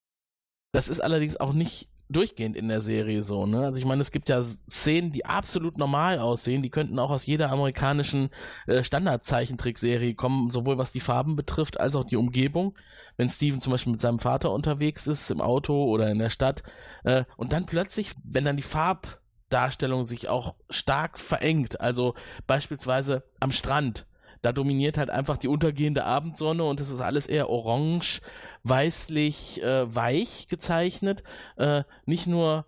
Das 0.72 0.88
ist 0.88 1.00
allerdings 1.00 1.38
auch 1.38 1.54
nicht 1.54 1.90
durchgehend 2.10 2.56
in 2.56 2.68
der 2.68 2.82
Serie 2.82 3.22
so, 3.22 3.46
ne? 3.46 3.66
Also 3.66 3.80
ich 3.80 3.86
meine, 3.86 4.02
es 4.02 4.12
gibt 4.12 4.30
ja 4.30 4.44
Szenen, 4.44 5.12
die 5.12 5.26
absolut 5.26 5.78
normal 5.78 6.18
aussehen, 6.18 6.64
die 6.64 6.72
könnten 6.72 6.98
auch 6.98 7.12
aus 7.12 7.28
jeder 7.28 7.52
amerikanischen 7.52 8.32
äh, 8.66 8.84
Standardzeichentrickserie 8.84 10.16
kommen, 10.16 10.50
sowohl 10.50 10.80
was 10.80 10.92
die 10.92 11.02
Farben 11.02 11.36
betrifft, 11.36 11.80
als 11.80 11.96
auch 11.96 12.04
die 12.04 12.16
Umgebung. 12.16 12.76
Wenn 13.16 13.30
Steven 13.30 13.60
zum 13.60 13.72
Beispiel 13.72 13.92
mit 13.92 14.02
seinem 14.02 14.18
Vater 14.18 14.52
unterwegs 14.52 15.06
ist, 15.06 15.30
im 15.30 15.40
Auto 15.40 15.86
oder 15.86 16.10
in 16.10 16.18
der 16.18 16.32
Stadt, 16.32 16.64
äh, 17.04 17.26
und 17.38 17.54
dann 17.54 17.68
plötzlich, 17.68 18.14
wenn 18.24 18.46
dann 18.46 18.58
die 18.58 18.64
Farbdarstellung 18.64 20.04
sich 20.04 20.30
auch 20.30 20.56
stark 20.72 21.20
verengt, 21.20 21.80
also 21.80 22.16
beispielsweise 22.48 23.24
am 23.40 23.52
Strand, 23.52 24.08
da 24.42 24.52
dominiert 24.52 24.98
halt 24.98 25.10
einfach 25.10 25.38
die 25.38 25.50
untergehende 25.50 26.06
Abendsonne 26.06 26.64
und 26.64 26.80
es 26.80 26.90
ist 26.90 27.02
alles 27.02 27.28
eher 27.28 27.50
orange 27.50 28.22
weißlich 28.70 29.62
äh, 29.64 29.94
weich 29.94 30.48
gezeichnet. 30.48 31.24
Äh, 31.58 31.84
nicht 32.06 32.28
nur 32.28 32.66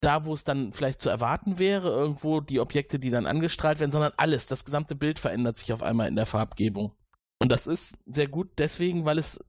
da, 0.00 0.26
wo 0.26 0.34
es 0.34 0.44
dann 0.44 0.72
vielleicht 0.72 1.00
zu 1.00 1.08
erwarten 1.08 1.58
wäre, 1.58 1.88
irgendwo 1.88 2.40
die 2.40 2.60
Objekte, 2.60 2.98
die 2.98 3.10
dann 3.10 3.26
angestrahlt 3.26 3.80
werden, 3.80 3.92
sondern 3.92 4.12
alles, 4.16 4.46
das 4.46 4.64
gesamte 4.64 4.94
Bild 4.94 5.18
verändert 5.18 5.58
sich 5.58 5.72
auf 5.72 5.82
einmal 5.82 6.08
in 6.08 6.16
der 6.16 6.26
Farbgebung. 6.26 6.92
Und 7.38 7.50
das 7.50 7.66
ist 7.66 7.96
sehr 8.06 8.28
gut 8.28 8.50
deswegen, 8.58 9.04
weil 9.04 9.18
es 9.18 9.40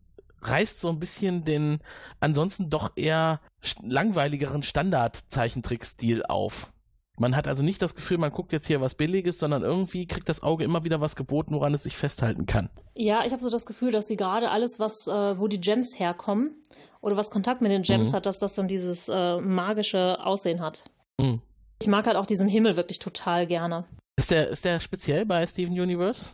reißt 0.41 0.79
so 0.79 0.89
ein 0.89 0.99
bisschen 0.99 1.45
den 1.45 1.79
ansonsten 2.19 2.69
doch 2.69 2.91
eher 2.95 3.41
langweiligeren 3.81 4.63
Standard-Zeichentrickstil 4.63 6.23
auf. 6.25 6.71
Man 7.19 7.35
hat 7.35 7.47
also 7.47 7.63
nicht 7.63 7.81
das 7.81 7.95
Gefühl, 7.95 8.19
man 8.19 8.31
guckt 8.31 8.51
jetzt 8.51 8.67
hier 8.67 8.79
was 8.79 8.93
Billiges, 8.93 9.39
sondern 9.39 9.63
irgendwie 9.63 10.05
kriegt 10.05 10.29
das 10.29 10.43
Auge 10.43 10.63
immer 10.63 10.83
wieder 10.83 11.01
was 11.01 11.15
geboten, 11.15 11.55
woran 11.55 11.73
es 11.73 11.83
sich 11.83 11.97
festhalten 11.97 12.45
kann. 12.45 12.69
Ja, 12.93 13.25
ich 13.25 13.31
habe 13.31 13.41
so 13.41 13.49
das 13.49 13.65
Gefühl, 13.65 13.91
dass 13.91 14.07
sie 14.07 14.17
gerade 14.17 14.51
alles, 14.51 14.79
was, 14.79 15.07
äh, 15.07 15.39
wo 15.39 15.47
die 15.47 15.59
Gems 15.59 15.99
herkommen 15.99 16.61
oder 17.01 17.17
was 17.17 17.31
Kontakt 17.31 17.61
mit 17.61 17.71
den 17.71 17.81
Gems 17.81 18.11
mhm. 18.11 18.15
hat, 18.15 18.27
dass 18.27 18.37
das 18.37 18.53
dann 18.53 18.67
dieses 18.67 19.09
äh, 19.09 19.41
magische 19.41 20.23
Aussehen 20.23 20.61
hat. 20.61 20.85
Mhm. 21.19 21.41
Ich 21.81 21.87
mag 21.87 22.05
halt 22.05 22.17
auch 22.17 22.27
diesen 22.27 22.47
Himmel 22.47 22.75
wirklich 22.75 22.99
total 22.99 23.47
gerne. 23.47 23.85
Ist 24.15 24.31
der, 24.31 24.49
ist 24.49 24.65
der 24.65 24.79
speziell 24.79 25.25
bei 25.25 25.45
Steven 25.47 25.79
Universe? 25.79 26.27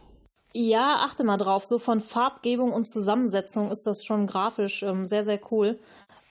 Ja, 0.53 0.97
achte 0.99 1.23
mal 1.23 1.37
drauf. 1.37 1.65
So 1.65 1.79
von 1.79 1.99
Farbgebung 1.99 2.71
und 2.71 2.83
Zusammensetzung 2.83 3.71
ist 3.71 3.87
das 3.87 4.05
schon 4.05 4.27
grafisch 4.27 4.83
ähm, 4.83 5.07
sehr, 5.07 5.23
sehr 5.23 5.39
cool. 5.51 5.79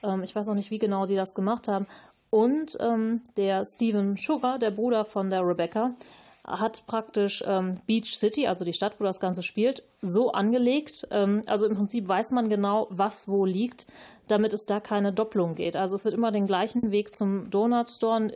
Ähm, 0.01 0.23
ich 0.23 0.35
weiß 0.35 0.47
auch 0.47 0.55
nicht, 0.55 0.71
wie 0.71 0.79
genau 0.79 1.05
die 1.05 1.15
das 1.15 1.35
gemacht 1.35 1.67
haben. 1.67 1.87
Und 2.33 2.79
ähm, 2.79 3.21
der 3.37 3.63
Steven 3.63 4.17
Sugar, 4.17 4.57
der 4.57 4.71
Bruder 4.71 5.05
von 5.05 5.29
der 5.29 5.47
Rebecca, 5.47 5.91
hat 6.43 6.87
praktisch 6.87 7.43
ähm, 7.45 7.75
Beach 7.85 8.17
City, 8.17 8.47
also 8.47 8.65
die 8.65 8.73
Stadt, 8.73 8.99
wo 8.99 9.03
das 9.03 9.19
Ganze 9.19 9.43
spielt, 9.43 9.83
so 10.01 10.31
angelegt. 10.31 11.07
Ähm, 11.11 11.43
also 11.45 11.67
im 11.67 11.75
Prinzip 11.75 12.07
weiß 12.07 12.31
man 12.31 12.49
genau, 12.49 12.87
was 12.89 13.27
wo 13.27 13.45
liegt, 13.45 13.85
damit 14.29 14.51
es 14.51 14.65
da 14.65 14.79
keine 14.79 15.13
Doppelung 15.13 15.53
geht. 15.53 15.75
Also 15.75 15.93
es 15.93 16.05
wird 16.05 16.15
immer 16.15 16.31
den 16.31 16.47
gleichen 16.47 16.89
Weg 16.89 17.15
zum 17.15 17.51
Donut 17.51 17.87
Store 17.87 18.35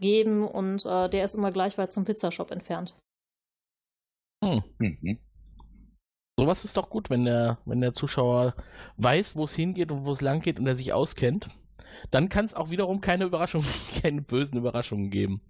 geben 0.00 0.44
und 0.44 0.84
äh, 0.84 1.08
der 1.08 1.24
ist 1.24 1.36
immer 1.36 1.52
gleich 1.52 1.78
weit 1.78 1.92
zum 1.92 2.04
Pizzashop 2.04 2.50
entfernt. 2.50 2.96
Hm. 4.44 4.64
Mhm. 4.80 5.18
Sowas 6.36 6.64
ist 6.64 6.76
doch 6.76 6.90
gut, 6.90 7.08
wenn 7.08 7.24
der, 7.24 7.58
wenn 7.66 7.80
der 7.80 7.92
Zuschauer 7.92 8.56
weiß, 8.96 9.36
wo 9.36 9.44
es 9.44 9.54
hingeht 9.54 9.92
und 9.92 10.04
wo 10.04 10.10
es 10.10 10.22
lang 10.22 10.40
geht 10.40 10.58
und 10.58 10.66
er 10.66 10.74
sich 10.74 10.92
auskennt 10.92 11.48
dann 12.10 12.28
kann 12.28 12.44
es 12.44 12.54
auch 12.54 12.70
wiederum 12.70 13.00
keine 13.00 13.24
Überraschungen, 13.24 13.66
keine 14.02 14.22
bösen 14.22 14.58
Überraschungen 14.58 15.10
geben. 15.10 15.40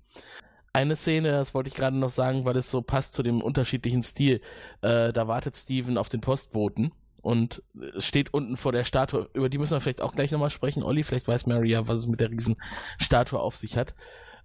Eine 0.72 0.96
Szene, 0.96 1.32
das 1.32 1.54
wollte 1.54 1.68
ich 1.68 1.74
gerade 1.74 1.96
noch 1.96 2.10
sagen, 2.10 2.44
weil 2.44 2.56
es 2.56 2.70
so 2.70 2.82
passt 2.82 3.14
zu 3.14 3.22
dem 3.22 3.40
unterschiedlichen 3.40 4.02
Stil. 4.02 4.40
Äh, 4.82 5.12
da 5.12 5.26
wartet 5.26 5.56
Steven 5.56 5.96
auf 5.98 6.08
den 6.08 6.20
Postboten 6.20 6.92
und 7.20 7.62
steht 7.98 8.32
unten 8.32 8.56
vor 8.56 8.72
der 8.72 8.84
Statue. 8.84 9.28
Über 9.32 9.48
die 9.48 9.58
müssen 9.58 9.74
wir 9.74 9.80
vielleicht 9.80 10.00
auch 10.00 10.14
gleich 10.14 10.30
nochmal 10.30 10.50
sprechen. 10.50 10.82
Olli, 10.82 11.04
vielleicht 11.04 11.26
weiß 11.26 11.46
Maria, 11.46 11.88
was 11.88 12.00
es 12.00 12.06
mit 12.06 12.20
der 12.20 12.30
riesen 12.30 12.56
Statue 12.98 13.40
auf 13.40 13.56
sich 13.56 13.76
hat. 13.76 13.94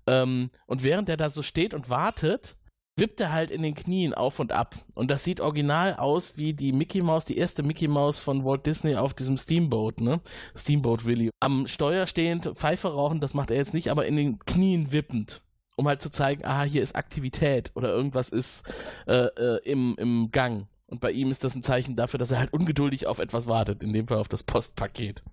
Ähm, 0.07 0.49
und 0.65 0.83
während 0.83 1.09
er 1.09 1.17
da 1.17 1.29
so 1.29 1.43
steht 1.43 1.73
und 1.73 1.89
wartet, 1.89 2.55
wippt 2.95 3.19
er 3.21 3.31
halt 3.31 3.49
in 3.49 3.63
den 3.63 3.75
Knien 3.75 4.13
auf 4.13 4.39
und 4.39 4.51
ab. 4.51 4.75
Und 4.93 5.09
das 5.09 5.23
sieht 5.23 5.41
original 5.41 5.95
aus 5.95 6.37
wie 6.37 6.53
die 6.53 6.71
Mickey 6.71 7.01
Mouse, 7.01 7.25
die 7.25 7.37
erste 7.37 7.63
Mickey 7.63 7.87
Mouse 7.87 8.19
von 8.19 8.45
Walt 8.45 8.65
Disney 8.65 8.95
auf 8.95 9.13
diesem 9.13 9.37
Steamboat, 9.37 9.99
ne? 9.99 10.21
Steamboat 10.55 11.05
Willie. 11.05 11.31
Am 11.39 11.67
Steuer 11.67 12.05
stehend, 12.05 12.45
Pfeife 12.55 12.89
rauchen, 12.89 13.19
das 13.19 13.33
macht 13.33 13.49
er 13.51 13.57
jetzt 13.57 13.73
nicht, 13.73 13.89
aber 13.89 14.05
in 14.05 14.15
den 14.15 14.39
Knien 14.39 14.91
wippend. 14.91 15.41
Um 15.75 15.87
halt 15.87 16.03
zu 16.03 16.11
zeigen, 16.11 16.45
aha, 16.45 16.63
hier 16.63 16.83
ist 16.83 16.95
Aktivität 16.95 17.71
oder 17.73 17.89
irgendwas 17.89 18.29
ist 18.29 18.63
äh, 19.07 19.25
äh, 19.25 19.59
im, 19.63 19.95
im 19.97 20.29
Gang. 20.31 20.67
Und 20.85 21.01
bei 21.01 21.11
ihm 21.11 21.31
ist 21.31 21.43
das 21.43 21.55
ein 21.55 21.63
Zeichen 21.63 21.95
dafür, 21.95 22.19
dass 22.19 22.29
er 22.29 22.37
halt 22.37 22.53
ungeduldig 22.53 23.07
auf 23.07 23.17
etwas 23.17 23.47
wartet, 23.47 23.81
in 23.81 23.91
dem 23.91 24.07
Fall 24.07 24.19
auf 24.19 24.27
das 24.27 24.43
Postpaket. 24.43 25.23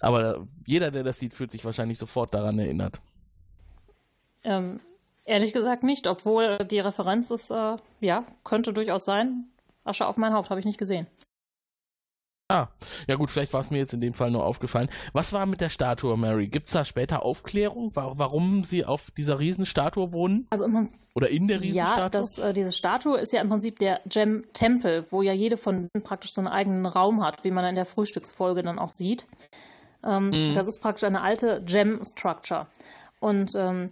Aber 0.00 0.46
jeder, 0.66 0.90
der 0.90 1.04
das 1.04 1.18
sieht, 1.18 1.32
fühlt 1.32 1.50
sich 1.50 1.64
wahrscheinlich 1.64 1.98
sofort 1.98 2.34
daran 2.34 2.58
erinnert. 2.58 3.00
Ähm, 4.44 4.80
Ehrlich 5.28 5.52
gesagt 5.52 5.82
nicht, 5.82 6.06
obwohl 6.06 6.56
die 6.64 6.80
Referenz 6.80 7.30
ist, 7.30 7.50
äh, 7.50 7.76
ja, 8.00 8.24
könnte 8.44 8.72
durchaus 8.72 9.04
sein. 9.04 9.44
Asche 9.84 10.06
auf 10.06 10.16
mein 10.16 10.32
Haupt, 10.32 10.48
habe 10.48 10.58
ich 10.58 10.64
nicht 10.64 10.78
gesehen. 10.78 11.06
Ah, 12.50 12.68
ja 13.06 13.16
gut, 13.16 13.30
vielleicht 13.30 13.52
war 13.52 13.60
es 13.60 13.70
mir 13.70 13.76
jetzt 13.76 13.92
in 13.92 14.00
dem 14.00 14.14
Fall 14.14 14.30
nur 14.30 14.46
aufgefallen. 14.46 14.88
Was 15.12 15.34
war 15.34 15.44
mit 15.44 15.60
der 15.60 15.68
Statue, 15.68 16.16
Mary? 16.16 16.48
Gibt 16.48 16.64
es 16.64 16.72
da 16.72 16.86
später 16.86 17.22
Aufklärung, 17.22 17.90
warum 17.94 18.64
sie 18.64 18.86
auf 18.86 19.10
dieser 19.10 19.38
Riesenstatue 19.38 20.12
wohnen? 20.12 20.46
Also 20.48 20.64
im 20.64 20.72
Prinzip, 20.72 20.98
Oder 21.14 21.28
in 21.28 21.46
der 21.46 21.60
Riesenstatue? 21.60 22.04
Ja, 22.04 22.08
das, 22.08 22.38
äh, 22.38 22.54
diese 22.54 22.72
Statue 22.72 23.18
ist 23.18 23.34
ja 23.34 23.42
im 23.42 23.50
Prinzip 23.50 23.78
der 23.78 24.00
Gem-Tempel, 24.06 25.04
wo 25.10 25.20
ja 25.20 25.34
jede 25.34 25.58
von 25.58 25.90
denen 25.92 26.02
praktisch 26.02 26.32
so 26.32 26.40
einen 26.40 26.48
eigenen 26.48 26.86
Raum 26.86 27.22
hat, 27.22 27.44
wie 27.44 27.50
man 27.50 27.66
in 27.66 27.74
der 27.74 27.84
Frühstücksfolge 27.84 28.62
dann 28.62 28.78
auch 28.78 28.92
sieht. 28.92 29.26
Ähm, 30.02 30.30
mhm. 30.30 30.54
Das 30.54 30.66
ist 30.68 30.80
praktisch 30.80 31.04
eine 31.04 31.20
alte 31.20 31.60
Gem-Structure. 31.66 32.66
Und 33.20 33.52
ähm, 33.56 33.90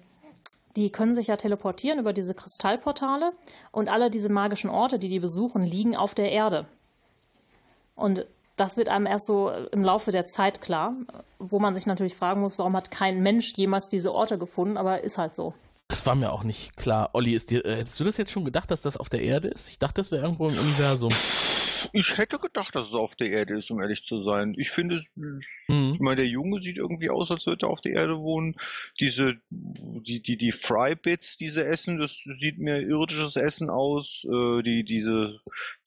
die 0.76 0.90
können 0.90 1.14
sich 1.14 1.28
ja 1.28 1.36
teleportieren 1.36 1.98
über 1.98 2.12
diese 2.12 2.34
Kristallportale 2.34 3.32
und 3.72 3.88
alle 3.88 4.10
diese 4.10 4.28
magischen 4.28 4.70
Orte, 4.70 4.98
die 4.98 5.08
die 5.08 5.20
besuchen, 5.20 5.62
liegen 5.62 5.96
auf 5.96 6.14
der 6.14 6.30
Erde. 6.30 6.66
Und 7.94 8.26
das 8.56 8.76
wird 8.76 8.88
einem 8.88 9.06
erst 9.06 9.26
so 9.26 9.50
im 9.72 9.84
Laufe 9.84 10.12
der 10.12 10.26
Zeit 10.26 10.60
klar, 10.60 10.94
wo 11.38 11.58
man 11.58 11.74
sich 11.74 11.86
natürlich 11.86 12.16
fragen 12.16 12.40
muss, 12.40 12.58
warum 12.58 12.76
hat 12.76 12.90
kein 12.90 13.22
Mensch 13.22 13.52
jemals 13.56 13.88
diese 13.88 14.14
Orte 14.14 14.38
gefunden, 14.38 14.76
aber 14.76 15.04
ist 15.04 15.18
halt 15.18 15.34
so. 15.34 15.54
Das 15.88 16.04
war 16.04 16.14
mir 16.16 16.32
auch 16.32 16.42
nicht 16.42 16.76
klar. 16.76 17.10
Olli, 17.12 17.34
ist 17.34 17.50
dir, 17.50 17.64
äh, 17.64 17.76
hättest 17.76 18.00
du 18.00 18.04
das 18.04 18.16
jetzt 18.16 18.32
schon 18.32 18.44
gedacht, 18.44 18.70
dass 18.70 18.82
das 18.82 18.96
auf 18.96 19.08
der 19.08 19.22
Erde 19.22 19.48
ist? 19.48 19.70
Ich 19.70 19.78
dachte, 19.78 20.00
das 20.00 20.10
wäre 20.10 20.22
irgendwo 20.22 20.48
im 20.48 20.58
Universum. 20.58 21.12
Ich 21.92 22.16
hätte 22.18 22.38
gedacht, 22.38 22.74
dass 22.74 22.88
es 22.88 22.94
auf 22.94 23.14
der 23.16 23.30
Erde 23.30 23.56
ist, 23.56 23.70
um 23.70 23.80
ehrlich 23.80 24.04
zu 24.04 24.22
sein. 24.22 24.54
Ich 24.56 24.70
finde, 24.70 25.02
mhm. 25.14 25.92
ich 25.94 26.00
meine, 26.00 26.16
der 26.16 26.26
Junge 26.26 26.60
sieht 26.60 26.78
irgendwie 26.78 27.10
aus, 27.10 27.30
als 27.30 27.46
würde 27.46 27.66
er 27.66 27.70
auf 27.70 27.80
der 27.80 27.92
Erde 27.92 28.18
wohnen. 28.18 28.56
Diese, 29.00 29.36
die, 29.50 30.20
die, 30.20 30.36
die 30.36 30.52
Fry-Bits, 30.52 31.36
diese 31.36 31.64
Essen, 31.64 31.98
das 31.98 32.24
sieht 32.40 32.58
mir 32.58 32.80
irdisches 32.80 33.36
Essen 33.36 33.70
aus. 33.70 34.24
Äh, 34.24 34.62
die, 34.62 34.84
diese, 34.84 35.40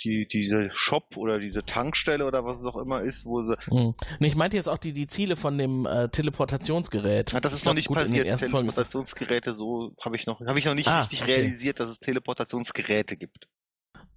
die, 0.04 0.28
diese 0.28 0.70
Shop 0.72 1.18
oder 1.18 1.40
diese 1.40 1.64
Tankstelle 1.64 2.26
oder 2.26 2.46
was 2.46 2.60
es 2.60 2.66
auch 2.66 2.78
immer 2.78 3.02
ist, 3.02 3.26
wo 3.26 3.44
sie. 3.44 3.58
Mhm. 3.70 3.96
Nee, 4.20 4.28
ich 4.28 4.36
meinte 4.36 4.58
jetzt 4.58 4.70
auch 4.70 4.78
die, 4.78 4.94
die 4.94 5.08
Ziele 5.08 5.36
von 5.36 5.58
dem 5.58 5.86
äh, 5.86 6.10
Teleportationsgerät. 6.10 7.34
Ah, 7.36 7.40
das 7.40 7.54
ist 7.54 7.66
noch 7.66 7.74
nicht 7.74 7.92
passiert. 7.92 8.40
Teleportationsgeräte, 8.40 9.56
so 9.56 9.89
habe 10.04 10.16
ich 10.16 10.26
noch, 10.26 10.40
habe 10.42 10.60
ich 10.60 10.66
noch 10.66 10.76
nicht 10.76 10.88
ah, 10.88 11.02
richtig 11.02 11.22
okay. 11.22 11.34
realisiert, 11.36 11.80
dass 11.80 11.90
es 11.90 12.00
Teleportationsgeräte 12.00 13.18
gibt. 13.18 13.48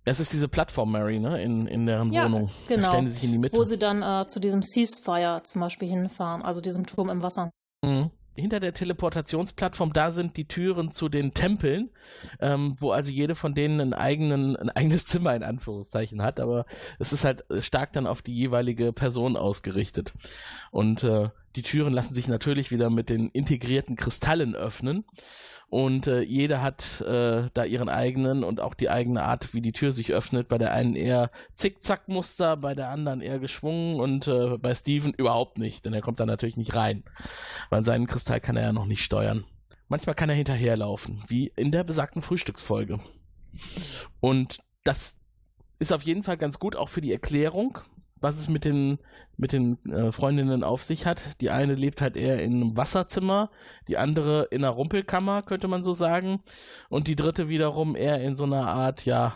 Das 0.04 0.18
ist 0.18 0.32
diese 0.32 0.48
Plattform, 0.48 0.90
Mary, 0.90 1.20
ne? 1.20 1.40
In, 1.42 1.66
in 1.66 1.86
deren 1.86 2.12
ja, 2.12 2.24
Wohnung. 2.24 2.50
Genau. 2.66 2.82
Da 2.82 2.88
stellen 2.88 3.08
sie 3.08 3.14
sich 3.14 3.24
in 3.24 3.32
die 3.32 3.38
Mitte. 3.38 3.56
Wo 3.56 3.62
sie 3.62 3.78
dann 3.78 4.02
äh, 4.02 4.26
zu 4.26 4.40
diesem 4.40 4.62
Ceasefire 4.62 5.42
zum 5.44 5.60
Beispiel 5.60 5.88
hinfahren, 5.88 6.42
also 6.42 6.60
diesem 6.60 6.86
Turm 6.86 7.08
im 7.08 7.22
Wasser. 7.22 7.50
Mhm. 7.84 8.10
Hinter 8.34 8.60
der 8.60 8.72
Teleportationsplattform, 8.72 9.92
da 9.92 10.10
sind 10.10 10.38
die 10.38 10.48
Türen 10.48 10.90
zu 10.90 11.10
den 11.10 11.34
Tempeln, 11.34 11.90
ähm, 12.40 12.74
wo 12.78 12.90
also 12.90 13.12
jede 13.12 13.34
von 13.34 13.54
denen 13.54 13.78
einen 13.80 13.92
eigenen, 13.92 14.56
ein 14.56 14.70
eigenes 14.70 15.04
Zimmer 15.06 15.36
in 15.36 15.42
Anführungszeichen 15.42 16.22
hat, 16.22 16.40
aber 16.40 16.64
es 16.98 17.12
ist 17.12 17.24
halt 17.24 17.44
stark 17.60 17.92
dann 17.92 18.06
auf 18.06 18.22
die 18.22 18.34
jeweilige 18.34 18.92
Person 18.92 19.36
ausgerichtet. 19.36 20.14
Und 20.70 21.04
äh, 21.04 21.28
die 21.56 21.62
Türen 21.62 21.92
lassen 21.92 22.14
sich 22.14 22.28
natürlich 22.28 22.70
wieder 22.70 22.90
mit 22.90 23.10
den 23.10 23.28
integrierten 23.28 23.96
Kristallen 23.96 24.54
öffnen. 24.54 25.04
Und 25.68 26.06
äh, 26.06 26.20
jeder 26.20 26.60
hat 26.60 27.00
äh, 27.00 27.48
da 27.54 27.64
ihren 27.64 27.88
eigenen 27.88 28.44
und 28.44 28.60
auch 28.60 28.74
die 28.74 28.90
eigene 28.90 29.22
Art, 29.22 29.54
wie 29.54 29.62
die 29.62 29.72
Tür 29.72 29.92
sich 29.92 30.12
öffnet. 30.12 30.48
Bei 30.48 30.58
der 30.58 30.74
einen 30.74 30.94
eher 30.94 31.30
Zickzack-Muster, 31.54 32.58
bei 32.58 32.74
der 32.74 32.90
anderen 32.90 33.22
eher 33.22 33.38
geschwungen 33.38 33.98
und 33.98 34.28
äh, 34.28 34.58
bei 34.58 34.74
Steven 34.74 35.14
überhaupt 35.14 35.56
nicht, 35.56 35.86
denn 35.86 35.94
er 35.94 36.02
kommt 36.02 36.20
da 36.20 36.26
natürlich 36.26 36.58
nicht 36.58 36.74
rein. 36.74 37.04
Weil 37.70 37.86
seinen 37.86 38.06
Kristall 38.06 38.40
kann 38.40 38.56
er 38.56 38.64
ja 38.64 38.72
noch 38.72 38.84
nicht 38.84 39.02
steuern. 39.02 39.46
Manchmal 39.88 40.14
kann 40.14 40.28
er 40.28 40.36
hinterherlaufen, 40.36 41.24
wie 41.28 41.52
in 41.56 41.72
der 41.72 41.84
besagten 41.84 42.20
Frühstücksfolge. 42.20 43.00
Und 44.20 44.58
das 44.84 45.16
ist 45.78 45.92
auf 45.92 46.02
jeden 46.02 46.22
Fall 46.22 46.36
ganz 46.36 46.58
gut 46.58 46.76
auch 46.76 46.90
für 46.90 47.00
die 47.00 47.12
Erklärung, 47.12 47.78
was 48.22 48.38
es 48.38 48.48
mit 48.48 48.64
den, 48.64 48.98
mit 49.36 49.52
den 49.52 49.84
äh, 49.90 50.12
Freundinnen 50.12 50.64
auf 50.64 50.82
sich 50.82 51.06
hat. 51.06 51.22
Die 51.40 51.50
eine 51.50 51.74
lebt 51.74 52.00
halt 52.00 52.16
eher 52.16 52.42
in 52.42 52.54
einem 52.54 52.76
Wasserzimmer, 52.76 53.50
die 53.88 53.98
andere 53.98 54.48
in 54.50 54.64
einer 54.64 54.72
Rumpelkammer, 54.72 55.42
könnte 55.42 55.68
man 55.68 55.82
so 55.82 55.92
sagen. 55.92 56.40
Und 56.88 57.08
die 57.08 57.16
dritte 57.16 57.48
wiederum 57.48 57.96
eher 57.96 58.20
in 58.22 58.36
so 58.36 58.44
einer 58.44 58.68
Art, 58.68 59.04
ja, 59.04 59.34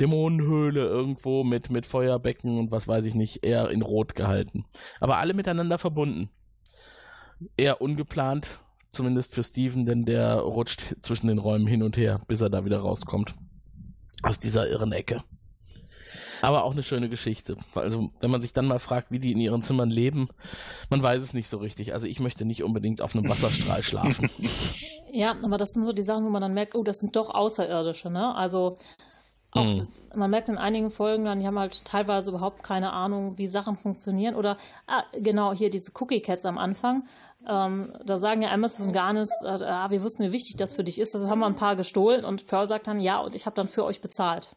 Dämonenhöhle 0.00 0.80
irgendwo 0.80 1.44
mit, 1.44 1.70
mit 1.70 1.86
Feuerbecken 1.86 2.58
und 2.58 2.70
was 2.70 2.88
weiß 2.88 3.04
ich 3.04 3.14
nicht, 3.14 3.44
eher 3.44 3.70
in 3.70 3.82
Rot 3.82 4.14
gehalten. 4.14 4.64
Aber 4.98 5.18
alle 5.18 5.34
miteinander 5.34 5.76
verbunden. 5.76 6.30
Eher 7.56 7.82
ungeplant, 7.82 8.48
zumindest 8.92 9.34
für 9.34 9.42
Steven, 9.42 9.86
denn 9.86 10.04
der 10.04 10.36
rutscht 10.36 10.96
zwischen 11.00 11.28
den 11.28 11.38
Räumen 11.38 11.66
hin 11.66 11.82
und 11.82 11.96
her, 11.96 12.22
bis 12.28 12.40
er 12.40 12.50
da 12.50 12.64
wieder 12.64 12.80
rauskommt. 12.80 13.34
Aus 14.22 14.40
dieser 14.40 14.68
irren 14.70 14.92
Ecke. 14.92 15.22
Aber 16.42 16.64
auch 16.64 16.72
eine 16.72 16.82
schöne 16.82 17.08
Geschichte. 17.08 17.56
Also, 17.74 18.10
wenn 18.20 18.30
man 18.30 18.40
sich 18.40 18.52
dann 18.52 18.66
mal 18.66 18.78
fragt, 18.78 19.10
wie 19.10 19.18
die 19.18 19.32
in 19.32 19.38
ihren 19.38 19.62
Zimmern 19.62 19.90
leben, 19.90 20.28
man 20.88 21.02
weiß 21.02 21.22
es 21.22 21.34
nicht 21.34 21.48
so 21.48 21.58
richtig. 21.58 21.92
Also, 21.92 22.06
ich 22.06 22.20
möchte 22.20 22.44
nicht 22.44 22.62
unbedingt 22.62 23.02
auf 23.02 23.14
einem 23.14 23.28
Wasserstrahl 23.28 23.82
schlafen. 23.82 24.30
Ja, 25.12 25.34
aber 25.42 25.56
das 25.56 25.70
sind 25.70 25.82
so 25.82 25.92
die 25.92 26.04
Sachen, 26.04 26.24
wo 26.24 26.30
man 26.30 26.40
dann 26.40 26.54
merkt, 26.54 26.76
oh, 26.76 26.84
das 26.84 27.00
sind 27.00 27.16
doch 27.16 27.34
Außerirdische, 27.34 28.10
ne? 28.10 28.32
Also, 28.36 28.76
auch, 29.52 29.66
mhm. 29.66 29.88
man 30.14 30.30
merkt 30.30 30.48
in 30.48 30.58
einigen 30.58 30.90
Folgen 30.90 31.24
dann, 31.24 31.40
die 31.40 31.46
haben 31.46 31.58
halt 31.58 31.84
teilweise 31.84 32.30
überhaupt 32.30 32.62
keine 32.62 32.92
Ahnung, 32.92 33.36
wie 33.36 33.48
Sachen 33.48 33.76
funktionieren. 33.76 34.36
Oder, 34.36 34.56
ah, 34.86 35.02
genau, 35.12 35.52
hier 35.52 35.70
diese 35.70 35.90
Cookie 35.98 36.20
Cats 36.20 36.44
am 36.44 36.56
Anfang. 36.56 37.04
Ähm, 37.48 37.92
da 38.04 38.16
sagen 38.16 38.42
ja 38.42 38.52
Amos 38.52 38.78
und 38.80 38.92
Garnis, 38.92 39.30
äh, 39.42 39.48
ah, 39.48 39.90
wir 39.90 40.02
wussten, 40.02 40.22
wie 40.22 40.32
wichtig 40.32 40.56
das 40.56 40.74
für 40.74 40.84
dich 40.84 41.00
ist. 41.00 41.14
Also 41.14 41.28
haben 41.28 41.40
wir 41.40 41.46
ein 41.46 41.56
paar 41.56 41.74
gestohlen 41.74 42.24
und 42.24 42.46
Pearl 42.46 42.68
sagt 42.68 42.86
dann, 42.86 43.00
ja, 43.00 43.18
und 43.18 43.34
ich 43.34 43.46
habe 43.46 43.56
dann 43.56 43.66
für 43.66 43.84
euch 43.84 44.00
bezahlt. 44.00 44.54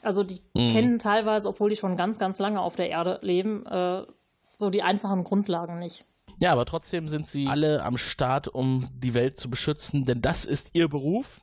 Also 0.00 0.24
die 0.24 0.40
mhm. 0.54 0.68
kennen 0.68 0.98
teilweise, 0.98 1.48
obwohl 1.48 1.70
die 1.70 1.76
schon 1.76 1.96
ganz, 1.96 2.18
ganz 2.18 2.38
lange 2.38 2.60
auf 2.60 2.76
der 2.76 2.90
Erde 2.90 3.18
leben, 3.22 3.66
äh, 3.66 4.02
so 4.56 4.70
die 4.70 4.82
einfachen 4.82 5.24
Grundlagen 5.24 5.78
nicht. 5.78 6.04
Ja, 6.38 6.52
aber 6.52 6.66
trotzdem 6.66 7.08
sind 7.08 7.26
sie 7.28 7.46
alle 7.46 7.82
am 7.82 7.98
Start, 7.98 8.48
um 8.48 8.88
die 8.94 9.14
Welt 9.14 9.38
zu 9.38 9.48
beschützen, 9.48 10.04
denn 10.04 10.22
das 10.22 10.44
ist 10.44 10.70
ihr 10.72 10.88
Beruf 10.88 11.40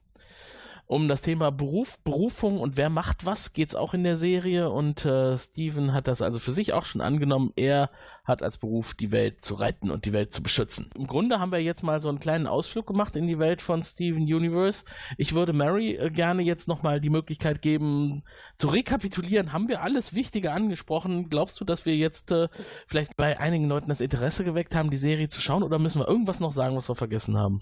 um 0.90 1.08
das 1.08 1.22
Thema 1.22 1.52
Beruf, 1.52 2.00
Berufung 2.00 2.60
und 2.60 2.76
wer 2.76 2.90
macht 2.90 3.24
was 3.24 3.54
geht 3.54 3.70
es 3.70 3.76
auch 3.76 3.94
in 3.94 4.04
der 4.04 4.18
Serie 4.18 4.72
und 4.72 5.06
äh, 5.06 5.38
Steven 5.38 5.94
hat 5.94 6.08
das 6.08 6.24
also 6.24 6.40
für 6.40 6.50
sich 6.50 6.74
auch 6.74 6.86
schon 6.86 7.00
angenommen. 7.00 7.54
Er 7.56 7.92
hat 8.24 8.42
als 8.42 8.58
Beruf 8.58 8.96
die 8.96 9.12
Welt 9.12 9.40
zu 9.40 9.54
retten 9.54 9.92
und 9.92 10.06
die 10.06 10.14
Welt 10.14 10.34
zu 10.34 10.42
beschützen. 10.42 10.90
Im 10.96 11.06
Grunde 11.06 11.40
haben 11.40 11.52
wir 11.52 11.62
jetzt 11.62 11.84
mal 11.84 12.02
so 12.02 12.10
einen 12.10 12.20
kleinen 12.20 12.48
Ausflug 12.48 12.88
gemacht 12.88 13.16
in 13.16 13.28
die 13.28 13.38
Welt 13.38 13.62
von 13.62 13.84
Steven 13.84 14.24
Universe. 14.24 14.84
Ich 15.18 15.34
würde 15.34 15.54
Mary 15.54 15.92
äh, 15.94 16.10
gerne 16.10 16.42
jetzt 16.42 16.68
nochmal 16.68 17.00
die 17.00 17.12
Möglichkeit 17.12 17.62
geben 17.62 18.24
zu 18.58 18.70
rekapitulieren. 18.70 19.54
Haben 19.54 19.68
wir 19.68 19.84
alles 19.84 20.16
Wichtige 20.16 20.54
angesprochen? 20.54 21.30
Glaubst 21.30 21.62
du, 21.62 21.66
dass 21.66 21.86
wir 21.86 21.96
jetzt 21.96 22.32
äh, 22.32 22.48
vielleicht 22.88 23.16
bei 23.16 23.40
einigen 23.40 23.70
Leuten 23.70 23.90
das 23.90 24.02
Interesse 24.02 24.44
geweckt 24.44 24.74
haben, 24.74 24.90
die 24.90 24.98
Serie 24.98 25.30
zu 25.30 25.40
schauen 25.40 25.62
oder 25.62 25.78
müssen 25.78 26.02
wir 26.02 26.08
irgendwas 26.08 26.40
noch 26.40 26.52
sagen, 26.52 26.76
was 26.76 26.90
wir 26.90 26.96
vergessen 26.96 27.38
haben? 27.38 27.62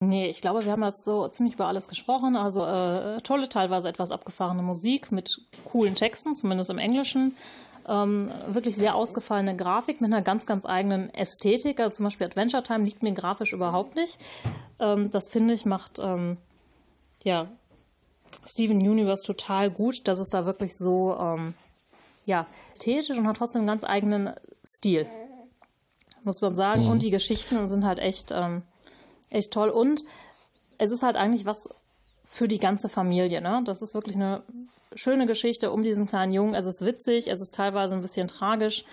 Nee, 0.00 0.28
ich 0.28 0.42
glaube, 0.42 0.64
wir 0.64 0.72
haben 0.72 0.84
jetzt 0.84 1.04
so 1.04 1.26
ziemlich 1.28 1.54
über 1.54 1.68
alles 1.68 1.88
gesprochen. 1.88 2.36
Also 2.36 2.66
äh, 2.66 3.20
tolle, 3.22 3.48
teilweise 3.48 3.88
etwas 3.88 4.12
abgefahrene 4.12 4.62
Musik 4.62 5.10
mit 5.10 5.40
coolen 5.64 5.94
Texten, 5.94 6.34
zumindest 6.34 6.68
im 6.68 6.78
Englischen. 6.78 7.34
Ähm, 7.88 8.30
wirklich 8.48 8.76
sehr 8.76 8.94
ausgefallene 8.94 9.56
Grafik 9.56 10.00
mit 10.02 10.12
einer 10.12 10.20
ganz, 10.20 10.44
ganz 10.44 10.66
eigenen 10.66 11.08
Ästhetik. 11.14 11.80
Also 11.80 11.98
zum 11.98 12.04
Beispiel 12.04 12.26
Adventure 12.26 12.62
Time 12.62 12.84
liegt 12.84 13.02
mir 13.02 13.12
grafisch 13.12 13.54
überhaupt 13.54 13.94
nicht. 13.96 14.18
Ähm, 14.80 15.10
das 15.10 15.28
finde 15.28 15.54
ich 15.54 15.64
macht 15.64 15.98
ähm, 15.98 16.36
ja 17.22 17.48
Steven 18.44 18.78
Universe 18.78 19.24
total 19.24 19.70
gut, 19.70 20.06
dass 20.08 20.18
es 20.18 20.28
da 20.28 20.44
wirklich 20.44 20.76
so 20.76 21.16
ähm, 21.18 21.54
ja 22.26 22.46
ästhetisch 22.72 23.16
und 23.16 23.26
hat 23.26 23.36
trotzdem 23.36 23.60
einen 23.60 23.68
ganz 23.68 23.84
eigenen 23.84 24.30
Stil, 24.64 25.06
muss 26.22 26.42
man 26.42 26.54
sagen. 26.54 26.84
Mhm. 26.84 26.90
Und 26.90 27.02
die 27.02 27.10
Geschichten 27.10 27.66
sind 27.68 27.86
halt 27.86 27.98
echt 27.98 28.30
ähm, 28.32 28.62
echt 29.30 29.52
toll. 29.52 29.70
Und 29.70 30.02
es 30.78 30.90
ist 30.90 31.02
halt 31.02 31.16
eigentlich 31.16 31.46
was 31.46 31.68
für 32.24 32.48
die 32.48 32.58
ganze 32.58 32.88
Familie. 32.88 33.40
Ne? 33.40 33.62
Das 33.64 33.82
ist 33.82 33.94
wirklich 33.94 34.16
eine 34.16 34.42
schöne 34.94 35.26
Geschichte 35.26 35.70
um 35.70 35.82
diesen 35.82 36.06
kleinen 36.06 36.32
Jungen. 36.32 36.54
Es 36.54 36.66
ist 36.66 36.84
witzig, 36.84 37.28
es 37.28 37.40
ist 37.40 37.54
teilweise 37.54 37.94
ein 37.94 38.02
bisschen 38.02 38.28
tragisch 38.28 38.84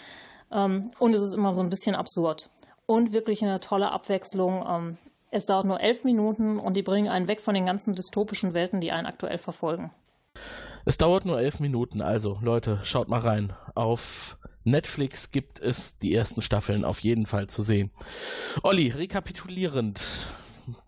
ähm, 0.52 0.92
und 1.00 1.16
es 1.16 1.22
ist 1.22 1.34
immer 1.34 1.54
so 1.54 1.62
ein 1.62 1.70
bisschen 1.70 1.96
absurd. 1.96 2.50
Und 2.86 3.14
wirklich 3.14 3.44
eine 3.44 3.60
tolle 3.60 3.92
Abwechslung. 3.92 4.66
Ähm, 4.68 4.98
Es 5.32 5.48
dauert 5.48 5.66
nur 5.66 5.80
elf 5.80 6.04
Minuten 6.04 6.60
und 6.60 6.76
die 6.78 6.84
bringen 6.84 7.10
einen 7.10 7.28
weg 7.28 7.42
von 7.42 7.56
den 7.56 7.66
ganzen 7.66 7.96
dystopischen 7.96 8.54
Welten, 8.54 8.82
die 8.82 8.92
einen 8.92 9.08
aktuell 9.08 9.40
verfolgen. 9.40 9.90
Es 10.86 10.98
dauert 10.98 11.26
nur 11.26 11.40
elf 11.40 11.60
Minuten, 11.60 12.02
also 12.02 12.38
Leute, 12.42 12.80
schaut 12.84 13.08
mal 13.08 13.22
rein. 13.22 13.54
Auf 13.74 14.38
Netflix 14.64 15.32
gibt 15.32 15.60
es 15.60 15.98
die 16.00 16.14
ersten 16.14 16.42
Staffeln 16.42 16.86
auf 16.86 17.00
jeden 17.02 17.26
Fall 17.26 17.48
zu 17.48 17.64
sehen. 17.64 17.92
Olli, 18.62 18.90
rekapitulierend, 18.90 20.04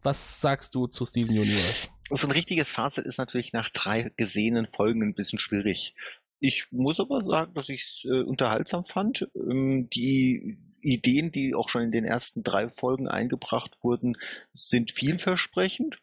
was 0.02 0.42
sagst 0.42 0.76
du 0.76 0.88
zu 0.88 1.06
Steven 1.06 1.32
Universe? 1.32 1.90
So 2.12 2.28
ein 2.28 2.32
richtiges 2.32 2.70
Fazit 2.70 3.06
ist 3.06 3.18
natürlich 3.18 3.54
nach 3.54 3.70
drei 3.70 4.12
gesehenen 4.16 4.68
Folgen 4.68 5.02
ein 5.04 5.16
bisschen 5.16 5.40
schwierig. 5.40 5.96
Ich 6.40 6.68
muss 6.72 7.00
aber 7.00 7.24
sagen, 7.24 7.54
dass 7.54 7.70
ich 7.70 7.82
es 7.82 8.06
äh, 8.06 8.22
unterhaltsam 8.22 8.86
fand. 8.86 9.28
Ähm, 9.36 9.90
die 9.90 10.58
Ideen, 10.82 11.32
die 11.32 11.56
auch 11.56 11.70
schon 11.70 11.82
in 11.82 11.92
den 11.92 12.06
ersten 12.06 12.44
drei 12.44 12.70
Folgen 12.70 13.08
eingebracht 13.08 13.78
wurden, 13.82 14.18
sind 14.54 14.92
vielversprechend. 14.92 16.00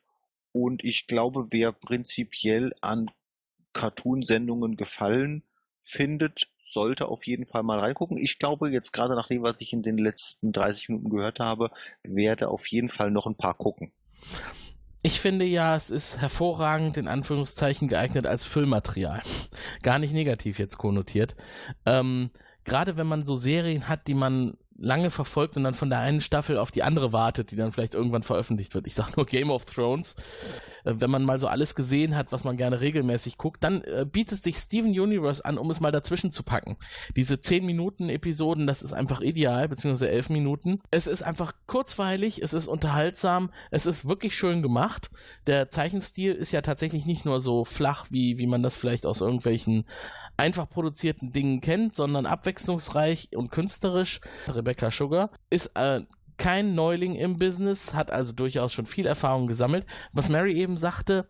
Und 0.51 0.85
ich 0.85 1.07
glaube, 1.07 1.47
wer 1.51 1.73
prinzipiell 1.73 2.75
an 2.81 3.11
Cartoon-Sendungen 3.73 4.77
gefallen 4.77 5.45
findet, 5.85 6.49
sollte 6.61 7.09
auf 7.09 7.27
jeden 7.27 7.47
Fall 7.47 7.63
mal 7.63 7.79
reingucken. 7.79 8.19
Ich 8.19 8.39
glaube, 8.39 8.71
jetzt 8.71 8.93
gerade 8.93 9.15
nach 9.15 9.29
dem, 9.29 9.43
was 9.43 9.61
ich 9.61 9.73
in 9.73 9.83
den 9.83 9.99
letzten 9.99 10.53
30 10.53 10.89
Minuten 10.89 11.11
gehört 11.11 11.39
habe, 11.41 11.71
werde 12.03 12.49
auf 12.49 12.67
jeden 12.69 12.89
Fall 12.89 13.11
noch 13.11 13.27
ein 13.27 13.37
paar 13.37 13.55
gucken. 13.55 13.93
Ich 15.03 15.21
finde 15.21 15.45
ja, 15.45 15.75
es 15.75 15.91
ist 15.91 16.19
hervorragend 16.19 16.97
in 16.97 17.09
Anführungszeichen 17.09 17.89
geeignet 17.89 18.25
als 18.25 18.45
Füllmaterial. 18.45 19.21
Gar 19.83 19.99
nicht 19.99 20.15
negativ 20.15 20.59
jetzt 20.59 20.79
konnotiert. 20.79 21.35
Ähm, 21.85 22.31
Gerade 22.65 22.97
wenn 22.97 23.09
man 23.09 23.27
so 23.27 23.35
Serien 23.35 23.89
hat, 23.89 24.07
die 24.07 24.15
man 24.15 24.57
lange 24.77 25.11
verfolgt 25.11 25.57
und 25.57 25.65
dann 25.65 25.75
von 25.75 25.91
der 25.91 26.01
einen 26.01 26.21
Staffel 26.21 26.59
auf 26.59 26.71
die 26.71 26.83
andere 26.83 27.13
wartet, 27.13 27.51
die 27.51 27.57
dann 27.57 27.73
vielleicht 27.73 27.95
irgendwann 27.95 28.23
veröffentlicht 28.23 28.75
wird. 28.75 28.87
Ich 28.87 28.95
sage 28.95 29.13
nur 29.17 29.27
Game 29.27 29.51
of 29.51 29.65
Thrones. 29.65 30.17
Äh, 30.85 30.95
wenn 30.97 31.11
man 31.11 31.25
mal 31.25 31.41
so 31.41 31.49
alles 31.49 31.75
gesehen 31.75 32.17
hat, 32.17 32.33
was 32.33 32.45
man 32.45 32.57
gerne 32.57 32.81
regelmäßig 32.81 33.39
guckt, 33.39 33.63
dann 33.65 33.83
äh, 33.83 34.07
bietet 34.11 34.43
sich 34.43 34.57
Steven 34.57 34.91
Universe 34.91 35.45
an, 35.45 35.59
um 35.59 35.71
es 35.71 35.81
mal 35.81 35.93
dazwischen 35.93 36.33
zu 36.33 36.43
packen. 36.43 36.77
Diese 37.17 37.41
10 37.41 37.65
Minuten 37.65 38.09
Episoden, 38.09 38.67
das 38.67 38.83
ist 38.83 38.93
einfach 38.93 39.21
ideal, 39.21 39.69
beziehungsweise 39.69 40.11
11 40.11 40.31
Minuten. 40.31 40.81
Es 40.91 41.07
ist 41.07 41.23
einfach 41.23 41.53
kurzweilig, 41.67 42.43
es 42.43 42.53
ist 42.53 42.69
unterhaltsam, 42.69 43.51
es 43.71 43.87
ist 43.87 44.07
wirklich 44.07 44.35
schön 44.37 44.63
gemacht. 44.63 45.11
Der 45.47 45.71
Zeichenstil 45.71 46.33
ist 46.33 46.53
ja 46.53 46.63
tatsächlich 46.63 47.07
nicht 47.07 47.25
nur 47.25 47.41
so 47.41 47.65
flach, 47.65 48.07
wie, 48.11 48.39
wie 48.39 48.47
man 48.47 48.63
das 48.63 48.75
vielleicht 48.75 49.07
aus 49.07 49.21
irgendwelchen 49.21 49.85
einfach 50.37 50.69
produzierten 50.69 51.33
Dingen 51.33 51.61
kennt, 51.61 51.95
sondern 51.95 52.27
abwechslungsreich 52.27 53.29
und 53.35 53.51
künstlerisch. 53.51 54.21
Rebecca 54.63 54.91
Sugar 54.91 55.31
ist 55.51 55.73
äh, 55.75 56.03
kein 56.39 56.75
Neuling 56.75 57.15
im 57.15 57.39
Business, 57.39 57.95
hat 57.95 58.11
also 58.11 58.33
durchaus 58.33 58.73
schon 58.73 58.87
viel 58.87 59.07
Erfahrung 59.07 59.47
gesammelt. 59.47 59.87
Was 60.13 60.29
Mary 60.29 60.55
eben 60.55 60.77
sagte, 60.77 61.29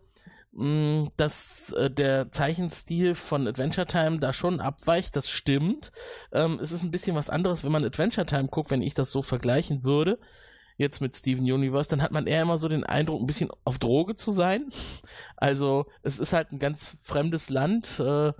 mh, 0.53 1.09
dass 1.17 1.71
äh, 1.73 1.89
der 1.89 2.31
Zeichenstil 2.31 3.15
von 3.15 3.47
Adventure 3.47 3.87
Time 3.87 4.19
da 4.19 4.33
schon 4.33 4.59
abweicht, 4.59 5.15
das 5.15 5.29
stimmt. 5.29 5.91
Ähm, 6.31 6.59
es 6.61 6.71
ist 6.71 6.83
ein 6.83 6.91
bisschen 6.91 7.15
was 7.15 7.29
anderes, 7.29 7.63
wenn 7.63 7.71
man 7.71 7.85
Adventure 7.85 8.25
Time 8.25 8.47
guckt, 8.47 8.71
wenn 8.71 8.81
ich 8.81 8.93
das 8.93 9.11
so 9.11 9.21
vergleichen 9.21 9.83
würde 9.83 10.19
jetzt 10.77 11.01
mit 11.01 11.15
Steven 11.15 11.43
Universe, 11.43 11.89
dann 11.89 12.01
hat 12.01 12.11
man 12.11 12.27
eher 12.27 12.41
immer 12.41 12.57
so 12.57 12.67
den 12.67 12.83
Eindruck, 12.83 13.21
ein 13.21 13.27
bisschen 13.27 13.49
auf 13.63 13.79
Droge 13.79 14.15
zu 14.15 14.31
sein. 14.31 14.65
Also 15.37 15.85
es 16.01 16.19
ist 16.19 16.33
halt 16.33 16.51
ein 16.51 16.59
ganz 16.59 16.97
fremdes 17.01 17.49
Land, 17.49 17.99
äh, 17.99 18.33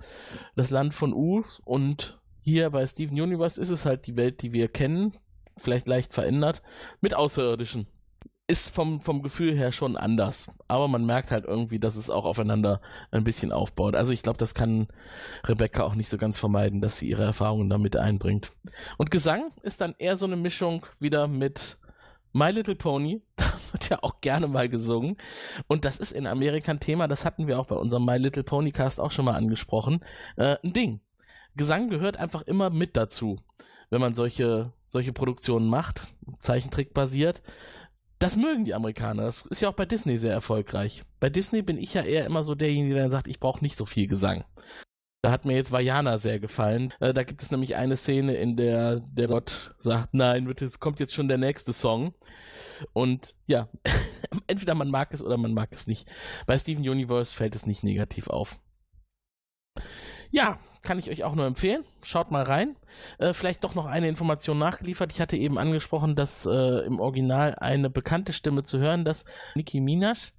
das 0.56 0.70
Land 0.70 0.94
von 0.94 1.12
U 1.12 1.44
und 1.64 2.18
hier 2.44 2.70
bei 2.70 2.86
Steven 2.86 3.18
Universe 3.20 3.60
ist 3.60 3.70
es 3.70 3.86
halt 3.86 4.06
die 4.06 4.16
Welt, 4.16 4.42
die 4.42 4.52
wir 4.52 4.68
kennen, 4.68 5.16
vielleicht 5.56 5.88
leicht 5.88 6.12
verändert, 6.12 6.62
mit 7.00 7.14
Außerirdischen. 7.14 7.86
Ist 8.46 8.68
vom, 8.68 9.00
vom 9.00 9.22
Gefühl 9.22 9.56
her 9.56 9.72
schon 9.72 9.96
anders. 9.96 10.50
Aber 10.68 10.86
man 10.86 11.06
merkt 11.06 11.30
halt 11.30 11.46
irgendwie, 11.46 11.78
dass 11.78 11.96
es 11.96 12.10
auch 12.10 12.26
aufeinander 12.26 12.82
ein 13.10 13.24
bisschen 13.24 13.52
aufbaut. 13.52 13.94
Also 13.94 14.12
ich 14.12 14.22
glaube, 14.22 14.36
das 14.36 14.54
kann 14.54 14.88
Rebecca 15.44 15.82
auch 15.82 15.94
nicht 15.94 16.10
so 16.10 16.18
ganz 16.18 16.36
vermeiden, 16.36 16.82
dass 16.82 16.98
sie 16.98 17.08
ihre 17.08 17.24
Erfahrungen 17.24 17.70
damit 17.70 17.96
einbringt. 17.96 18.52
Und 18.98 19.10
Gesang 19.10 19.50
ist 19.62 19.80
dann 19.80 19.94
eher 19.96 20.18
so 20.18 20.26
eine 20.26 20.36
Mischung 20.36 20.84
wieder 21.00 21.26
mit 21.26 21.78
My 22.34 22.50
Little 22.50 22.74
Pony, 22.74 23.22
da 23.36 23.44
wird 23.72 23.88
ja 23.88 23.98
auch 24.02 24.20
gerne 24.20 24.48
mal 24.48 24.68
gesungen. 24.68 25.16
Und 25.66 25.86
das 25.86 25.96
ist 25.96 26.12
in 26.12 26.26
Amerika 26.26 26.72
ein 26.72 26.80
Thema, 26.80 27.08
das 27.08 27.24
hatten 27.24 27.46
wir 27.46 27.58
auch 27.58 27.66
bei 27.66 27.76
unserem 27.76 28.04
My 28.04 28.18
Little 28.18 28.44
Pony 28.44 28.72
Cast 28.72 29.00
auch 29.00 29.12
schon 29.12 29.24
mal 29.24 29.36
angesprochen. 29.36 30.04
Äh, 30.36 30.56
ein 30.62 30.74
Ding. 30.74 31.00
Gesang 31.56 31.88
gehört 31.88 32.16
einfach 32.16 32.42
immer 32.42 32.70
mit 32.70 32.96
dazu, 32.96 33.40
wenn 33.90 34.00
man 34.00 34.14
solche, 34.14 34.72
solche 34.86 35.12
Produktionen 35.12 35.68
macht, 35.68 36.14
Zeichentrick-basiert. 36.40 37.42
Das 38.18 38.36
mögen 38.36 38.64
die 38.64 38.74
Amerikaner. 38.74 39.24
Das 39.24 39.46
ist 39.46 39.60
ja 39.60 39.68
auch 39.68 39.74
bei 39.74 39.86
Disney 39.86 40.18
sehr 40.18 40.32
erfolgreich. 40.32 41.04
Bei 41.20 41.30
Disney 41.30 41.62
bin 41.62 41.78
ich 41.78 41.94
ja 41.94 42.02
eher 42.02 42.26
immer 42.26 42.42
so 42.42 42.54
derjenige, 42.54 42.94
der 42.94 43.10
sagt, 43.10 43.28
ich 43.28 43.40
brauche 43.40 43.62
nicht 43.62 43.76
so 43.76 43.86
viel 43.86 44.06
Gesang. 44.06 44.44
Da 45.24 45.30
hat 45.30 45.46
mir 45.46 45.54
jetzt 45.54 45.72
Vajana 45.72 46.18
sehr 46.18 46.38
gefallen. 46.38 46.92
Äh, 47.00 47.14
da 47.14 47.22
gibt 47.22 47.42
es 47.42 47.50
nämlich 47.50 47.76
eine 47.76 47.96
Szene, 47.96 48.34
in 48.34 48.58
der 48.58 49.00
der 49.00 49.26
Gott 49.26 49.74
sagt, 49.78 50.12
nein, 50.12 50.46
es 50.60 50.80
kommt 50.80 51.00
jetzt 51.00 51.14
schon 51.14 51.28
der 51.28 51.38
nächste 51.38 51.72
Song. 51.72 52.12
Und 52.92 53.34
ja, 53.46 53.68
entweder 54.48 54.74
man 54.74 54.90
mag 54.90 55.14
es 55.14 55.22
oder 55.22 55.38
man 55.38 55.54
mag 55.54 55.70
es 55.72 55.86
nicht. 55.86 56.10
Bei 56.46 56.58
Steven 56.58 56.86
Universe 56.86 57.34
fällt 57.34 57.54
es 57.54 57.64
nicht 57.64 57.84
negativ 57.84 58.28
auf. 58.28 58.58
Ja, 60.34 60.58
kann 60.82 60.98
ich 60.98 61.10
euch 61.10 61.22
auch 61.22 61.36
nur 61.36 61.46
empfehlen. 61.46 61.84
Schaut 62.02 62.32
mal 62.32 62.42
rein. 62.42 62.74
Äh, 63.18 63.34
vielleicht 63.34 63.62
doch 63.62 63.76
noch 63.76 63.86
eine 63.86 64.08
Information 64.08 64.58
nachgeliefert. 64.58 65.12
Ich 65.12 65.20
hatte 65.20 65.36
eben 65.36 65.58
angesprochen, 65.58 66.16
dass 66.16 66.44
äh, 66.44 66.84
im 66.86 66.98
Original 66.98 67.54
eine 67.54 67.88
bekannte 67.88 68.32
Stimme 68.32 68.64
zu 68.64 68.78
hören, 68.78 69.04
dass 69.04 69.24
Nicki 69.54 69.78
Minaj 69.78 70.32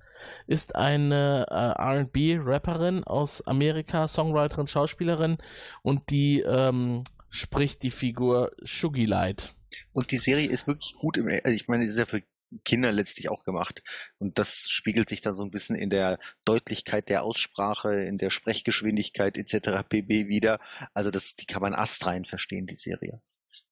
ist 0.47 0.75
eine 0.75 1.45
äh, 1.49 1.99
RB-Rapperin 2.01 3.05
aus 3.05 3.47
Amerika, 3.47 4.09
Songwriterin, 4.09 4.67
Schauspielerin 4.67 5.37
und 5.81 6.09
die 6.09 6.41
ähm, 6.41 7.05
spricht 7.29 7.81
die 7.81 7.91
Figur 7.91 8.51
Shuggy 8.63 9.05
Light. 9.05 9.55
Und 9.93 10.11
die 10.11 10.17
Serie 10.17 10.49
ist 10.49 10.67
wirklich 10.67 10.95
gut 10.99 11.15
im, 11.17 11.29
also 11.29 11.55
ich 11.55 11.69
meine, 11.69 11.85
ist 11.85 12.01
für 12.09 12.21
Kinder 12.63 12.91
letztlich 12.91 13.29
auch 13.29 13.43
gemacht. 13.43 13.83
Und 14.17 14.39
das 14.39 14.65
spiegelt 14.67 15.09
sich 15.09 15.21
dann 15.21 15.33
so 15.33 15.43
ein 15.43 15.51
bisschen 15.51 15.75
in 15.75 15.89
der 15.89 16.19
Deutlichkeit 16.45 17.09
der 17.09 17.23
Aussprache, 17.23 17.93
in 18.03 18.17
der 18.17 18.29
Sprechgeschwindigkeit 18.29 19.37
etc. 19.37 19.83
pp. 19.87 20.27
wieder. 20.27 20.59
Also 20.93 21.11
das, 21.11 21.35
die 21.35 21.45
kann 21.45 21.61
man 21.61 21.73
astrein 21.73 22.25
verstehen, 22.25 22.67
die 22.67 22.75
Serie 22.75 23.21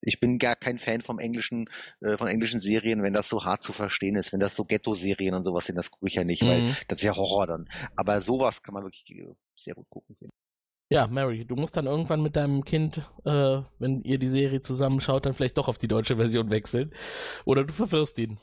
ich 0.06 0.20
bin 0.20 0.38
gar 0.38 0.56
kein 0.56 0.80
Fan 0.80 1.02
vom 1.02 1.20
englischen, 1.20 1.70
äh, 2.02 2.18
von 2.18 2.28
englischen 2.28 2.60
Serien, 2.60 3.04
wenn 3.04 3.14
das 3.14 3.30
so 3.30 3.46
hart 3.46 3.64
zu 3.64 3.74
verstehen 3.74 4.16
ist, 4.16 4.34
wenn 4.34 4.40
das 4.40 4.56
so 4.56 4.66
Ghetto-Serien 4.66 5.34
und 5.34 5.44
sowas 5.44 5.66
sind, 5.66 5.78
das 5.78 5.92
gucke 5.92 6.08
ich 6.08 6.16
ja 6.16 6.24
nicht, 6.24 6.44
mhm. 6.44 6.48
weil 6.48 6.78
das 6.88 7.00
ist 7.00 7.06
ja 7.06 7.16
Horror 7.16 7.48
dann. 7.48 7.70
Aber 7.96 8.22
sowas 8.22 8.62
kann 8.62 8.74
man 8.74 8.84
wirklich 8.84 9.10
äh, 9.12 9.34
sehr 9.56 9.76
gut 9.76 9.90
gucken. 9.90 10.16
Finden. 10.16 10.34
Ja, 10.90 11.08
Mary, 11.08 11.46
du 11.46 11.56
musst 11.56 11.76
dann 11.76 11.86
irgendwann 11.86 12.22
mit 12.22 12.36
deinem 12.36 12.64
Kind, 12.66 12.98
äh, 13.26 13.62
wenn 13.80 14.04
ihr 14.04 14.20
die 14.20 14.28
Serie 14.28 14.62
zusammenschaut, 14.62 15.26
dann 15.26 15.34
vielleicht 15.34 15.58
doch 15.58 15.68
auf 15.68 15.78
die 15.78 15.88
deutsche 15.88 16.18
Version 16.18 16.50
wechseln. 16.50 16.94
Oder 17.46 17.64
du 17.64 17.74
verwirrst 17.74 18.20
ihn. 18.20 18.38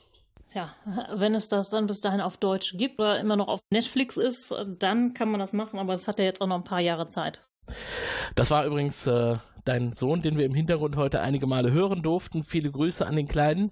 Ja, 0.53 0.69
wenn 1.13 1.35
es 1.35 1.47
das 1.47 1.69
dann 1.69 1.87
bis 1.87 2.01
dahin 2.01 2.21
auf 2.21 2.37
Deutsch 2.37 2.77
gibt 2.77 2.99
oder 2.99 3.19
immer 3.19 3.35
noch 3.35 3.47
auf 3.47 3.61
Netflix 3.71 4.17
ist, 4.17 4.53
dann 4.79 5.13
kann 5.13 5.29
man 5.29 5.39
das 5.39 5.53
machen, 5.53 5.79
aber 5.79 5.93
das 5.93 6.07
hat 6.07 6.19
ja 6.19 6.25
jetzt 6.25 6.41
auch 6.41 6.47
noch 6.47 6.57
ein 6.57 6.63
paar 6.63 6.79
Jahre 6.79 7.07
Zeit. 7.07 7.43
Das 8.35 8.51
war 8.51 8.65
übrigens 8.65 9.07
äh, 9.07 9.37
dein 9.65 9.93
Sohn, 9.95 10.21
den 10.21 10.37
wir 10.37 10.45
im 10.45 10.53
Hintergrund 10.53 10.95
heute 10.95 11.21
einige 11.21 11.47
Male 11.47 11.71
hören 11.71 12.01
durften. 12.01 12.43
Viele 12.43 12.71
Grüße 12.71 13.05
an 13.05 13.15
den 13.15 13.27
Kleinen. 13.27 13.71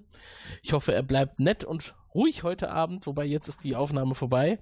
Ich 0.62 0.74
hoffe, 0.74 0.94
er 0.94 1.04
bleibt 1.04 1.40
nett 1.40 1.64
und 1.64 1.96
ruhig 2.14 2.44
heute 2.44 2.72
Abend, 2.72 3.06
wobei 3.08 3.26
jetzt 3.26 3.48
ist 3.48 3.64
die 3.64 3.76
Aufnahme 3.76 4.16
vorbei. 4.16 4.60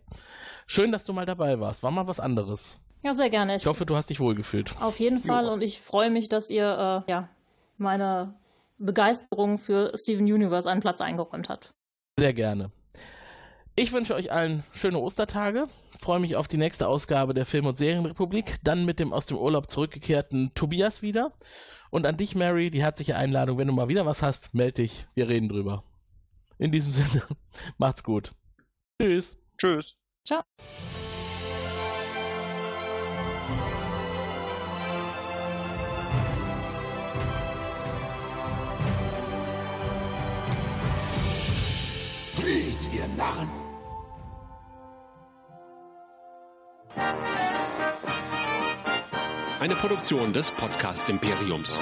Schön, 0.66 0.92
dass 0.92 1.04
du 1.04 1.14
mal 1.14 1.26
dabei 1.26 1.60
warst. 1.60 1.84
War 1.84 1.92
mal 1.92 2.08
was 2.08 2.20
anderes. 2.20 2.80
Ja, 3.04 3.14
sehr 3.14 3.30
gerne. 3.30 3.56
Ich, 3.56 3.64
ich 3.64 3.68
hoffe, 3.68 3.86
du 3.86 3.96
hast 3.96 4.10
dich 4.10 4.20
wohlgefühlt. 4.20 4.74
Auf 4.82 5.00
jeden 5.00 5.20
Fall 5.20 5.46
jo. 5.46 5.54
und 5.54 5.62
ich 5.62 5.82
freue 5.82 6.10
mich, 6.10 6.30
dass 6.30 6.50
ihr 6.50 7.06
äh, 7.08 7.12
ja, 7.12 7.30
meine 7.78 8.34
Begeisterung 8.80 9.58
für 9.58 9.92
Steven 9.96 10.26
Universe 10.26 10.70
einen 10.70 10.82
Platz 10.82 11.02
eingeräumt 11.02 11.50
habt. 11.50 11.74
Sehr 12.20 12.34
gerne. 12.34 12.72
Ich 13.76 13.94
wünsche 13.94 14.16
euch 14.16 14.32
allen 14.32 14.64
schöne 14.72 14.98
Ostertage. 14.98 15.68
Freue 16.00 16.20
mich 16.20 16.36
auf 16.36 16.48
die 16.48 16.58
nächste 16.58 16.88
Ausgabe 16.88 17.36
der 17.36 17.46
Film- 17.46 17.68
und 17.68 17.78
Serienrepublik. 17.78 18.56
Dann 18.64 18.86
mit 18.86 19.00
dem 19.00 19.14
aus 19.14 19.28
dem 19.28 19.38
Urlaub 19.38 19.70
zurückgekehrten 19.70 20.52
Tobias 20.56 21.04
wieder. 21.04 21.34
Und 21.92 22.08
an 22.08 22.18
dich, 22.18 22.34
Mary, 22.34 22.72
die 22.72 22.82
herzliche 22.82 23.16
Einladung. 23.16 23.60
Wenn 23.60 23.68
du 23.68 23.74
mal 23.74 23.88
wieder 23.88 24.06
was 24.08 24.24
hast, 24.24 24.54
melde 24.56 24.82
dich. 24.82 25.06
Wir 25.14 25.30
reden 25.30 25.48
drüber. 25.48 25.84
In 26.58 26.72
diesem 26.72 26.92
Sinne, 26.94 27.22
macht's 27.78 28.04
gut. 28.04 28.32
Tschüss. 29.00 29.38
Tschüss. 29.60 29.96
Ciao. 30.26 30.42
Flieht, 42.48 42.88
ihr 42.94 43.06
Narren! 43.18 43.50
Eine 49.60 49.76
Produktion 49.76 50.32
des 50.32 50.50
Podcast 50.52 51.10
Imperiums. 51.10 51.82